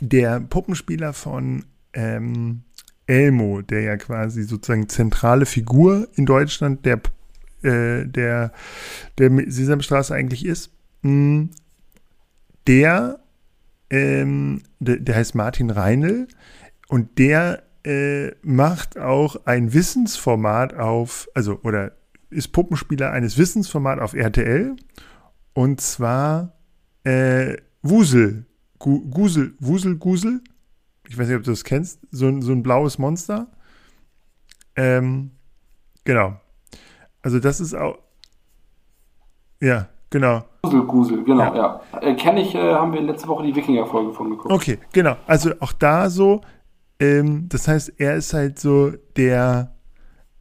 der 0.00 0.40
Puppenspieler 0.40 1.12
von 1.12 1.64
ähm, 1.92 2.62
Elmo, 3.06 3.62
der 3.62 3.82
ja 3.82 3.96
quasi 3.96 4.42
sozusagen 4.42 4.88
zentrale 4.88 5.46
Figur 5.46 6.08
in 6.14 6.26
Deutschland 6.26 6.86
der, 6.86 7.00
äh, 7.62 8.06
der, 8.06 8.52
der 9.18 9.30
Sesamstraße 9.50 10.14
eigentlich 10.14 10.44
ist, 10.44 10.70
mh, 11.02 11.48
der, 12.66 13.20
ähm, 13.90 14.62
der, 14.78 14.96
der 14.98 15.16
heißt 15.16 15.34
Martin 15.34 15.70
Reinl 15.70 16.28
und 16.88 17.18
der 17.18 17.62
äh, 17.84 18.32
macht 18.42 18.98
auch 18.98 19.46
ein 19.46 19.72
Wissensformat 19.72 20.74
auf, 20.74 21.28
also 21.34 21.60
oder 21.62 21.92
ist 22.28 22.48
Puppenspieler 22.52 23.10
eines 23.10 23.38
Wissensformat 23.38 23.98
auf 23.98 24.14
RTL 24.14 24.76
und 25.54 25.80
zwar 25.80 26.52
äh, 27.04 27.56
Wusel, 27.82 28.44
Gu, 28.78 29.08
Gusel, 29.10 29.54
Wusel, 29.58 29.96
Gusel. 29.96 30.40
Ich 31.08 31.18
weiß 31.18 31.26
nicht, 31.26 31.36
ob 31.38 31.42
du 31.42 31.50
das 31.50 31.64
kennst. 31.64 31.98
So, 32.12 32.28
ein- 32.28 32.42
so 32.42 32.52
ein 32.52 32.62
blaues 32.62 32.98
Monster. 32.98 33.50
Ähm, 34.76 35.32
genau. 36.04 36.40
Also 37.22 37.38
das 37.38 37.60
ist 37.60 37.74
auch. 37.74 37.98
Ja, 39.60 39.88
genau. 40.10 40.42
Gusel, 40.62 41.22
genau, 41.24 41.54
Ja. 41.54 41.80
ja. 41.92 41.98
Äh, 42.00 42.14
Kenne 42.14 42.40
ich, 42.42 42.54
äh, 42.54 42.74
haben 42.74 42.92
wir 42.92 43.00
letzte 43.02 43.28
Woche 43.28 43.44
die 43.44 43.54
Wikinger-Folge 43.54 44.12
von 44.12 44.30
geguckt. 44.30 44.52
Okay, 44.52 44.78
genau. 44.92 45.16
Also 45.26 45.52
auch 45.60 45.72
da 45.72 46.08
so. 46.10 46.40
Ähm, 46.98 47.48
das 47.48 47.66
heißt, 47.68 47.94
er 47.98 48.16
ist 48.16 48.32
halt 48.34 48.58
so 48.58 48.92
der. 49.16 49.74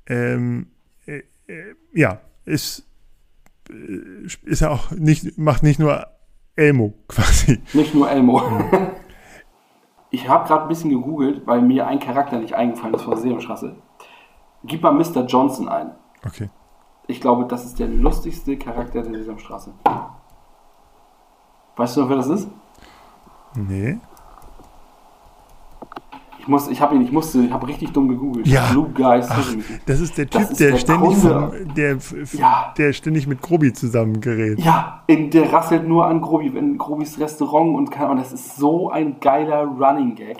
Ähm, 0.07 0.67
äh, 1.05 1.23
äh, 1.47 1.75
ja, 1.93 2.19
ist. 2.45 2.85
äh, 3.69 3.73
Ist 4.43 4.61
er 4.61 4.71
auch 4.71 4.91
nicht, 4.91 5.37
macht 5.37 5.63
nicht 5.63 5.79
nur 5.79 6.05
Elmo 6.55 6.93
quasi. 7.07 7.61
Nicht 7.73 7.93
nur 7.95 8.09
Elmo. 8.09 8.41
Ich 10.11 10.27
habe 10.27 10.47
gerade 10.47 10.63
ein 10.63 10.69
bisschen 10.69 10.89
gegoogelt, 10.89 11.45
weil 11.45 11.61
mir 11.61 11.85
ein 11.85 11.99
Charakter 11.99 12.39
nicht 12.39 12.55
eingefallen 12.55 12.95
ist 12.95 13.03
von 13.03 13.11
der 13.11 13.21
Sesamstraße. 13.21 13.75
Gib 14.63 14.81
mal 14.81 14.91
Mr. 14.91 15.23
Johnson 15.27 15.69
ein. 15.69 15.91
Okay. 16.25 16.49
Ich 17.09 17.19
glaube, 17.19 17.45
das 17.45 17.65
ist 17.65 17.79
der 17.79 17.87
lustigste 17.87 18.55
Charakter 18.55 19.01
der 19.01 19.15
Sesamstraße. 19.15 19.73
Weißt 21.75 21.97
du 21.97 22.01
noch, 22.01 22.09
wer 22.09 22.17
das 22.17 22.27
ist? 22.27 22.47
Nee. 23.55 23.97
Ich 26.37 26.47
muss, 26.47 26.67
ich 26.67 26.79
habe 26.79 26.93
ihn, 26.93 27.01
ich 27.01 27.11
musste, 27.11 27.39
ich 27.41 27.51
habe 27.51 27.67
richtig 27.67 27.91
dumm 27.93 28.09
gegoogelt. 28.09 28.45
Ja. 28.45 28.69
Blue 28.69 28.89
Guys. 28.89 29.27
Ach, 29.27 29.43
das 29.87 29.99
ist 30.01 30.19
der 30.19 30.29
Typ, 30.29 30.41
ist 30.41 30.59
der 30.59 30.71
der 30.71 30.77
ständig 30.77 31.17
vom, 31.17 31.51
der, 31.75 31.97
Ja. 32.33 32.73
der 32.77 32.93
ständig 32.93 33.25
mit 33.25 33.41
Grobi 33.41 33.73
zusammengerät. 33.73 34.59
Ja, 34.59 35.01
in, 35.07 35.31
der 35.31 35.51
rasselt 35.51 35.87
nur 35.87 36.05
an 36.05 36.21
Grobi, 36.21 36.47
in 36.55 36.77
Grobis 36.77 37.19
Restaurant 37.19 37.75
und 37.75 37.89
kann, 37.89 38.11
und 38.11 38.17
das 38.17 38.31
ist 38.33 38.55
so 38.55 38.91
ein 38.91 39.19
geiler 39.19 39.63
Running 39.63 40.13
Gag. 40.13 40.37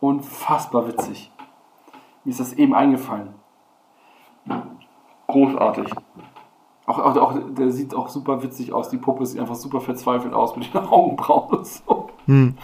Unfassbar 0.00 0.86
witzig. 0.86 1.32
Mir 2.24 2.32
ist 2.32 2.40
das 2.40 2.52
eben 2.52 2.74
eingefallen. 2.74 3.30
Großartig. 5.30 5.86
Auch, 6.86 6.98
auch, 6.98 7.16
auch, 7.16 7.38
der 7.50 7.70
sieht 7.70 7.94
auch 7.94 8.08
super 8.08 8.42
witzig 8.42 8.72
aus. 8.72 8.88
Die 8.88 8.96
Puppe 8.96 9.24
sieht 9.24 9.38
einfach 9.38 9.54
super 9.54 9.80
verzweifelt 9.80 10.34
aus 10.34 10.56
mit 10.56 10.74
den 10.74 10.80
Augenbrauen 10.80 11.58
und 11.58 11.66
so. 11.66 12.10
Hm. 12.26 12.58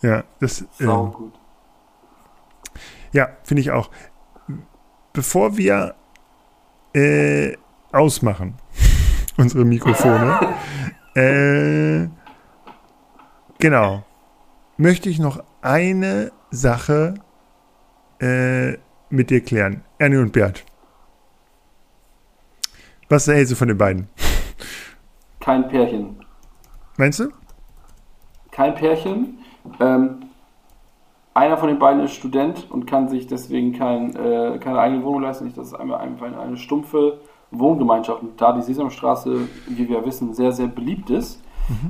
Ja, 0.00 0.24
das. 0.40 0.64
Sau 0.78 1.04
Ähm, 1.04 1.12
gut. 1.12 1.32
Ja, 3.12 3.28
finde 3.42 3.60
ich 3.60 3.70
auch. 3.70 3.90
Bevor 5.12 5.56
wir 5.58 5.94
äh, 6.94 7.56
ausmachen, 7.92 8.54
unsere 9.36 9.64
Mikrofone, 9.64 10.40
äh, 11.14 12.08
genau, 13.58 14.04
möchte 14.78 15.10
ich 15.10 15.18
noch 15.18 15.44
eine 15.60 16.32
Sache 16.50 17.14
äh, 18.20 18.72
mit 19.10 19.28
dir 19.28 19.42
klären. 19.42 19.84
Ernie 19.98 20.16
und 20.16 20.32
Bert. 20.32 20.64
Was 23.08 23.26
hältst 23.26 23.52
du 23.52 23.56
von 23.56 23.68
den 23.68 23.78
beiden? 23.78 24.08
Kein 25.40 25.68
Pärchen. 25.68 26.16
Meinst 26.96 27.20
du? 27.20 27.28
Kein 28.50 28.74
Pärchen. 28.74 29.38
Ähm, 29.80 30.24
einer 31.34 31.56
von 31.56 31.68
den 31.68 31.78
beiden 31.78 32.02
ist 32.02 32.14
Student 32.14 32.70
und 32.70 32.86
kann 32.86 33.08
sich 33.08 33.26
deswegen 33.26 33.72
kein, 33.72 34.14
äh, 34.14 34.58
keine 34.58 34.78
eigene 34.78 35.02
Wohnung 35.02 35.22
leisten. 35.22 35.52
Das 35.54 35.66
ist 35.66 35.74
einmal 35.74 35.98
einfach 35.98 36.26
eine, 36.26 36.56
stumpfe 36.56 37.18
Wohngemeinschaft. 37.50 38.22
Und 38.22 38.40
da 38.40 38.52
die 38.52 38.62
Sesamstraße, 38.62 39.48
wie 39.68 39.88
wir 39.88 40.04
wissen, 40.06 40.34
sehr, 40.34 40.52
sehr 40.52 40.68
beliebt 40.68 41.10
ist, 41.10 41.42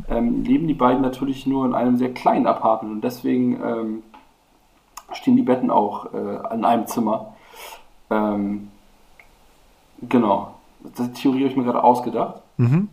ähm, 0.08 0.44
leben 0.44 0.66
die 0.66 0.74
beiden 0.74 1.02
natürlich 1.02 1.46
nur 1.46 1.66
in 1.66 1.74
einem 1.74 1.96
sehr 1.96 2.12
kleinen 2.14 2.46
Apartment. 2.46 2.94
Und 2.94 3.04
deswegen 3.04 3.60
ähm, 3.62 4.02
stehen 5.12 5.36
die 5.36 5.42
Betten 5.42 5.70
auch 5.70 6.12
äh, 6.12 6.54
in 6.54 6.64
einem 6.64 6.86
Zimmer. 6.86 7.34
Ähm, 8.10 8.68
genau. 10.08 10.53
Das 10.96 11.12
Theorie 11.12 11.40
habe 11.40 11.50
ich 11.50 11.56
mir 11.56 11.64
gerade 11.64 11.82
ausgedacht. 11.82 12.42
Mhm. 12.56 12.88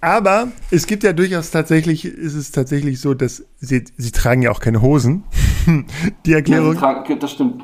Aber 0.00 0.48
es 0.70 0.86
gibt 0.86 1.04
ja 1.04 1.12
durchaus 1.12 1.50
tatsächlich, 1.52 2.04
ist 2.04 2.34
es 2.34 2.50
tatsächlich 2.50 3.00
so, 3.00 3.14
dass 3.14 3.44
sie, 3.58 3.84
sie 3.96 4.10
tragen 4.10 4.42
ja 4.42 4.50
auch 4.50 4.58
keine 4.60 4.82
Hosen. 4.82 5.24
Die 6.26 6.30
Ja, 6.30 6.38
Erklärung, 6.38 6.72
sie 6.72 6.78
tragen- 6.78 7.18
das 7.20 7.30
stimmt. 7.30 7.62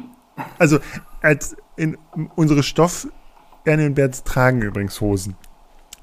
also 0.58 0.78
als 1.20 1.56
in 1.76 1.96
unsere 2.36 2.62
Stoff, 2.62 3.08
Ernie 3.64 3.86
und 3.86 3.94
Berts 3.94 4.22
tragen 4.22 4.62
übrigens 4.62 5.00
Hosen. 5.00 5.34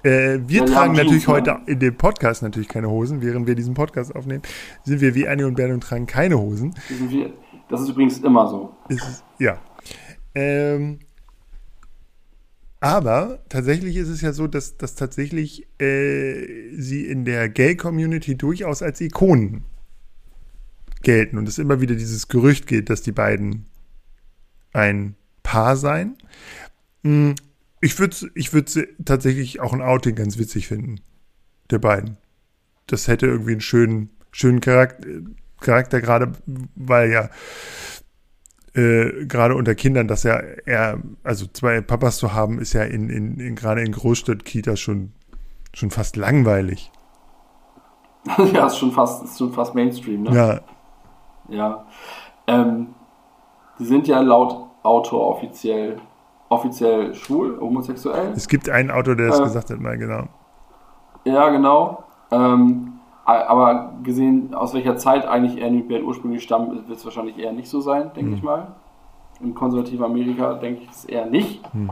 Äh, 0.04 0.40
wir 0.46 0.60
Ja, 0.60 0.66
die 0.66 0.72
tragen 0.74 0.94
natürlich 0.94 1.26
ne? 1.28 1.34
heute 1.34 1.58
in 1.68 1.80
dem 1.80 1.96
Podcast 1.98 2.44
natürlich 2.44 2.68
keine 2.68 2.90
Hosen. 2.90 3.22
Während 3.22 3.48
wir 3.48 3.56
diesen 3.56 3.74
Podcast 3.74 4.14
aufnehmen, 4.16 4.44
sind 4.84 5.00
wir 5.02 5.16
wie 5.16 5.24
Ernie 5.24 5.46
und 5.46 5.56
Bert 5.56 5.72
und 5.72 5.82
tragen 5.82 6.06
keine 6.06 6.38
Hosen. 6.38 6.74
Das 6.90 7.10
wir- 7.10 7.34
Das 7.70 7.82
ist 7.82 7.90
übrigens 7.90 8.20
immer 8.20 8.46
so. 8.48 8.74
Ist, 8.90 9.24
ja. 9.40 9.58
Ähm, 10.36 11.00
aber 12.86 13.40
tatsächlich 13.50 13.96
ist 13.96 14.10
es 14.10 14.22
ja 14.22 14.32
so, 14.32 14.46
dass, 14.46 14.78
dass 14.78 14.94
tatsächlich 14.94 15.68
äh, 15.82 16.70
sie 16.78 17.08
in 17.08 17.26
der 17.26 17.50
Gay-Community 17.50 18.36
durchaus 18.36 18.84
als 18.84 19.02
Ikonen 19.02 19.64
gelten 21.02 21.40
und 21.40 21.50
es 21.50 21.58
immer 21.58 21.82
wieder 21.82 21.96
dieses 21.96 22.28
Gerücht 22.28 22.68
geht, 22.68 22.92
dass 22.92 23.02
die 23.02 23.12
beiden 23.12 23.66
ein 24.72 25.16
Paar 25.42 25.78
sein. 25.78 26.16
Hm, 27.04 27.34
ich 27.82 27.98
würde 27.98 28.18
ich 28.36 28.54
würd 28.54 28.88
tatsächlich 29.04 29.62
auch 29.62 29.74
ein 29.74 29.82
Outing 29.82 30.14
ganz 30.14 30.38
witzig 30.38 30.68
finden. 30.68 31.02
Der 31.72 31.80
beiden. 31.80 32.18
Das 32.86 33.08
hätte 33.08 33.26
irgendwie 33.26 33.54
einen 33.54 33.62
schönen, 33.62 34.12
schönen 34.32 34.62
Charakter, 34.62 35.08
Charakter 35.60 36.02
gerade, 36.02 36.34
weil 36.76 37.10
ja 37.10 37.32
äh, 38.76 39.26
gerade 39.26 39.56
unter 39.56 39.74
Kindern, 39.76 40.08
dass 40.08 40.24
ja 40.24 40.40
eher, 40.66 41.00
also 41.24 41.46
zwei 41.48 41.82
Papas 41.82 42.18
zu 42.18 42.34
haben, 42.34 42.60
ist 42.60 42.74
ja 42.74 42.84
in, 42.84 43.10
in, 43.10 43.40
in 43.40 43.56
gerade 43.56 43.82
in 43.82 43.92
Großstadt-Kitas 43.92 44.80
schon, 44.80 45.14
schon 45.74 45.92
fast 45.92 46.16
langweilig. 46.18 46.92
ja, 48.54 48.68
ist 48.68 48.78
schon 48.78 48.92
fast, 48.92 49.24
ist 49.24 49.38
schon 49.38 49.54
fast 49.54 49.76
Mainstream, 49.76 50.24
ne? 50.24 50.36
Ja. 50.36 50.60
Ja. 51.48 51.86
Ähm, 52.48 52.96
die 53.80 53.86
sind 53.86 54.08
ja 54.08 54.20
laut 54.20 54.66
Autor 54.84 55.36
offiziell, 55.36 55.98
offiziell 56.50 57.14
schwul, 57.16 57.60
homosexuell. 57.60 58.34
Es 58.36 58.48
gibt 58.48 58.70
einen 58.70 58.92
Autor, 58.92 59.16
der 59.16 59.28
das 59.28 59.40
äh, 59.40 59.44
gesagt 59.44 59.70
hat, 59.70 59.80
mal 59.80 59.98
genau. 59.98 60.28
Ja, 61.24 61.50
genau. 61.50 62.04
Ähm, 62.32 62.94
aber 63.26 63.94
gesehen, 64.04 64.54
aus 64.54 64.74
welcher 64.74 64.98
Zeit 64.98 65.26
eigentlich 65.26 65.62
er 65.62 65.72
Bert 65.72 66.04
ursprünglich 66.04 66.44
stammt, 66.44 66.88
wird 66.88 66.98
es 66.98 67.06
wahrscheinlich 67.06 67.38
eher 67.38 67.52
nicht 67.52 67.68
so 67.68 67.82
sein, 67.82 68.12
denke 68.16 68.32
hm. 68.32 68.38
ich 68.38 68.44
mal. 68.44 68.76
Im 69.42 69.54
konservativen 69.54 70.06
Amerika 70.06 70.54
denke 70.54 70.84
ich 70.84 70.90
es 70.90 71.06
eher 71.06 71.26
nicht. 71.26 71.62
Hm. 71.74 71.92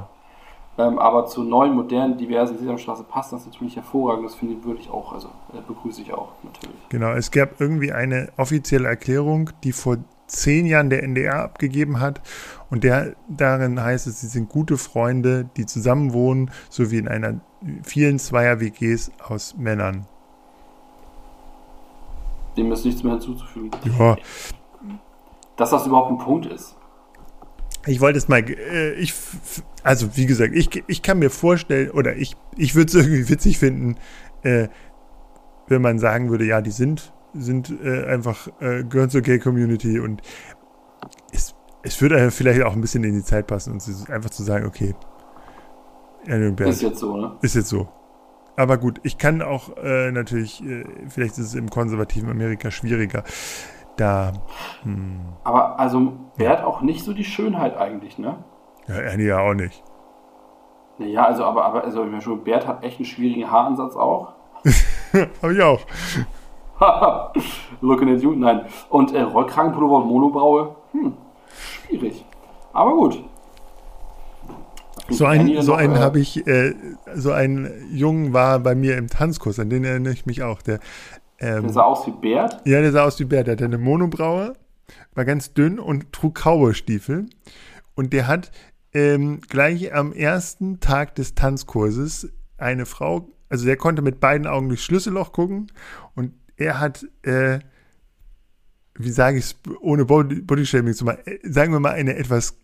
Ähm, 0.78 0.98
aber 0.98 1.28
zur 1.28 1.44
neuen, 1.44 1.74
modernen, 1.74 2.18
diversen 2.18 2.58
Sesamstraße 2.58 3.04
passt 3.04 3.32
das 3.32 3.46
natürlich 3.46 3.76
hervorragend. 3.76 4.26
Das 4.26 4.36
finde 4.36 4.56
ich, 4.56 4.64
würde 4.64 4.80
ich 4.80 4.90
auch, 4.90 5.14
also 5.14 5.28
äh, 5.54 5.62
begrüße 5.68 6.02
ich 6.02 6.14
auch 6.14 6.30
natürlich. 6.44 6.90
Genau, 6.90 7.12
es 7.12 7.30
gab 7.30 7.62
irgendwie 7.62 7.92
eine 7.92 8.30
offizielle 8.38 8.88
Erklärung, 8.88 9.52
die 9.64 9.72
vor 9.72 9.98
zehn 10.26 10.66
Jahren 10.66 10.90
der 10.90 11.04
NDR 11.04 11.44
abgegeben 11.44 12.00
hat. 12.00 12.22
Und 12.72 12.84
der, 12.84 13.16
darin 13.28 13.82
heißt 13.82 14.08
es, 14.08 14.22
sie 14.22 14.28
sind 14.28 14.50
gute 14.50 14.78
Freunde, 14.78 15.48
die 15.58 15.68
zusammenwohnen, 15.68 16.50
sowie 16.70 16.98
in 16.98 17.08
einer 17.08 17.40
vielen 17.84 18.18
Zweier-WGs 18.18 19.12
aus 19.28 19.56
Männern. 19.58 20.08
Dem 22.58 22.72
ist 22.72 22.86
nichts 22.86 23.04
mehr 23.04 23.14
hinzuzufügen. 23.14 23.72
Ja. 23.98 24.16
Dass 25.58 25.72
das 25.72 25.86
überhaupt 25.88 26.12
ein 26.12 26.18
Punkt 26.18 26.46
ist. 26.48 26.76
Ich 27.86 28.00
wollte 28.00 28.18
es 28.18 28.28
mal, 28.28 28.40
äh, 28.40 28.94
ich, 28.94 29.14
also 29.84 30.16
wie 30.16 30.26
gesagt, 30.26 30.56
ich, 30.56 30.84
ich 30.88 31.02
kann 31.02 31.20
mir 31.20 31.30
vorstellen, 31.30 31.92
oder 31.92 32.16
ich, 32.16 32.36
ich 32.58 32.76
würde 32.76 32.88
es 32.88 32.96
irgendwie 33.06 33.30
witzig 33.30 33.60
finden, 33.60 33.98
äh, 34.44 34.70
wenn 35.68 35.82
man 35.82 36.00
sagen 36.00 36.30
würde, 36.30 36.46
ja, 36.46 36.62
die 36.62 36.72
sind, 36.72 37.14
sind 37.34 37.74
äh, 37.84 38.06
einfach, 38.06 38.48
äh, 38.60 38.84
gehören 38.84 39.10
zur 39.10 39.22
Gay-Community 39.22 40.00
und 40.00 40.22
es, 41.32 41.56
es 41.82 42.02
würde 42.02 42.32
vielleicht 42.32 42.62
auch 42.64 42.74
ein 42.74 42.82
bisschen 42.82 43.04
in 43.04 43.14
die 43.14 43.24
Zeit 43.24 43.48
passen, 43.48 43.74
und 43.74 44.10
einfach 44.10 44.30
zu 44.30 44.44
sagen, 44.44 44.66
okay, 44.66 44.96
ist 46.26 46.82
jetzt 46.82 47.00
so, 47.00 47.18
ne? 47.18 47.36
Ist 47.42 47.56
jetzt 47.56 47.68
so. 47.68 47.90
Aber 48.56 48.78
gut, 48.78 49.00
ich 49.04 49.18
kann 49.18 49.42
auch 49.42 49.76
äh, 49.78 50.12
natürlich, 50.12 50.64
äh, 50.64 50.86
vielleicht 51.10 51.34
ist 51.34 51.48
es 51.48 51.56
im 51.56 51.70
konservativen 51.70 52.30
Amerika 52.30 52.70
schwieriger. 52.70 53.24
Da. 53.98 54.34
Hm. 54.84 55.20
Aber 55.44 55.80
also, 55.80 56.14
Bert 56.38 56.60
ja. 56.60 56.66
auch 56.66 56.82
nicht 56.82 57.04
so 57.04 57.14
die 57.14 57.24
Schönheit 57.24 57.78
eigentlich, 57.78 58.18
ne? 58.18 58.44
Ja, 58.88 58.96
Ernie 58.96 59.26
ja 59.26 59.40
auch 59.40 59.54
nicht. 59.54 59.84
Naja, 60.98 61.26
also, 61.26 61.44
aber, 61.46 61.66
aber 61.66 61.84
also, 61.84 62.06
schon, 62.20 62.44
Bert 62.44 62.68
hat 62.68 62.84
echt 62.84 62.98
einen 62.98 63.06
schwierigen 63.06 63.50
Haaransatz 63.50 63.96
auch. 63.96 64.34
Hab 65.42 65.52
ich 65.52 65.62
auch. 65.62 65.82
Looking 67.82 68.16
at 68.16 68.22
you, 68.22 68.34
nein. 68.34 68.66
Und 68.90 69.14
äh, 69.14 69.22
Rollkragenpullover 69.22 69.98
und 69.98 70.08
Monobraue, 70.08 70.76
hm, 70.92 71.14
schwierig. 71.88 72.26
Aber 72.72 72.94
gut. 72.94 73.24
So 75.14 75.26
einen, 75.26 75.62
so 75.62 75.74
einen 75.74 76.00
habe 76.00 76.20
ich, 76.20 76.46
äh, 76.48 76.74
so 77.16 77.32
ein 77.32 77.72
Jungen 77.92 78.34
war 78.34 78.60
bei 78.60 78.76
mir 78.76 78.98
im 78.98 79.08
Tanzkurs, 79.08 79.60
an 79.60 79.70
den 79.70 79.84
erinnere 79.84 80.14
ich 80.14 80.26
mich 80.26 80.44
auch. 80.44 80.62
Der, 80.62 80.80
ähm, 81.40 81.64
der 81.64 81.74
sah 81.74 81.84
aus 81.84 82.08
wie 82.08 82.12
Bert? 82.12 82.62
Ja, 82.66 82.82
der 82.82 82.92
sah 82.92 83.04
aus 83.06 83.20
wie 83.20 83.26
Bert. 83.26 83.48
Der 83.48 83.54
hatte 83.54 83.66
eine 83.66 83.78
Monobraue, 83.78 84.54
war 85.14 85.26
ganz 85.26 85.54
dünn 85.54 85.80
und 85.80 86.12
trug 86.12 86.36
Cowboystiefel. 86.36 87.28
Und 87.96 88.14
der 88.14 88.28
hat 88.28 88.52
ähm, 88.94 89.42
gleich 89.42 89.94
am 89.94 90.14
ersten 90.14 90.80
Tag 90.80 91.16
des 91.16 91.36
Tanzkurses 91.36 92.32
eine 92.58 92.86
Frau, 92.86 93.30
also 93.50 93.66
der 93.66 93.78
konnte 93.78 94.02
mit 94.02 94.20
beiden 94.20 94.48
Augen 94.48 94.70
durchs 94.70 94.84
Schlüsselloch 94.84 95.32
gucken 95.32 95.72
und 96.16 96.34
er 96.56 96.80
hat, 96.80 97.06
äh, 97.24 97.60
wie 98.96 99.10
sage 99.10 99.38
ich 99.38 99.46
es, 99.46 99.56
ohne 99.82 100.06
Bodyshaming 100.06 100.94
zu 100.94 101.06
machen, 101.06 101.20
äh, 101.26 101.40
sagen 101.44 101.74
wir 101.74 101.80
mal 101.80 101.94
eine 101.94 102.16
etwas 102.16 102.60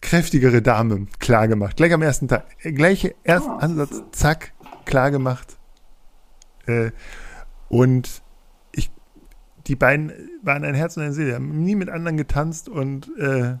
kräftigere 0.00 0.62
Dame 0.62 1.06
klar 1.18 1.48
gemacht. 1.48 1.76
Gleich 1.76 1.92
am 1.92 2.02
ersten 2.02 2.28
Tag. 2.28 2.44
Äh, 2.62 2.72
gleiche 2.72 3.14
ersten 3.22 3.50
oh, 3.50 3.58
Ansatz, 3.58 4.02
zack, 4.12 4.52
klar 4.84 5.10
gemacht. 5.10 5.58
Äh, 6.66 6.90
und 7.68 8.22
ich, 8.72 8.90
die 9.66 9.76
beiden 9.76 10.12
waren 10.42 10.64
ein 10.64 10.74
Herz 10.74 10.96
und 10.96 11.04
eine 11.04 11.12
Seele, 11.12 11.34
haben 11.34 11.62
nie 11.62 11.74
mit 11.74 11.88
anderen 11.88 12.16
getanzt 12.16 12.68
und 12.68 13.10
äh, 13.18 13.56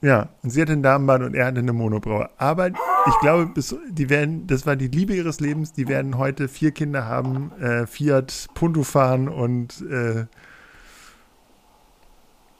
ja, 0.00 0.28
und 0.42 0.50
sie 0.50 0.62
hatte 0.62 0.72
einen 0.72 0.82
Damenbad 0.84 1.22
und 1.22 1.34
er 1.34 1.46
hatte 1.46 1.58
eine 1.58 1.72
Monobraue. 1.72 2.30
Aber 2.36 2.68
ich 2.68 3.18
glaube, 3.20 3.46
bis, 3.46 3.74
die 3.90 4.08
werden, 4.08 4.46
das 4.46 4.64
war 4.64 4.76
die 4.76 4.86
Liebe 4.86 5.14
ihres 5.14 5.40
Lebens, 5.40 5.72
die 5.72 5.88
werden 5.88 6.18
heute 6.18 6.46
vier 6.46 6.70
Kinder 6.70 7.06
haben, 7.06 7.50
äh, 7.60 7.86
Fiat 7.86 8.46
Punto 8.54 8.84
fahren 8.84 9.28
und 9.28 9.84
äh, 9.90 10.26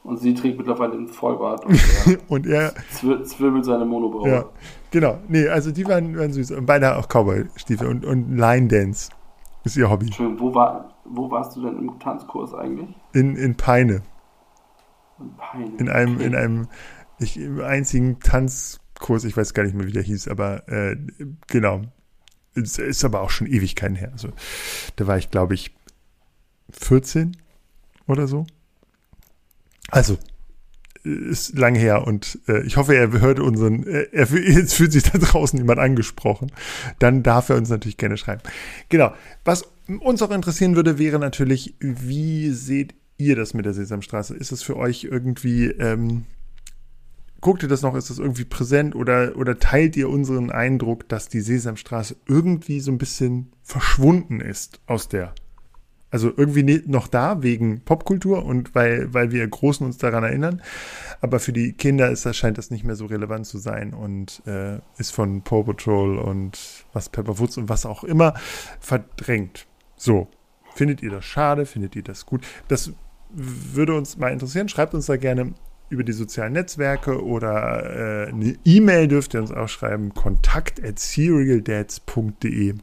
und 0.09 0.17
sie 0.17 0.33
trägt 0.33 0.57
mittlerweile 0.57 0.93
einen 0.93 1.07
Vollbart. 1.07 1.63
Und 2.27 2.47
er, 2.47 2.73
und 3.03 3.13
er 3.13 3.23
zwirbelt 3.23 3.63
seine 3.63 3.85
Monobraue. 3.85 4.27
Ja, 4.27 4.45
genau. 4.89 5.19
Nee, 5.27 5.47
also 5.47 5.71
die 5.71 5.85
waren, 5.87 6.17
waren 6.17 6.33
süß. 6.33 6.51
Und 6.51 6.65
beide 6.65 6.97
auch 6.97 7.07
Cowboy-Stiefel 7.07 7.87
und, 7.87 8.05
und 8.05 8.35
Line 8.35 8.67
Dance 8.67 9.11
ist 9.63 9.77
ihr 9.77 9.87
Hobby. 9.87 10.11
Schön. 10.11 10.39
Wo, 10.39 10.53
war, 10.55 10.95
wo 11.05 11.29
warst 11.29 11.55
du 11.55 11.61
denn 11.61 11.77
im 11.77 11.99
Tanzkurs 11.99 12.55
eigentlich? 12.55 12.89
In, 13.13 13.35
in 13.35 13.55
Peine. 13.55 14.01
In 15.19 15.35
Peine. 15.37 15.77
In 15.77 15.89
einem, 15.89 16.15
okay. 16.15 16.25
in 16.25 16.35
einem 16.35 16.67
ich, 17.19 17.37
im 17.37 17.61
einzigen 17.61 18.19
Tanzkurs, 18.19 19.25
ich 19.25 19.37
weiß 19.37 19.53
gar 19.53 19.63
nicht 19.63 19.75
mehr, 19.75 19.85
wie 19.85 19.91
der 19.91 20.03
hieß, 20.03 20.27
aber 20.27 20.67
äh, 20.67 20.97
genau. 21.47 21.81
Es 22.55 22.79
ist 22.79 23.05
aber 23.05 23.21
auch 23.21 23.29
schon 23.29 23.45
Ewigkeiten 23.45 23.95
her. 23.95 24.09
Also 24.11 24.29
da 24.95 25.05
war 25.05 25.19
ich, 25.19 25.29
glaube 25.29 25.53
ich, 25.53 25.75
14 26.71 27.37
oder 28.07 28.27
so. 28.27 28.47
Also, 29.91 30.17
ist 31.03 31.57
lang 31.57 31.75
her 31.75 32.05
und 32.05 32.39
äh, 32.47 32.61
ich 32.63 32.77
hoffe, 32.77 32.95
er 32.95 33.11
hört 33.11 33.39
unseren, 33.39 33.85
äh, 33.87 34.07
er, 34.11 34.27
jetzt 34.33 34.73
fühlt 34.73 34.91
sich 34.91 35.03
da 35.03 35.17
draußen 35.17 35.57
jemand 35.57 35.79
angesprochen. 35.79 36.51
Dann 36.99 37.23
darf 37.23 37.49
er 37.49 37.55
uns 37.55 37.69
natürlich 37.69 37.97
gerne 37.97 38.17
schreiben. 38.17 38.41
Genau. 38.89 39.13
Was 39.45 39.63
uns 40.01 40.21
auch 40.21 40.31
interessieren 40.31 40.75
würde, 40.75 40.99
wäre 40.99 41.19
natürlich, 41.19 41.75
wie 41.79 42.51
seht 42.51 42.95
ihr 43.17 43.35
das 43.35 43.53
mit 43.53 43.65
der 43.65 43.73
Sesamstraße? 43.73 44.35
Ist 44.35 44.51
es 44.51 44.61
für 44.61 44.77
euch 44.77 45.05
irgendwie, 45.05 45.67
ähm, 45.67 46.25
guckt 47.41 47.63
ihr 47.63 47.69
das 47.69 47.81
noch, 47.81 47.95
ist 47.95 48.09
das 48.09 48.19
irgendwie 48.19 48.45
präsent 48.45 48.95
oder, 48.95 49.35
oder 49.37 49.57
teilt 49.57 49.95
ihr 49.95 50.09
unseren 50.09 50.51
Eindruck, 50.51 51.07
dass 51.07 51.27
die 51.29 51.41
Sesamstraße 51.41 52.17
irgendwie 52.27 52.81
so 52.81 52.91
ein 52.91 52.97
bisschen 52.97 53.53
verschwunden 53.63 54.41
ist 54.41 54.81
aus 54.85 55.07
der 55.07 55.33
also 56.11 56.31
irgendwie 56.35 56.81
noch 56.87 57.07
da 57.07 57.43
wegen 57.43 57.81
Popkultur 57.81 58.45
und 58.45 58.73
weil, 58.75 59.13
weil 59.13 59.31
wir 59.31 59.47
Großen 59.47 59.85
uns 59.85 59.97
daran 59.97 60.23
erinnern. 60.23 60.61
Aber 61.21 61.39
für 61.39 61.53
die 61.53 61.73
Kinder 61.73 62.09
ist 62.09 62.25
das, 62.25 62.37
scheint 62.37 62.57
das 62.57 62.71
nicht 62.71 62.83
mehr 62.83 62.95
so 62.95 63.05
relevant 63.05 63.45
zu 63.45 63.57
sein 63.57 63.93
und 63.93 64.41
äh, 64.47 64.79
ist 64.97 65.11
von 65.11 65.41
Paw 65.43 65.63
Patrol 65.63 66.17
und 66.17 66.85
was 66.93 67.09
Pepper 67.09 67.39
Woods 67.39 67.57
und 67.57 67.69
was 67.69 67.85
auch 67.85 68.03
immer 68.03 68.33
verdrängt. 68.79 69.67
So. 69.95 70.27
Findet 70.75 71.01
ihr 71.01 71.09
das 71.09 71.25
schade? 71.25 71.65
Findet 71.65 71.95
ihr 71.95 72.03
das 72.03 72.25
gut? 72.25 72.45
Das 72.69 72.93
würde 73.31 73.95
uns 73.95 74.17
mal 74.17 74.31
interessieren. 74.31 74.69
Schreibt 74.69 74.93
uns 74.93 75.07
da 75.07 75.17
gerne 75.17 75.53
über 75.89 76.03
die 76.03 76.13
sozialen 76.13 76.53
Netzwerke 76.53 77.23
oder 77.23 78.27
äh, 78.27 78.29
eine 78.29 78.55
E-Mail 78.63 79.07
dürft 79.07 79.33
ihr 79.33 79.41
uns 79.41 79.51
auch 79.51 79.67
schreiben. 79.67 80.13
Kontakt 80.13 80.83
at 80.83 80.99
serialdads.de 80.99 82.75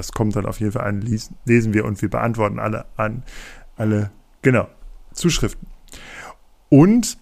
das 0.00 0.12
kommt 0.12 0.34
dann 0.34 0.46
auf 0.46 0.60
jeden 0.60 0.72
Fall 0.72 0.86
an, 0.86 1.02
lesen 1.02 1.74
wir 1.74 1.84
und 1.84 2.00
wir 2.00 2.08
beantworten 2.08 2.58
alle 2.58 2.86
an, 2.96 3.22
alle, 3.76 4.10
genau, 4.40 4.66
Zuschriften. 5.12 5.68
Und 6.70 7.18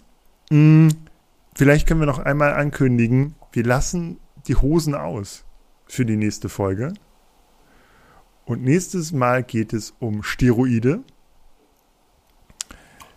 mh, 0.49 0.55
hm, 0.55 0.89
vielleicht 1.55 1.87
können 1.87 1.99
wir 1.99 2.07
noch 2.07 2.19
einmal 2.19 2.53
ankündigen, 2.53 3.35
wir 3.51 3.65
lassen 3.65 4.17
die 4.47 4.55
Hosen 4.55 4.95
aus 4.95 5.43
für 5.87 6.05
die 6.05 6.15
nächste 6.15 6.47
Folge. 6.47 6.93
Und 8.45 8.63
nächstes 8.63 9.11
Mal 9.11 9.43
geht 9.43 9.73
es 9.73 9.93
um 9.99 10.23
Steroide. 10.23 11.01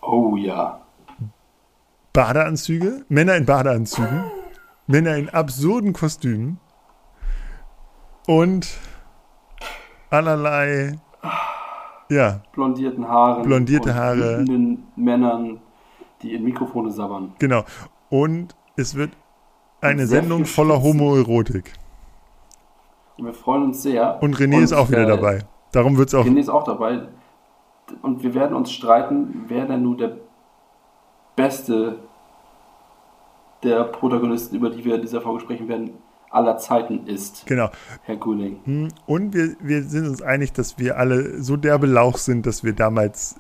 Oh 0.01 0.37
ja. 0.37 0.85
Badeanzüge, 2.13 3.05
Männer 3.09 3.37
in 3.37 3.47
Badeanzügen, 3.47 4.25
Männer 4.89 5.15
in 5.17 5.29
absurden 5.29 5.93
Kostümen 5.93 6.59
und 8.27 8.67
allerlei, 10.13 10.99
ja. 12.09 12.41
Blondierten 12.53 13.09
Haaren. 13.09 13.43
Blondierte 13.43 13.95
Haare. 13.95 14.45
Männern, 14.97 15.61
die 16.21 16.35
in 16.35 16.45
Mikrofone 16.45 16.91
sabbern. 16.91 17.33
Genau. 17.39 17.65
Und 18.11 18.55
es 18.77 18.95
wird 18.95 19.11
eine 19.81 20.07
Sendung 20.07 20.45
voller. 20.45 20.83
Homoerotik. 20.83 21.73
Und 23.17 23.27
wir 23.27 23.35
freuen 23.35 23.65
uns 23.65 23.83
sehr. 23.83 24.23
Und 24.23 24.37
René 24.37 24.63
ist 24.63 24.73
auch 24.73 24.91
wieder 24.91 25.05
äh, 25.05 25.07
dabei. 25.07 25.41
Darum 25.73 25.97
wird 25.97 26.09
es 26.09 26.15
auch. 26.15 26.25
René 26.25 26.41
ist 26.41 26.49
auch 26.49 26.65
dabei. 26.65 27.09
Und 28.03 28.23
wir 28.23 28.35
werden 28.35 28.55
uns 28.55 28.73
streiten, 28.73 29.45
wer 29.49 29.67
denn 29.67 29.83
nun 29.83 29.99
der 29.99 30.17
beste 31.37 31.99
der 33.63 33.85
Protagonisten, 33.85 34.57
über 34.57 34.71
die 34.71 34.85
wir 34.85 34.97
in 34.97 35.03
dieser 35.03 35.21
Folge 35.21 35.41
sprechen 35.41 35.69
werden, 35.69 35.91
aller 36.33 36.57
Zeiten 36.59 37.07
ist, 37.07 37.47
Genau. 37.47 37.71
Herr 38.03 38.17
Guling. 38.17 38.61
Hm, 38.65 38.89
Und 39.07 39.35
wir, 39.35 39.55
wir 39.61 39.83
sind 39.85 40.09
uns 40.09 40.23
einig, 40.23 40.53
dass 40.53 40.79
wir 40.79 40.97
alle 40.99 41.43
so 41.43 41.57
derbe 41.57 41.87
Lauch 41.87 42.17
sind, 42.17 42.47
dass 42.47 42.65
wir 42.65 42.73
damals 42.73 43.37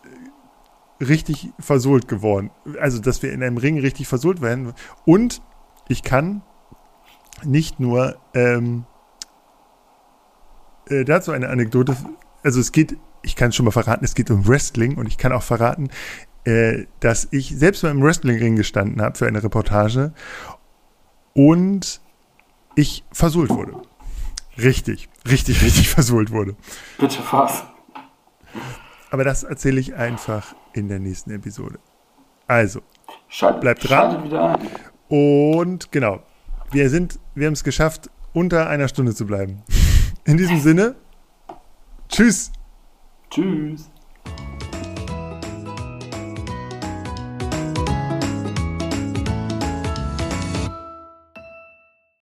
richtig 1.00 1.50
versohlt 1.58 2.06
geworden. 2.06 2.50
Also, 2.80 3.00
dass 3.00 3.22
wir 3.22 3.32
in 3.32 3.42
einem 3.42 3.56
Ring 3.56 3.78
richtig 3.80 4.06
versohlt 4.08 4.40
werden. 4.42 4.72
Und 5.04 5.42
ich 5.88 6.02
kann 6.02 6.42
nicht 7.44 7.80
nur 7.80 8.16
ähm, 8.34 8.84
äh, 10.88 11.04
dazu 11.04 11.32
eine 11.32 11.48
Anekdote. 11.48 11.96
Also, 12.44 12.60
es 12.60 12.72
geht, 12.72 12.98
ich 13.22 13.36
kann 13.36 13.48
es 13.48 13.56
schon 13.56 13.64
mal 13.64 13.72
verraten, 13.72 14.04
es 14.04 14.14
geht 14.14 14.30
um 14.30 14.46
Wrestling 14.46 14.98
und 14.98 15.06
ich 15.06 15.16
kann 15.18 15.32
auch 15.32 15.42
verraten, 15.42 15.88
äh, 16.44 16.84
dass 17.00 17.28
ich 17.30 17.56
selbst 17.56 17.82
mal 17.82 17.90
im 17.90 18.02
Wrestling-Ring 18.02 18.56
gestanden 18.56 19.00
habe 19.00 19.16
für 19.16 19.26
eine 19.26 19.42
Reportage 19.42 20.12
und 21.34 22.01
ich 22.74 23.04
versohlt 23.12 23.50
wurde. 23.50 23.74
Richtig, 24.58 25.08
richtig, 25.28 25.62
richtig 25.62 25.88
versohlt 25.88 26.30
wurde. 26.30 26.56
Bitte 26.98 27.18
was? 27.30 27.64
Aber 29.10 29.24
das 29.24 29.42
erzähle 29.42 29.80
ich 29.80 29.94
einfach 29.94 30.54
in 30.72 30.88
der 30.88 30.98
nächsten 30.98 31.30
Episode. 31.30 31.78
Also, 32.46 32.80
Schaltet, 33.28 33.60
Bleibt 33.60 33.88
dran. 33.88 34.24
Wieder 34.24 34.56
ein. 34.56 34.68
und 35.08 35.92
genau, 35.92 36.22
wir 36.70 36.88
sind, 36.90 37.18
wir 37.34 37.46
haben 37.46 37.52
es 37.54 37.64
geschafft, 37.64 38.10
unter 38.32 38.68
einer 38.68 38.88
Stunde 38.88 39.14
zu 39.14 39.26
bleiben. 39.26 39.62
In 40.24 40.36
diesem 40.38 40.60
Sinne, 40.60 40.94
tschüss. 42.08 42.52
Tschüss. 43.30 43.90